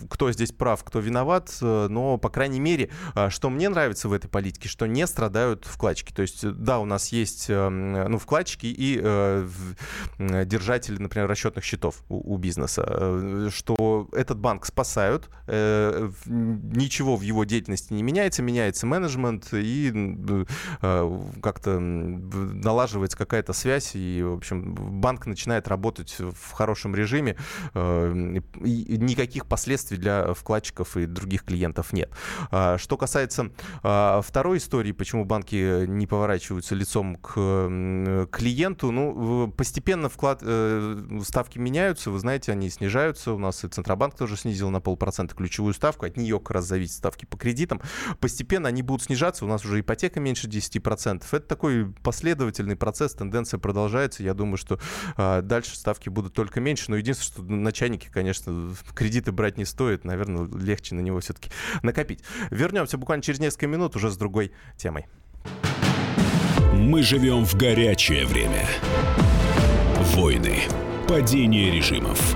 кто 0.09 0.31
здесь 0.31 0.51
прав, 0.51 0.83
кто 0.83 0.99
виноват, 0.99 1.55
э, 1.61 1.87
но, 1.89 2.17
по 2.17 2.29
крайней 2.29 2.59
мере, 2.59 2.89
а, 3.15 3.29
что 3.29 3.49
мне 3.49 3.69
нравится 3.69 4.07
в 4.07 4.13
этой 4.13 4.27
политике, 4.27 4.69
что 4.69 4.85
не 4.85 5.05
страдают 5.07 5.65
вкладчики. 5.65 6.13
То 6.13 6.21
есть, 6.21 6.43
э, 6.43 6.51
да, 6.51 6.79
у 6.79 6.85
нас 6.85 7.09
есть 7.09 7.49
эм, 7.49 7.93
ну, 8.11 8.17
вкладчики 8.17 8.67
и 8.67 8.99
э, 9.01 9.47
держатели, 10.17 10.97
например, 10.99 11.27
расчетных 11.27 11.63
счетов 11.63 12.03
у, 12.09 12.33
у 12.33 12.37
бизнеса, 12.37 12.85
э, 12.87 13.49
что 13.51 14.07
этот 14.13 14.39
банк 14.39 14.65
спасают, 14.65 15.29
э, 15.47 16.09
в- 16.09 16.27
ничего 16.93 17.15
в 17.15 17.21
его 17.21 17.43
деятельности 17.43 17.91
не 17.91 18.03
меняется, 18.03 18.43
меняется 18.43 18.86
менеджмент 18.86 19.47
и 19.51 19.91
э, 20.82 21.21
как-то 21.41 21.79
налаживается 21.79 23.17
какая-то 23.17 23.53
связь, 23.53 23.95
и, 23.95 24.21
в 24.21 24.34
общем, 24.34 24.75
банк 24.75 25.25
начинает 25.25 25.67
работать 25.67 26.15
в 26.19 26.51
хорошем 26.51 26.93
режиме, 26.93 27.36
э, 27.73 28.36
и 28.63 28.97
никаких 28.97 29.47
последствий 29.47 29.97
для 29.97 30.36
вкладчиков 30.36 30.95
и 30.95 31.08
других 31.08 31.43
клиентов 31.43 31.93
нет. 31.93 32.12
А, 32.51 32.77
Что 32.77 32.95
касается 32.95 33.49
а, 33.82 34.21
второй 34.21 34.60
истории, 34.60 34.91
почему 34.91 35.25
банки 35.25 35.88
не 35.88 36.06
поворачиваются 36.06 36.75
лицом 36.75 37.15
к 37.15 38.27
клиенту, 38.32 38.91
ну, 38.91 39.51
постепенно 39.51 40.10
вклад, 40.10 40.39
э, 40.43 41.19
ставки 41.23 41.58
меняются, 41.58 42.12
вы 42.12 42.19
знаете, 42.19 42.51
они 42.51 42.69
снижаются, 42.69 43.34
у 43.34 43.39
нас 43.39 43.63
и 43.63 43.67
Центробанк 43.67 44.15
тоже 44.15 44.38
снизил 44.38 44.69
на 44.69 44.79
полпроцента 44.79 45.34
ключевую 45.36 45.73
ставку, 45.73 46.06
от 46.06 46.17
нее 46.17 46.39
как 46.39 46.51
раз 46.51 46.65
зависят 46.83 46.97
ставки 46.97 47.25
по 47.25 47.37
кредитам. 47.37 47.81
Постепенно 48.19 48.67
они 48.67 48.81
будут 48.81 49.03
снижаться, 49.03 49.45
у 49.45 49.47
нас 49.47 49.65
уже 49.65 49.79
ипотека 49.79 50.19
меньше 50.19 50.47
10%. 50.47 51.23
Это 51.31 51.47
такой 51.47 51.93
последовательный 52.03 52.75
процесс, 52.75 53.13
тенденция 53.13 53.57
продолжается, 53.59 54.23
я 54.23 54.33
думаю, 54.33 54.57
что 54.57 54.79
а, 55.15 55.41
дальше 55.41 55.75
ставки 55.75 56.09
будут 56.09 56.33
только 56.33 56.59
меньше, 56.59 56.85
но 56.89 56.97
единственное, 56.97 57.33
что 57.33 57.43
на 57.43 57.71
чайнике, 57.71 58.09
конечно, 58.11 58.75
кредиты 58.93 59.31
брать 59.31 59.57
не 59.57 59.65
стоит, 59.65 60.05
наверное, 60.05 60.47
легче 60.47 60.95
на 60.95 60.99
него 60.99 61.19
все-таки 61.19 61.49
накопить. 61.81 62.21
Вернемся 62.51 62.97
буквально 62.97 63.23
через 63.23 63.39
несколько 63.39 63.67
минут 63.67 63.95
уже 63.95 64.11
с 64.11 64.17
другой 64.17 64.51
темой. 64.77 65.05
Мы 66.73 67.03
живем 67.03 67.45
в 67.45 67.55
горячее 67.55 68.25
время. 68.25 68.67
Войны, 70.15 70.59
падение 71.07 71.71
режимов, 71.71 72.36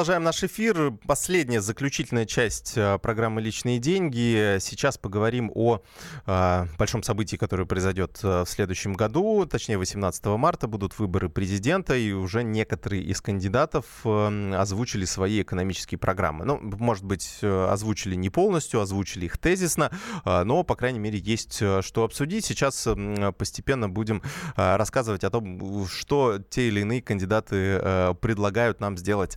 Продолжаем 0.00 0.22
наш 0.22 0.42
эфир. 0.42 0.92
Последняя 1.06 1.60
заключительная 1.60 2.24
часть 2.24 2.72
э, 2.74 2.98
программы 3.02 3.42
«Личные 3.42 3.78
деньги». 3.78 4.56
Сейчас 4.58 4.96
поговорим 4.96 5.52
о 5.54 5.82
э, 6.24 6.66
большом 6.78 7.02
событии, 7.02 7.36
которое 7.36 7.66
произойдет 7.66 8.18
э, 8.22 8.44
в 8.46 8.48
следующем 8.48 8.94
году. 8.94 9.44
Точнее, 9.44 9.76
18 9.76 10.24
марта 10.24 10.68
будут 10.68 10.98
выборы 10.98 11.28
президента, 11.28 11.94
и 11.94 12.12
уже 12.12 12.42
некоторые 12.42 13.02
из 13.02 13.20
кандидатов 13.20 13.84
э, 14.06 14.54
озвучили 14.54 15.04
свои 15.04 15.42
экономические 15.42 15.98
программы. 15.98 16.46
Ну, 16.46 16.58
может 16.62 17.04
быть, 17.04 17.36
э, 17.42 17.66
озвучили 17.70 18.14
не 18.14 18.30
полностью, 18.30 18.80
озвучили 18.80 19.26
их 19.26 19.36
тезисно, 19.36 19.90
э, 20.24 20.44
но, 20.44 20.62
по 20.62 20.76
крайней 20.76 20.98
мере, 20.98 21.18
есть 21.18 21.56
что 21.56 22.04
обсудить. 22.04 22.46
Сейчас 22.46 22.86
э, 22.86 23.32
постепенно 23.36 23.90
будем 23.90 24.22
рассказывать 24.56 25.24
о 25.24 25.30
том, 25.30 25.86
что 25.88 26.38
те 26.38 26.68
или 26.68 26.80
иные 26.80 27.02
кандидаты 27.02 28.14
предлагают 28.22 28.80
нам 28.80 28.96
сделать 28.96 29.36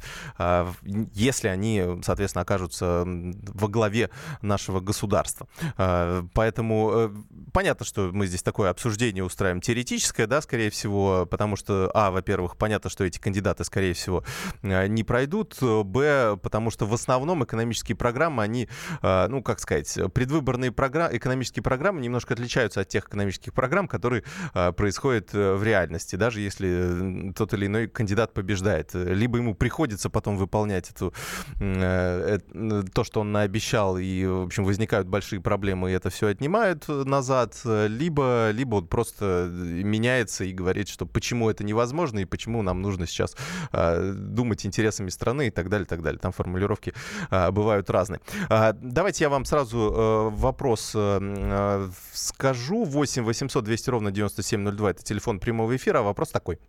если 1.14 1.48
они, 1.48 1.84
соответственно, 2.04 2.44
окажутся 2.44 3.04
во 3.06 3.68
главе 3.68 4.10
нашего 4.42 4.80
государства. 4.80 5.48
А, 5.78 6.26
поэтому 6.34 6.92
э, 6.94 7.10
понятно, 7.52 7.86
что 7.86 8.12
мы 8.14 8.28
здесь 8.28 8.44
такое 8.44 8.70
обсуждение 8.70 9.24
устраиваем 9.24 9.62
теоретическое, 9.62 10.28
да, 10.28 10.42
скорее 10.42 10.70
всего, 10.70 11.26
потому 11.26 11.56
что, 11.56 11.92
а, 11.94 12.12
во-первых, 12.12 12.58
понятно, 12.58 12.90
что 12.90 13.04
эти 13.04 13.20
кандидаты, 13.20 13.64
скорее 13.64 13.94
всего, 13.94 14.24
э, 14.62 14.88
не 14.88 15.04
пройдут, 15.04 15.58
б, 15.62 16.38
потому 16.42 16.72
что 16.72 16.86
в 16.86 16.94
основном 16.94 17.44
экономические 17.44 17.96
программы, 17.96 18.44
они, 18.44 18.70
э, 19.02 19.28
ну, 19.28 19.42
как 19.42 19.60
сказать, 19.60 19.98
предвыборные 20.14 20.72
программы, 20.72 21.18
экономические 21.18 21.64
программы 21.64 22.02
немножко 22.02 22.34
отличаются 22.34 22.82
от 22.82 22.90
тех 22.90 23.08
экономических 23.08 23.54
программ, 23.54 23.88
которые 23.88 24.24
происходят 24.76 25.34
в 25.34 25.64
реальности, 25.64 26.16
даже 26.16 26.42
если 26.42 27.32
тот 27.36 27.54
или 27.54 27.68
иной 27.68 27.88
кандидат 27.88 28.34
побеждает. 28.34 28.94
Либо 28.94 29.38
ему 29.38 29.56
приходится 29.56 30.10
потом 30.10 30.38
выполнять 30.44 30.90
эту, 30.90 31.14
э, 31.60 32.40
э, 32.54 32.84
то, 32.94 33.04
что 33.04 33.22
он 33.22 33.32
наобещал, 33.32 33.98
и, 33.98 34.26
в 34.26 34.44
общем, 34.44 34.64
возникают 34.66 35.08
большие 35.08 35.42
проблемы, 35.42 35.92
и 35.92 35.94
это 35.94 36.10
все 36.10 36.28
отнимают 36.28 36.88
назад, 36.88 37.60
либо, 37.66 38.52
либо 38.52 38.76
он 38.76 38.88
просто 38.88 39.50
меняется 39.52 40.44
и 40.44 40.54
говорит, 40.54 40.88
что 40.88 41.06
почему 41.06 41.50
это 41.50 41.64
невозможно, 41.64 42.20
и 42.20 42.26
почему 42.26 42.62
нам 42.62 42.82
нужно 42.82 43.08
сейчас 43.08 43.36
э, 43.72 44.14
думать 44.14 44.66
интересами 44.66 45.10
страны 45.10 45.48
и 45.48 45.52
так 45.52 45.70
далее, 45.70 45.86
и 45.86 45.90
так 45.90 46.02
далее. 46.02 46.20
Там 46.20 46.32
формулировки 46.32 46.94
э, 47.30 47.52
бывают 47.52 47.90
разные. 47.90 48.20
Э, 48.50 48.74
давайте 48.74 49.24
я 49.24 49.30
вам 49.30 49.46
сразу 49.46 49.78
э, 49.78 50.30
вопрос 50.36 50.92
э, 50.96 51.90
скажу. 52.14 52.84
8 52.84 53.24
800 53.24 53.64
200 53.64 53.90
ровно 53.90 54.12
9702 54.12 54.92
это 54.92 55.04
телефон 55.04 55.40
прямого 55.40 55.76
эфира. 55.76 56.02
Вопрос 56.02 56.30
такой. 56.30 56.60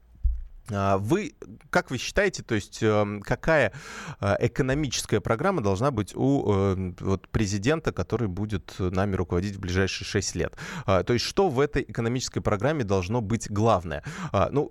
А, 0.71 0.99
вы, 0.99 1.35
как 1.71 1.91
вы 1.91 1.99
считаете, 1.99 2.43
то 2.43 2.55
есть 2.55 2.83
эм, 2.83 3.21
какая 3.21 3.73
э, 4.21 4.37
экономическая 4.41 5.21
программа 5.21 5.61
должна 5.61 5.91
быть 5.91 6.15
у 6.15 6.53
эм, 6.53 6.97
вот, 7.01 7.29
президента, 7.29 7.93
который 7.93 8.29
будет 8.29 8.75
нами 8.79 9.15
руководить 9.15 9.57
в 9.57 9.61
ближайшие 9.61 10.07
6 10.07 10.35
лет? 10.37 10.57
А, 10.87 11.03
то 11.03 11.13
есть 11.13 11.25
что 11.25 11.49
в 11.49 11.61
этой 11.61 11.83
экономической 11.83 12.41
программе 12.41 12.85
должно 12.85 13.21
быть 13.21 13.51
главное? 13.51 14.03
А, 14.33 14.49
ну, 14.51 14.71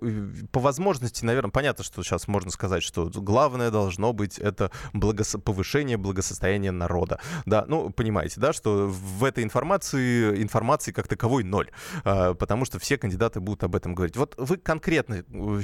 по 0.50 0.60
возможности, 0.60 1.24
наверное, 1.24 1.52
понятно, 1.52 1.84
что 1.84 2.02
сейчас 2.02 2.26
можно 2.26 2.50
сказать, 2.50 2.82
что 2.82 3.08
главное 3.14 3.70
должно 3.70 4.12
быть 4.12 4.38
это 4.38 4.72
благос... 4.92 5.36
повышение 5.44 5.96
благосостояния 5.96 6.72
народа. 6.72 7.20
Да, 7.46 7.64
ну, 7.68 7.90
понимаете, 7.90 8.40
да, 8.40 8.52
что 8.52 8.88
в 8.88 9.22
этой 9.22 9.44
информации, 9.44 10.42
информации 10.42 10.90
как 10.90 11.06
таковой 11.06 11.44
ноль, 11.44 11.70
потому 12.02 12.64
что 12.64 12.78
все 12.78 12.98
кандидаты 12.98 13.40
будут 13.40 13.62
об 13.62 13.76
этом 13.76 13.94
говорить. 13.94 14.16
Вот 14.16 14.34
вы 14.36 14.56
конкретно 14.56 15.24
э, 15.28 15.60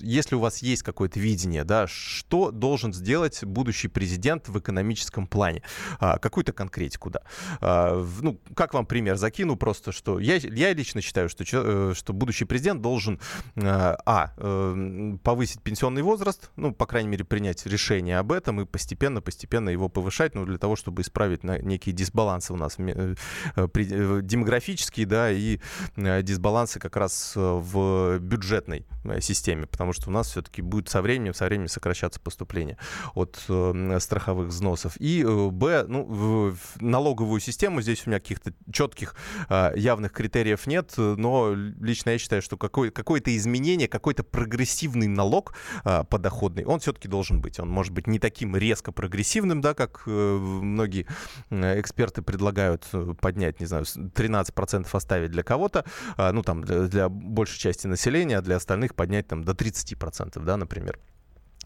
если 0.00 0.34
у 0.34 0.40
вас 0.40 0.58
есть 0.58 0.82
какое-то 0.82 1.20
видение, 1.20 1.64
да, 1.64 1.86
что 1.86 2.50
должен 2.50 2.92
сделать 2.92 3.44
будущий 3.44 3.88
президент 3.88 4.48
в 4.48 4.58
экономическом 4.58 5.26
плане? 5.26 5.62
А, 5.98 6.18
какую-то 6.18 6.52
конкретику, 6.52 7.10
да. 7.10 7.20
А, 7.60 8.04
ну, 8.20 8.40
как 8.54 8.74
вам 8.74 8.86
пример 8.86 9.16
закину 9.16 9.56
просто, 9.56 9.92
что 9.92 10.18
я, 10.18 10.36
я 10.36 10.72
лично 10.72 11.00
считаю, 11.00 11.28
что, 11.28 11.44
э, 11.52 11.92
что 11.94 12.12
будущий 12.12 12.44
президент 12.44 12.82
должен, 12.82 13.20
а, 13.56 13.96
а, 14.06 14.32
э, 14.36 15.16
повысить 15.22 15.62
пенсионный 15.62 16.02
возраст, 16.02 16.50
ну, 16.56 16.72
по 16.72 16.86
крайней 16.86 17.08
мере, 17.08 17.24
принять 17.24 17.66
решение 17.66 18.18
об 18.18 18.32
этом 18.32 18.60
и 18.60 18.66
постепенно-постепенно 18.66 19.70
его 19.70 19.88
повышать, 19.88 20.34
ну, 20.34 20.44
для 20.44 20.58
того, 20.58 20.76
чтобы 20.76 21.02
исправить 21.02 21.44
некие 21.44 21.94
дисбалансы 21.94 22.52
у 22.52 22.56
нас 22.56 22.76
э, 22.78 23.14
демографические, 23.56 25.06
да, 25.06 25.30
и 25.30 25.60
дисбалансы 25.96 26.78
как 26.78 26.96
раз 26.96 27.32
в 27.36 28.18
бюджетной 28.18 28.86
системе 29.20 29.59
время, 29.60 29.66
потому 29.66 29.92
что 29.92 30.08
у 30.08 30.12
нас 30.12 30.28
все-таки 30.28 30.62
будет 30.62 30.88
со 30.88 31.02
временем, 31.02 31.34
со 31.34 31.44
временем 31.44 31.68
сокращаться 31.68 32.20
поступление 32.20 32.76
от 33.14 33.42
э, 33.48 33.98
страховых 34.00 34.48
взносов. 34.48 34.96
И, 34.98 35.22
э, 35.22 35.50
б, 35.50 35.84
ну, 35.86 36.04
в, 36.04 36.56
налоговую 36.80 37.40
систему 37.40 37.82
здесь 37.82 38.06
у 38.06 38.10
меня 38.10 38.20
каких-то 38.20 38.52
четких 38.72 39.14
э, 39.48 39.72
явных 39.76 40.12
критериев 40.12 40.66
нет, 40.66 40.94
но 40.96 41.52
лично 41.54 42.10
я 42.10 42.18
считаю, 42.18 42.42
что 42.42 42.56
какой, 42.56 42.90
какое-то 42.90 43.34
изменение, 43.36 43.88
какой-то 43.88 44.24
прогрессивный 44.24 45.08
налог 45.08 45.54
э, 45.84 46.04
подоходный, 46.04 46.64
он 46.64 46.80
все-таки 46.80 47.08
должен 47.08 47.40
быть. 47.40 47.60
Он 47.60 47.68
может 47.68 47.92
быть 47.92 48.06
не 48.06 48.18
таким 48.18 48.56
резко 48.56 48.92
прогрессивным, 48.92 49.60
да, 49.60 49.74
как 49.74 50.06
многие 50.06 51.06
эксперты 51.50 52.22
предлагают 52.22 52.86
поднять, 53.20 53.60
не 53.60 53.66
знаю, 53.66 53.84
13% 53.84 54.86
оставить 54.90 55.30
для 55.30 55.42
кого-то, 55.42 55.84
ну, 56.16 56.42
там, 56.42 56.62
для, 56.64 56.82
для 56.82 57.08
большей 57.08 57.58
части 57.58 57.86
населения, 57.86 58.38
а 58.38 58.42
для 58.42 58.56
остальных 58.56 58.94
поднять 58.94 59.28
там 59.28 59.42
до 59.52 59.64
30%, 59.64 60.42
да, 60.44 60.56
например 60.56 60.98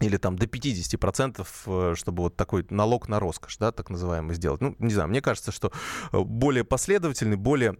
или 0.01 0.17
там 0.17 0.37
до 0.37 0.45
50%, 0.45 1.47
э, 1.67 1.95
чтобы 1.95 2.23
вот 2.23 2.35
такой 2.35 2.65
налог 2.69 3.07
на 3.07 3.19
роскошь, 3.19 3.57
да, 3.57 3.71
так 3.71 3.89
называемый 3.89 4.35
сделать. 4.35 4.61
Ну, 4.61 4.75
не 4.79 4.93
знаю, 4.93 5.09
мне 5.09 5.21
кажется, 5.21 5.51
что 5.51 5.71
э, 6.11 6.19
более 6.19 6.63
последовательный, 6.63 7.37
более 7.37 7.77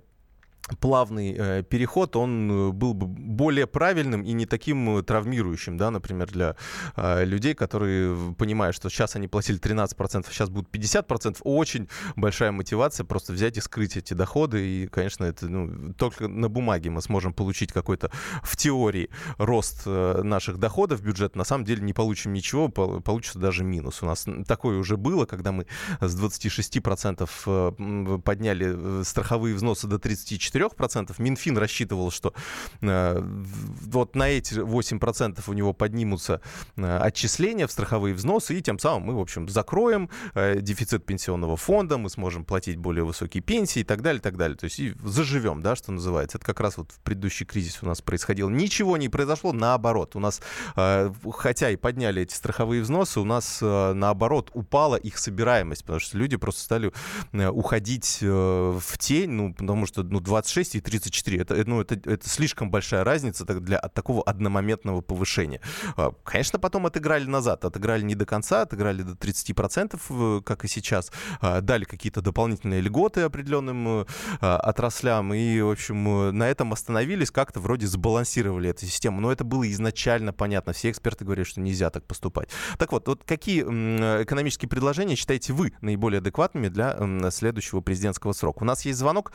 плавный 0.80 1.36
э, 1.38 1.64
переход, 1.64 2.16
он 2.16 2.52
э, 2.52 2.72
был 2.72 2.94
бы 2.94 3.06
более 3.08 3.68
правильным 3.68 4.24
и 4.24 4.34
не 4.34 4.46
таким 4.46 4.98
э, 4.98 5.04
травмирующим, 5.04 5.78
да, 5.78 5.92
например, 5.92 6.32
для 6.32 6.56
э, 6.96 7.24
людей, 7.24 7.54
которые 7.54 8.34
понимают, 8.34 8.76
что 8.76 8.90
сейчас 8.90 9.16
они 9.16 9.28
платили 9.28 9.60
13%, 9.60 10.26
сейчас 10.30 10.50
будут 10.50 10.74
50%, 10.74 11.38
очень 11.44 11.88
большая 12.16 12.52
мотивация 12.52 13.04
просто 13.04 13.34
взять 13.34 13.58
и 13.58 13.62
скрыть 13.62 13.96
эти 13.98 14.14
доходы, 14.14 14.68
и, 14.68 14.88
конечно, 14.88 15.26
это 15.26 15.48
ну, 15.48 15.94
только 15.94 16.28
на 16.28 16.50
бумаге 16.50 16.90
мы 16.90 17.02
сможем 17.02 17.34
получить 17.34 17.72
какой-то 17.72 18.10
в 18.42 18.58
теории 18.58 19.10
рост 19.38 19.84
э, 19.86 20.22
наших 20.24 20.58
доходов 20.58 21.02
бюджет, 21.02 21.36
на 21.36 21.44
самом 21.44 21.66
деле 21.66 21.84
не 21.84 21.94
получим 21.94 22.34
ничего, 22.34 22.70
получится 22.70 23.38
даже 23.38 23.64
минус. 23.64 24.02
У 24.02 24.08
нас 24.08 24.26
такое 24.48 24.80
уже 24.80 24.98
было, 24.98 25.26
когда 25.26 25.52
мы 25.52 25.68
с 26.02 26.20
26% 26.20 27.30
э, 27.46 28.20
подняли 28.24 29.04
страховые 29.04 29.54
взносы 29.54 29.86
до 29.88 29.98
34%, 29.98 30.55
4%. 30.56 31.14
Минфин 31.18 31.58
рассчитывал, 31.58 32.12
что 32.12 32.34
э, 32.82 33.22
вот 33.22 34.16
на 34.16 34.30
эти 34.30 34.54
8% 34.54 35.44
у 35.48 35.54
него 35.54 35.74
поднимутся 35.74 36.42
э, 36.78 36.98
отчисления 36.98 37.68
в 37.68 37.72
страховые 37.72 38.16
взносы, 38.16 38.58
и 38.58 38.62
тем 38.62 38.80
самым 38.80 39.04
мы, 39.04 39.16
в 39.16 39.20
общем, 39.20 39.50
закроем 39.50 40.10
э, 40.34 40.60
дефицит 40.62 41.06
пенсионного 41.06 41.58
фонда, 41.58 41.98
мы 41.98 42.10
сможем 42.10 42.46
платить 42.46 42.78
более 42.78 43.04
высокие 43.04 43.42
пенсии 43.42 43.82
и 43.82 43.84
так 43.84 44.02
далее, 44.02 44.20
и 44.20 44.24
так 44.24 44.38
далее. 44.38 44.58
То 44.58 44.66
есть 44.66 44.80
и 44.80 44.94
заживем, 45.04 45.62
да, 45.62 45.76
что 45.76 45.92
называется. 45.92 46.38
Это 46.38 46.46
как 46.46 46.60
раз 46.60 46.78
вот 46.78 46.92
в 46.92 47.00
предыдущий 47.00 47.46
кризис 47.46 47.80
у 47.82 47.86
нас 47.86 48.02
происходило. 48.02 48.50
Ничего 48.50 48.98
не 48.98 49.10
произошло, 49.10 49.52
наоборот. 49.54 50.16
У 50.16 50.20
нас, 50.20 50.42
хотя 50.76 51.70
и 51.70 51.76
подняли 51.76 52.22
эти 52.22 52.34
страховые 52.34 52.82
взносы, 52.82 53.20
у 53.20 53.26
нас, 53.26 53.60
наоборот, 53.62 54.52
упала 54.54 54.96
их 54.96 55.18
собираемость, 55.18 55.82
потому 55.82 56.00
что 56.00 56.18
люди 56.18 56.38
просто 56.38 56.62
стали 56.62 56.92
уходить 57.32 58.20
в 58.22 58.98
тень, 58.98 59.32
ну, 59.32 59.54
потому 59.54 59.86
что, 59.86 60.04
ну, 60.04 60.20
20 60.20 60.45
26 60.46 60.76
и 60.76 60.82
34. 60.82 61.42
Это, 61.42 61.64
ну, 61.66 61.82
это, 61.82 61.96
это 61.96 62.30
слишком 62.30 62.70
большая 62.70 63.04
разница 63.04 63.46
для 63.46 63.80
такого 63.80 64.24
одномоментного 64.24 65.02
повышения. 65.02 65.60
А, 65.98 66.12
конечно, 66.24 66.60
потом 66.60 66.86
отыграли 66.86 67.26
назад. 67.26 67.66
Отыграли 67.66 68.04
не 68.04 68.16
до 68.16 68.26
конца, 68.26 68.62
отыграли 68.62 69.02
до 69.02 69.14
30%, 69.14 70.42
как 70.44 70.66
и 70.66 70.68
сейчас. 70.68 71.12
А, 71.42 71.62
дали 71.62 71.84
какие-то 71.84 72.22
дополнительные 72.22 72.82
льготы 72.82 73.22
определенным 73.22 73.88
э, 73.88 74.06
отраслям. 74.42 75.34
И, 75.34 75.62
в 75.62 75.72
общем, 75.72 76.38
на 76.38 76.48
этом 76.48 76.74
остановились, 76.74 77.32
как-то 77.32 77.60
вроде 77.60 77.88
сбалансировали 77.88 78.70
эту 78.70 78.86
систему. 78.86 79.22
Но 79.22 79.32
это 79.32 79.44
было 79.44 79.70
изначально 79.72 80.34
понятно. 80.34 80.74
Все 80.74 80.92
эксперты 80.92 81.26
говорят, 81.26 81.48
что 81.48 81.62
нельзя 81.62 81.90
так 81.90 82.06
поступать. 82.06 82.50
Так 82.78 82.92
вот, 82.92 83.08
вот 83.08 83.24
какие 83.26 83.62
экономические 83.64 84.70
предложения 84.70 85.16
считаете 85.16 85.54
вы 85.54 85.74
наиболее 85.82 86.20
адекватными 86.20 86.68
для 86.68 87.32
следующего 87.32 87.82
президентского 87.82 88.34
срока? 88.34 88.64
У 88.64 88.66
нас 88.66 88.86
есть 88.86 89.00
звонок. 89.00 89.32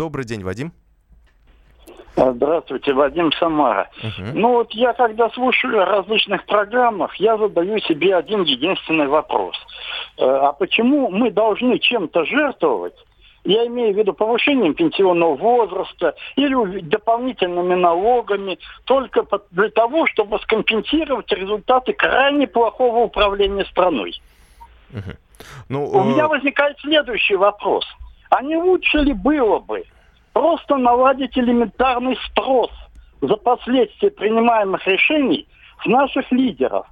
Добрый 0.00 0.24
день, 0.24 0.42
Вадим. 0.42 0.72
А, 2.16 2.32
здравствуйте, 2.32 2.94
Вадим 2.94 3.30
Самара. 3.32 3.90
Uh-huh. 4.02 4.32
Ну 4.32 4.52
вот 4.54 4.72
я 4.72 4.94
когда 4.94 5.28
слушаю 5.28 5.82
о 5.82 5.84
различных 5.84 6.46
программах, 6.46 7.14
я 7.16 7.36
задаю 7.36 7.78
себе 7.80 8.16
один 8.16 8.44
единственный 8.44 9.08
вопрос. 9.08 9.54
Э, 10.16 10.24
а 10.24 10.52
почему 10.54 11.10
мы 11.10 11.30
должны 11.30 11.78
чем-то 11.78 12.24
жертвовать, 12.24 12.94
я 13.44 13.66
имею 13.66 13.92
в 13.92 13.98
виду 13.98 14.14
повышением 14.14 14.72
пенсионного 14.72 15.36
возраста 15.36 16.14
или 16.34 16.80
дополнительными 16.80 17.74
налогами, 17.74 18.58
только 18.84 19.26
для 19.50 19.68
того, 19.68 20.06
чтобы 20.06 20.38
скомпенсировать 20.38 21.30
результаты 21.30 21.92
крайне 21.92 22.46
плохого 22.46 23.00
управления 23.00 23.66
страной. 23.66 24.18
Угу. 24.94 25.10
Ну, 25.68 25.84
У 25.90 26.00
э... 26.00 26.04
меня 26.06 26.26
возникает 26.26 26.78
следующий 26.80 27.36
вопрос. 27.36 27.84
А 28.30 28.42
не 28.42 28.56
лучше 28.56 28.98
ли 28.98 29.12
было 29.12 29.58
бы 29.58 29.84
просто 30.32 30.76
наладить 30.76 31.36
элементарный 31.36 32.16
спрос 32.26 32.70
за 33.20 33.36
последствия 33.36 34.10
принимаемых 34.10 34.86
решений 34.86 35.46
с 35.82 35.86
наших 35.86 36.30
лидеров, 36.32 36.86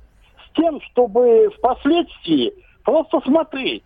с 0.45 0.57
тем, 0.57 0.80
чтобы 0.82 1.51
впоследствии 1.57 2.53
просто 2.84 3.20
смотреть, 3.20 3.84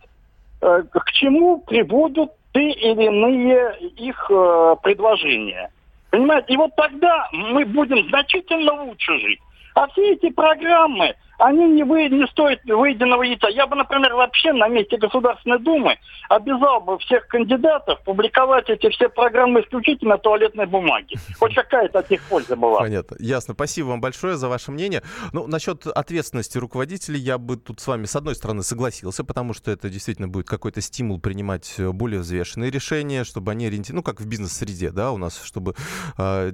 э, 0.62 0.82
к 0.90 1.12
чему 1.12 1.58
приводят 1.58 2.32
те 2.54 2.70
или 2.70 3.04
иные 3.04 3.76
их 3.96 4.30
э, 4.30 4.76
предложения. 4.82 5.70
Понимаете? 6.10 6.54
И 6.54 6.56
вот 6.56 6.74
тогда 6.76 7.28
мы 7.32 7.64
будем 7.64 8.08
значительно 8.08 8.82
лучше 8.84 9.18
жить. 9.18 9.40
А 9.74 9.86
все 9.88 10.12
эти 10.12 10.30
программы, 10.30 11.14
они 11.42 11.66
не, 11.72 11.82
вы, 11.82 12.08
не 12.08 12.26
стоят 12.28 12.60
выеденного 12.64 13.24
яйца. 13.24 13.48
Я 13.48 13.66
бы, 13.66 13.74
например, 13.74 14.14
вообще 14.14 14.52
на 14.52 14.68
месте 14.68 14.96
Государственной 14.96 15.58
Думы 15.58 15.98
обязал 16.28 16.80
бы 16.80 16.98
всех 16.98 17.26
кандидатов 17.26 18.00
публиковать 18.04 18.70
эти 18.70 18.88
все 18.90 19.08
программы 19.08 19.60
исключительно 19.60 20.18
туалетной 20.18 20.66
бумаги. 20.66 21.16
Хоть 21.38 21.54
какая-то 21.54 21.98
от 21.98 22.10
них 22.10 22.22
польза 22.28 22.54
была. 22.54 22.78
Понятно. 22.80 23.16
Ясно. 23.18 23.54
Спасибо 23.54 23.88
вам 23.88 24.00
большое 24.00 24.36
за 24.36 24.48
ваше 24.48 24.70
мнение. 24.70 25.02
Ну, 25.32 25.48
насчет 25.48 25.86
ответственности 25.88 26.58
руководителей 26.58 27.18
я 27.18 27.38
бы 27.38 27.56
тут 27.56 27.80
с 27.80 27.88
вами, 27.88 28.04
с 28.04 28.14
одной 28.14 28.36
стороны, 28.36 28.62
согласился, 28.62 29.24
потому 29.24 29.52
что 29.52 29.72
это 29.72 29.90
действительно 29.90 30.28
будет 30.28 30.46
какой-то 30.46 30.80
стимул 30.80 31.20
принимать 31.20 31.74
более 31.78 32.20
взвешенные 32.20 32.70
решения, 32.70 33.24
чтобы 33.24 33.50
они 33.50 33.66
ориентированы, 33.66 33.98
ну, 33.98 34.02
как 34.04 34.20
в 34.20 34.26
бизнес-среде, 34.26 34.92
да, 34.92 35.10
у 35.10 35.16
нас, 35.16 35.42
чтобы 35.42 35.74
э, 36.18 36.52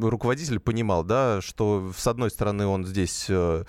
руководитель 0.00 0.60
понимал, 0.60 1.04
да, 1.04 1.40
что 1.42 1.92
с 1.94 2.06
одной 2.06 2.30
стороны 2.30 2.66
он 2.66 2.86
здесь 2.86 3.26
э, 3.28 3.64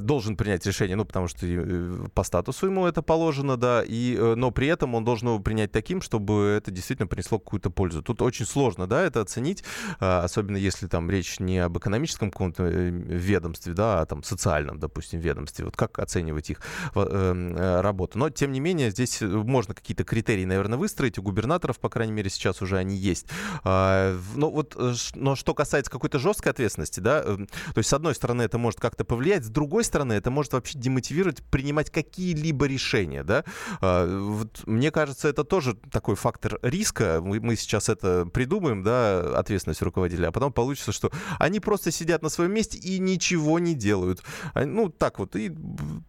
должен 0.00 0.36
принять 0.36 0.64
решение, 0.66 0.96
ну, 0.96 1.04
потому 1.04 1.28
что 1.28 1.46
э, 1.46 2.08
по 2.14 2.22
статусу 2.22 2.66
ему 2.66 2.86
это 2.86 3.02
положено, 3.02 3.56
да, 3.56 3.82
и, 3.86 4.16
э, 4.16 4.34
но 4.34 4.50
при 4.50 4.66
этом 4.68 4.94
он 4.94 5.04
должен 5.04 5.28
его 5.28 5.38
принять 5.38 5.72
таким, 5.72 6.02
чтобы 6.02 6.54
это 6.56 6.70
действительно 6.70 7.06
принесло 7.06 7.38
какую-то 7.38 7.70
пользу. 7.70 8.02
Тут 8.02 8.22
очень 8.22 8.46
сложно, 8.46 8.86
да, 8.86 9.02
это 9.02 9.20
оценить, 9.20 9.64
а, 9.98 10.24
особенно 10.24 10.56
если 10.56 10.86
там 10.86 11.10
речь 11.10 11.40
не 11.40 11.58
об 11.58 11.76
экономическом 11.78 12.30
каком-то 12.30 12.64
э, 12.64 12.90
ведомстве, 12.90 13.72
да, 13.72 14.00
а 14.00 14.06
там 14.06 14.22
социальном, 14.22 14.78
допустим, 14.78 15.20
ведомстве. 15.20 15.64
Вот 15.64 15.76
как 15.76 15.98
оценивать 15.98 16.50
их 16.50 16.60
работу. 16.94 18.18
Но, 18.18 18.30
тем 18.30 18.52
не 18.52 18.60
менее, 18.60 18.90
здесь 18.90 19.20
можно 19.20 19.74
какие-то 19.74 20.04
критерии, 20.04 20.44
наверное, 20.44 20.78
выстроить. 20.78 21.18
У 21.18 21.22
губернаторов, 21.22 21.78
по 21.78 21.88
крайней 21.88 22.12
мере, 22.12 22.30
сейчас 22.30 22.62
уже 22.62 22.78
они 22.78 22.96
есть. 22.96 23.26
А, 23.64 24.18
но 24.34 24.50
вот, 24.50 24.76
но 25.14 25.36
что 25.36 25.54
касается 25.54 25.90
какой-то 25.90 26.18
жесткой 26.18 26.52
ответственности, 26.52 27.00
да, 27.00 27.22
то 27.22 27.78
есть, 27.78 27.88
с 27.88 27.92
одной 27.92 28.14
стороны, 28.14 28.42
это 28.42 28.58
может 28.58 28.80
как-то 28.80 29.04
повлиять, 29.04 29.44
с 29.44 29.48
другой 29.48 29.69
стороны, 29.84 30.14
это 30.14 30.30
может 30.30 30.52
вообще 30.52 30.78
демотивировать 30.78 31.42
принимать 31.42 31.90
какие-либо 31.90 32.66
решения, 32.66 33.22
да. 33.24 33.44
А, 33.80 34.06
вот, 34.06 34.62
мне 34.66 34.90
кажется, 34.90 35.28
это 35.28 35.44
тоже 35.44 35.74
такой 35.90 36.16
фактор 36.16 36.58
риска. 36.62 37.20
Мы, 37.22 37.56
сейчас 37.56 37.88
это 37.88 38.26
придумаем, 38.26 38.82
да, 38.82 39.38
ответственность 39.38 39.82
руководителя, 39.82 40.28
а 40.28 40.32
потом 40.32 40.52
получится, 40.52 40.92
что 40.92 41.10
они 41.38 41.60
просто 41.60 41.90
сидят 41.90 42.22
на 42.22 42.28
своем 42.28 42.52
месте 42.52 42.78
и 42.78 42.98
ничего 42.98 43.58
не 43.58 43.74
делают. 43.74 44.22
Ну, 44.54 44.88
так 44.88 45.18
вот, 45.18 45.36
и 45.36 45.50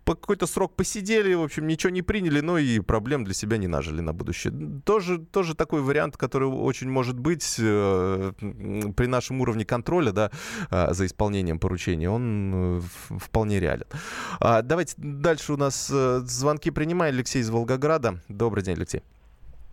по 0.06 0.16
какой-то 0.16 0.48
срок 0.48 0.76
посидели, 0.76 1.34
в 1.34 1.44
общем, 1.44 1.68
ничего 1.68 1.92
не 1.92 2.02
приняли, 2.02 2.42
но 2.42 2.58
и 2.58 2.80
проблем 2.80 3.24
для 3.24 3.34
себя 3.34 3.58
не 3.58 3.68
нажили 3.68 4.02
на 4.02 4.14
будущее. 4.14 4.54
Тоже, 4.86 5.20
тоже 5.20 5.56
такой 5.56 5.82
вариант, 5.82 6.18
который 6.18 6.48
очень 6.48 6.90
может 6.90 7.20
быть 7.20 7.56
э, 7.60 8.32
при 8.96 9.06
нашем 9.08 9.42
уровне 9.42 9.66
контроля, 9.66 10.12
да, 10.12 10.32
э, 10.70 10.94
за 10.94 11.06
исполнением 11.06 11.60
поручения, 11.60 12.10
он 12.10 12.52
э, 12.54 12.82
вполне 13.20 13.41
реален. 13.60 13.86
А, 14.40 14.62
давайте 14.62 14.94
дальше 14.98 15.54
у 15.54 15.58
нас 15.58 15.90
э, 15.94 16.20
звонки 16.26 16.72
принимает 16.72 17.14
Алексей 17.14 17.40
из 17.40 17.50
Волгограда. 17.50 18.16
Добрый 18.30 18.64
день, 18.64 18.76
Алексей. 18.78 19.02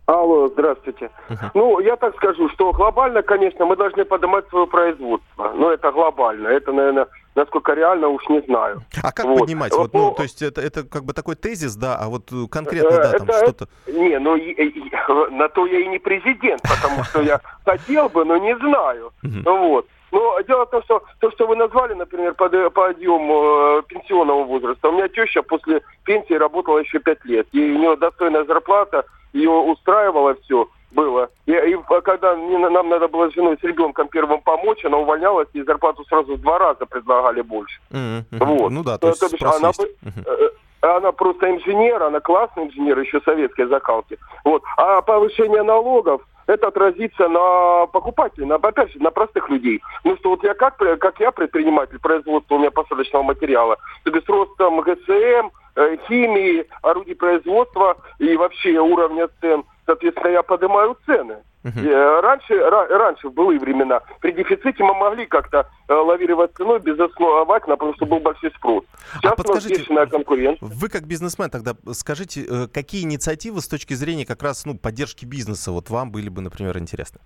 Алло, 0.09 0.47
здравствуйте. 0.47 1.11
Uh-huh. 1.29 1.51
Ну, 1.53 1.79
я 1.81 1.95
так 1.95 2.15
скажу, 2.15 2.49
что 2.49 2.71
глобально, 2.71 3.21
конечно, 3.21 3.65
мы 3.65 3.75
должны 3.75 4.05
поднимать 4.05 4.47
свое 4.49 4.65
производство. 4.65 5.53
Но 5.53 5.71
это 5.71 5.91
глобально. 5.91 6.47
Это, 6.47 6.71
наверное, 6.71 7.07
насколько 7.35 7.73
реально, 7.73 8.07
уж 8.07 8.27
не 8.27 8.41
знаю. 8.41 8.81
А 9.03 9.11
как 9.11 9.27
вот. 9.27 9.41
поднимать? 9.41 9.71
Вот, 9.71 9.93
ну, 9.93 10.11
то 10.11 10.23
есть 10.23 10.41
это, 10.41 10.61
это 10.61 10.83
как 10.83 11.03
бы 11.05 11.13
такой 11.13 11.35
тезис, 11.35 11.75
да, 11.75 11.95
а 11.95 12.07
вот 12.09 12.31
конкретно, 12.49 12.89
да, 12.89 13.11
там 13.11 13.21
это, 13.21 13.33
что-то... 13.37 13.67
Не, 13.85 14.17
ну, 14.17 14.35
на 15.29 15.47
то 15.49 15.67
я 15.67 15.79
и 15.79 15.87
не 15.87 15.99
президент, 15.99 16.63
потому 16.63 17.03
что 17.03 17.21
я 17.21 17.39
хотел 17.63 18.09
бы, 18.09 18.25
но 18.25 18.37
не 18.37 18.57
знаю. 18.57 19.11
Вот. 19.45 19.85
Но 20.11 20.39
дело 20.41 20.65
в 20.65 20.69
том, 20.69 20.83
что 20.83 21.03
то, 21.19 21.31
что 21.31 21.47
вы 21.47 21.55
назвали, 21.55 21.93
например, 21.93 22.33
под, 22.33 22.51
подъем 22.73 23.31
э, 23.31 23.81
пенсионного 23.87 24.43
возраста, 24.43 24.89
у 24.89 24.93
меня 24.93 25.07
теща 25.07 25.41
после 25.41 25.81
пенсии 26.03 26.33
работала 26.33 26.79
еще 26.79 26.99
пять 26.99 27.23
лет. 27.25 27.47
И 27.51 27.59
у 27.59 27.77
нее 27.77 27.95
достойная 27.95 28.45
зарплата, 28.45 29.05
ее 29.33 29.51
устраивало 29.51 30.35
все 30.43 30.67
было. 30.91 31.29
И, 31.45 31.51
и 31.51 31.77
когда 32.03 32.35
нам 32.35 32.89
надо 32.89 33.07
было 33.07 33.29
с 33.29 33.33
женой 33.33 33.57
с 33.59 33.63
ребенком 33.63 34.07
первым 34.07 34.41
помочь, 34.41 34.83
она 34.85 34.97
увольнялась, 34.97 35.47
и 35.53 35.61
зарплату 35.61 36.03
сразу 36.05 36.35
в 36.35 36.41
два 36.41 36.57
раза 36.57 36.85
предлагали 36.85 37.41
больше. 37.41 37.79
Mm-hmm. 37.91 38.23
Вот. 38.31 38.71
Ну 38.71 38.83
да, 38.83 38.97
то, 38.97 39.11
то 39.11 39.25
есть, 39.25 39.41
она, 39.41 39.69
mm-hmm. 39.69 40.51
она 40.81 41.11
просто 41.11 41.51
инженер, 41.51 42.03
она 42.03 42.19
классный 42.19 42.65
инженер, 42.65 42.99
еще 42.99 43.21
советской 43.21 43.65
закалки. 43.65 44.17
Вот. 44.43 44.63
А 44.77 45.01
повышение 45.01 45.63
налогов, 45.63 46.21
это 46.49 46.67
отразится 46.67 47.27
на 47.27 47.85
покупателей, 47.87 48.47
на, 48.47 48.55
опять 48.55 48.91
же, 48.91 48.99
на 49.01 49.11
простых 49.11 49.49
людей. 49.49 49.81
Ну 50.03 50.17
что 50.17 50.31
вот 50.31 50.43
я 50.43 50.53
как, 50.53 50.77
как 50.77 51.19
я 51.19 51.31
предприниматель 51.31 51.99
производства 51.99 52.55
у 52.55 52.59
меня 52.59 52.71
посадочного 52.71 53.23
материала, 53.23 53.77
то 54.03 54.11
есть 54.11 54.27
ростом 54.27 54.81
ГСМ, 54.81 55.49
э, 55.75 55.97
химии, 56.07 56.65
орудий 56.81 57.15
производства 57.15 57.97
и 58.17 58.35
вообще 58.35 58.79
уровня 58.79 59.29
цен, 59.41 59.63
соответственно, 59.85 60.31
я 60.31 60.43
поднимаю 60.43 60.97
цены. 61.05 61.37
Uh-huh. 61.61 62.21
Раньше, 62.21 62.57
раньше, 62.57 63.27
в 63.27 63.33
былые 63.33 63.59
времена, 63.59 64.01
при 64.21 64.31
дефиците 64.31 64.81
мы 64.81 64.93
могли 64.93 65.25
как-то 65.25 65.69
э, 65.89 65.93
лавировать 65.93 66.53
ценой 66.55 66.79
безосновательно, 66.79 67.75
потому 67.75 67.93
что 67.95 68.05
был 68.05 68.19
большой 68.21 68.51
спрос. 68.51 68.85
А 68.93 69.17
Сейчас 69.17 69.33
а 69.33 69.35
подскажите, 69.35 69.85
у 69.89 69.93
нас 69.93 70.09
конкуренция. 70.09 70.69
Вы 70.69 70.87
как 70.87 71.03
бизнесмен 71.03 71.49
тогда 71.49 71.73
скажите, 71.91 72.45
э, 72.49 72.67
какие 72.73 73.03
инициативы 73.03 73.59
с 73.59 73.67
точки 73.67 73.93
зрения 73.93 74.25
как 74.25 74.41
раз 74.41 74.65
ну, 74.65 74.77
поддержки 74.77 75.25
бизнеса 75.25 75.73
вот 75.73 75.89
вам 75.89 76.11
были 76.11 76.29
бы, 76.29 76.41
например, 76.41 76.77
интересны? 76.77 77.19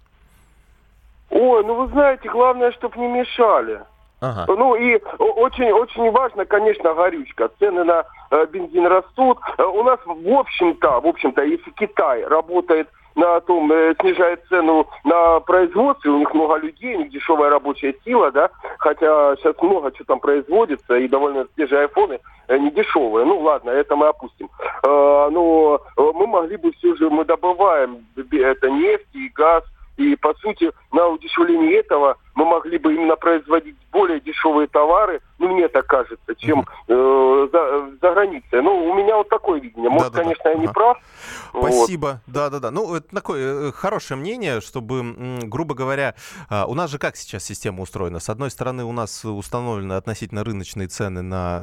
Ой, 1.29 1.63
ну 1.63 1.75
вы 1.75 1.87
знаете, 1.89 2.27
главное, 2.27 2.71
чтобы 2.71 2.97
не 2.97 3.07
мешали. 3.07 3.81
Ага. 4.19 4.45
Ну 4.47 4.75
и 4.75 4.95
очень, 5.19 5.71
очень 5.71 6.09
важно, 6.11 6.45
конечно, 6.45 6.93
горючка. 6.93 7.49
Цены 7.59 7.83
на 7.83 8.05
э, 8.31 8.45
бензин 8.51 8.87
растут. 8.87 9.37
Э, 9.57 9.63
у 9.63 9.83
нас, 9.83 9.99
в 10.05 10.27
общем-то, 10.27 11.01
в 11.01 11.07
общем-то, 11.07 11.43
если 11.43 11.69
Китай 11.71 12.23
работает 12.23 12.87
на 13.15 13.39
том, 13.41 13.71
э, 13.71 13.95
снижает 13.99 14.43
цену 14.49 14.87
на 15.03 15.39
производстве, 15.39 16.11
у 16.11 16.19
них 16.19 16.33
много 16.33 16.57
людей, 16.57 16.95
у 16.95 16.99
них 16.99 17.11
дешевая 17.11 17.49
рабочая 17.49 17.95
сила, 18.03 18.31
да, 18.31 18.49
хотя 18.79 19.35
сейчас 19.35 19.55
много 19.61 19.93
что 19.93 20.05
там 20.05 20.19
производится, 20.19 20.95
и 20.95 21.07
довольно 21.07 21.47
свежие 21.55 21.81
айфоны 21.81 22.19
э, 22.47 22.57
не 22.57 22.71
дешевые. 22.71 23.25
Ну 23.25 23.39
ладно, 23.39 23.69
это 23.69 23.95
мы 23.95 24.07
опустим. 24.07 24.49
Э, 24.83 25.29
но 25.31 25.81
мы 25.97 26.27
могли 26.27 26.57
бы 26.57 26.71
все 26.73 26.95
же, 26.95 27.09
мы 27.09 27.25
добываем 27.25 28.05
это 28.15 28.69
нефть 28.69 29.07
и 29.13 29.29
газ, 29.29 29.63
и 29.97 30.15
по 30.15 30.33
сути 30.35 30.71
на 30.91 31.07
удешевление 31.07 31.79
этого 31.79 32.17
мы 32.35 32.45
могли 32.45 32.77
бы 32.77 32.93
именно 32.93 33.15
производить 33.15 33.75
более 33.91 34.19
дешевые 34.19 34.67
товары, 34.67 35.21
ну, 35.39 35.53
мне 35.53 35.67
так 35.67 35.85
кажется, 35.85 36.35
чем 36.37 36.65
э, 36.87 37.47
за, 37.51 37.91
за 38.01 38.13
границей. 38.13 38.61
Ну, 38.61 38.89
у 38.89 38.93
меня 38.95 39.17
вот 39.17 39.29
такое 39.29 39.59
видение. 39.59 39.89
Может, 39.89 40.11
да, 40.11 40.17
да, 40.17 40.23
конечно, 40.23 40.43
да. 40.45 40.51
я 40.51 40.57
не 40.57 40.65
ага. 40.65 40.73
прав. 40.73 40.97
Спасибо. 41.49 42.21
Да-да-да. 42.27 42.71
Вот. 42.71 42.75
Ну, 42.75 42.95
это 42.95 43.15
такое 43.15 43.69
э, 43.69 43.71
хорошее 43.71 44.19
мнение, 44.19 44.61
чтобы, 44.61 45.39
грубо 45.43 45.75
говоря, 45.75 46.15
а, 46.49 46.65
у 46.65 46.73
нас 46.73 46.89
же 46.89 46.97
как 46.97 47.15
сейчас 47.15 47.43
система 47.43 47.81
устроена? 47.81 48.19
С 48.19 48.29
одной 48.29 48.51
стороны, 48.51 48.83
у 48.83 48.91
нас 48.91 49.25
установлены 49.25 49.93
относительно 49.93 50.43
рыночные 50.43 50.87
цены 50.87 51.21
на 51.21 51.61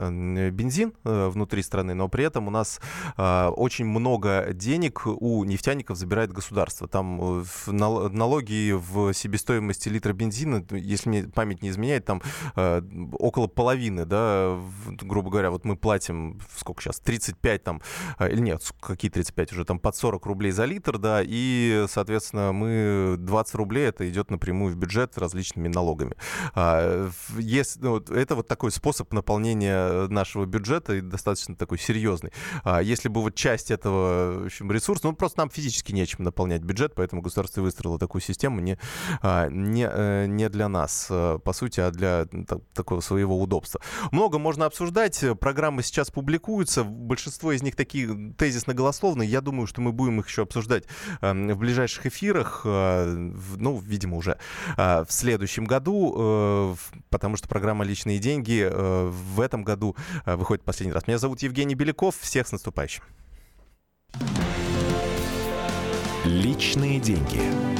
бензин 0.50 0.92
э, 1.04 1.28
внутри 1.28 1.62
страны, 1.62 1.94
но 1.94 2.08
при 2.08 2.24
этом 2.24 2.48
у 2.48 2.50
нас 2.50 2.80
а, 3.16 3.50
очень 3.50 3.86
много 3.86 4.48
денег 4.52 5.02
у 5.06 5.44
нефтяников 5.44 5.96
забирает 5.96 6.32
государство. 6.32 6.86
Там 6.86 7.40
э, 7.40 7.44
налоги 7.66 8.72
в 8.72 9.12
себестоимости 9.14 9.88
литра 9.88 10.12
бензина, 10.12 10.59
если 10.70 11.08
мне 11.08 11.22
память 11.24 11.62
не 11.62 11.70
изменяет, 11.70 12.04
там 12.04 12.22
около 12.54 13.46
половины, 13.46 14.04
да, 14.04 14.58
грубо 15.02 15.30
говоря, 15.30 15.50
вот 15.50 15.64
мы 15.64 15.76
платим, 15.76 16.40
сколько 16.56 16.82
сейчас, 16.82 17.00
35 17.00 17.62
там, 17.62 17.82
или 18.20 18.40
нет, 18.40 18.62
какие 18.80 19.10
35 19.10 19.52
уже, 19.52 19.64
там 19.64 19.78
под 19.78 19.96
40 19.96 20.24
рублей 20.26 20.52
за 20.52 20.64
литр, 20.64 20.98
да, 20.98 21.20
и, 21.22 21.86
соответственно, 21.88 22.52
мы 22.52 23.16
20 23.18 23.54
рублей, 23.54 23.88
это 23.88 24.08
идет 24.08 24.30
напрямую 24.30 24.74
в 24.74 24.76
бюджет 24.76 25.16
различными 25.18 25.68
налогами. 25.68 26.14
А, 26.54 27.10
есть, 27.38 27.80
ну, 27.80 27.98
это 27.98 28.34
вот 28.34 28.48
такой 28.48 28.70
способ 28.70 29.12
наполнения 29.12 30.08
нашего 30.08 30.44
бюджета, 30.44 30.94
и 30.94 31.00
достаточно 31.00 31.54
такой 31.54 31.78
серьезный. 31.78 32.32
А, 32.64 32.80
если 32.80 33.08
бы 33.08 33.22
вот 33.22 33.34
часть 33.34 33.70
этого 33.70 34.40
в 34.40 34.44
общем, 34.46 34.70
ресурса, 34.72 35.06
ну, 35.06 35.14
просто 35.14 35.40
нам 35.40 35.50
физически 35.50 35.92
нечем 35.92 36.24
наполнять 36.24 36.62
бюджет, 36.62 36.94
поэтому 36.94 37.22
государство 37.22 37.62
выстроило 37.62 37.98
такую 37.98 38.22
систему 38.22 38.60
не, 38.60 38.78
а, 39.22 39.48
не, 39.48 39.88
э, 39.90 40.26
не 40.26 40.44
для 40.50 40.68
нас, 40.68 41.06
по 41.08 41.52
сути, 41.52 41.80
а 41.80 41.90
для 41.90 42.26
такого 42.74 43.00
своего 43.00 43.40
удобства. 43.40 43.80
Много 44.12 44.38
можно 44.38 44.66
обсуждать, 44.66 45.24
программы 45.40 45.82
сейчас 45.82 46.10
публикуются, 46.10 46.84
большинство 46.84 47.52
из 47.52 47.62
них 47.62 47.76
такие 47.76 48.34
тезисно-голословные, 48.36 49.28
я 49.28 49.40
думаю, 49.40 49.66
что 49.66 49.80
мы 49.80 49.92
будем 49.92 50.20
их 50.20 50.28
еще 50.28 50.42
обсуждать 50.42 50.84
эм, 51.20 51.48
в 51.48 51.58
ближайших 51.58 52.06
эфирах, 52.06 52.62
э, 52.64 53.32
ну, 53.56 53.78
видимо, 53.78 54.16
уже 54.16 54.38
э, 54.76 55.04
в 55.04 55.12
следующем 55.12 55.64
году, 55.64 56.14
э, 56.16 56.74
потому 57.08 57.36
что 57.36 57.48
программа 57.48 57.84
«Личные 57.84 58.18
деньги» 58.18 58.70
в 58.70 59.40
этом 59.40 59.64
году 59.64 59.96
выходит 60.24 60.64
последний 60.64 60.92
раз. 60.92 61.06
Меня 61.06 61.18
зовут 61.18 61.40
Евгений 61.42 61.74
Беляков. 61.74 62.16
Всех 62.18 62.46
с 62.46 62.52
наступающим. 62.52 63.02
Личные 66.24 67.00
деньги. 67.00 67.79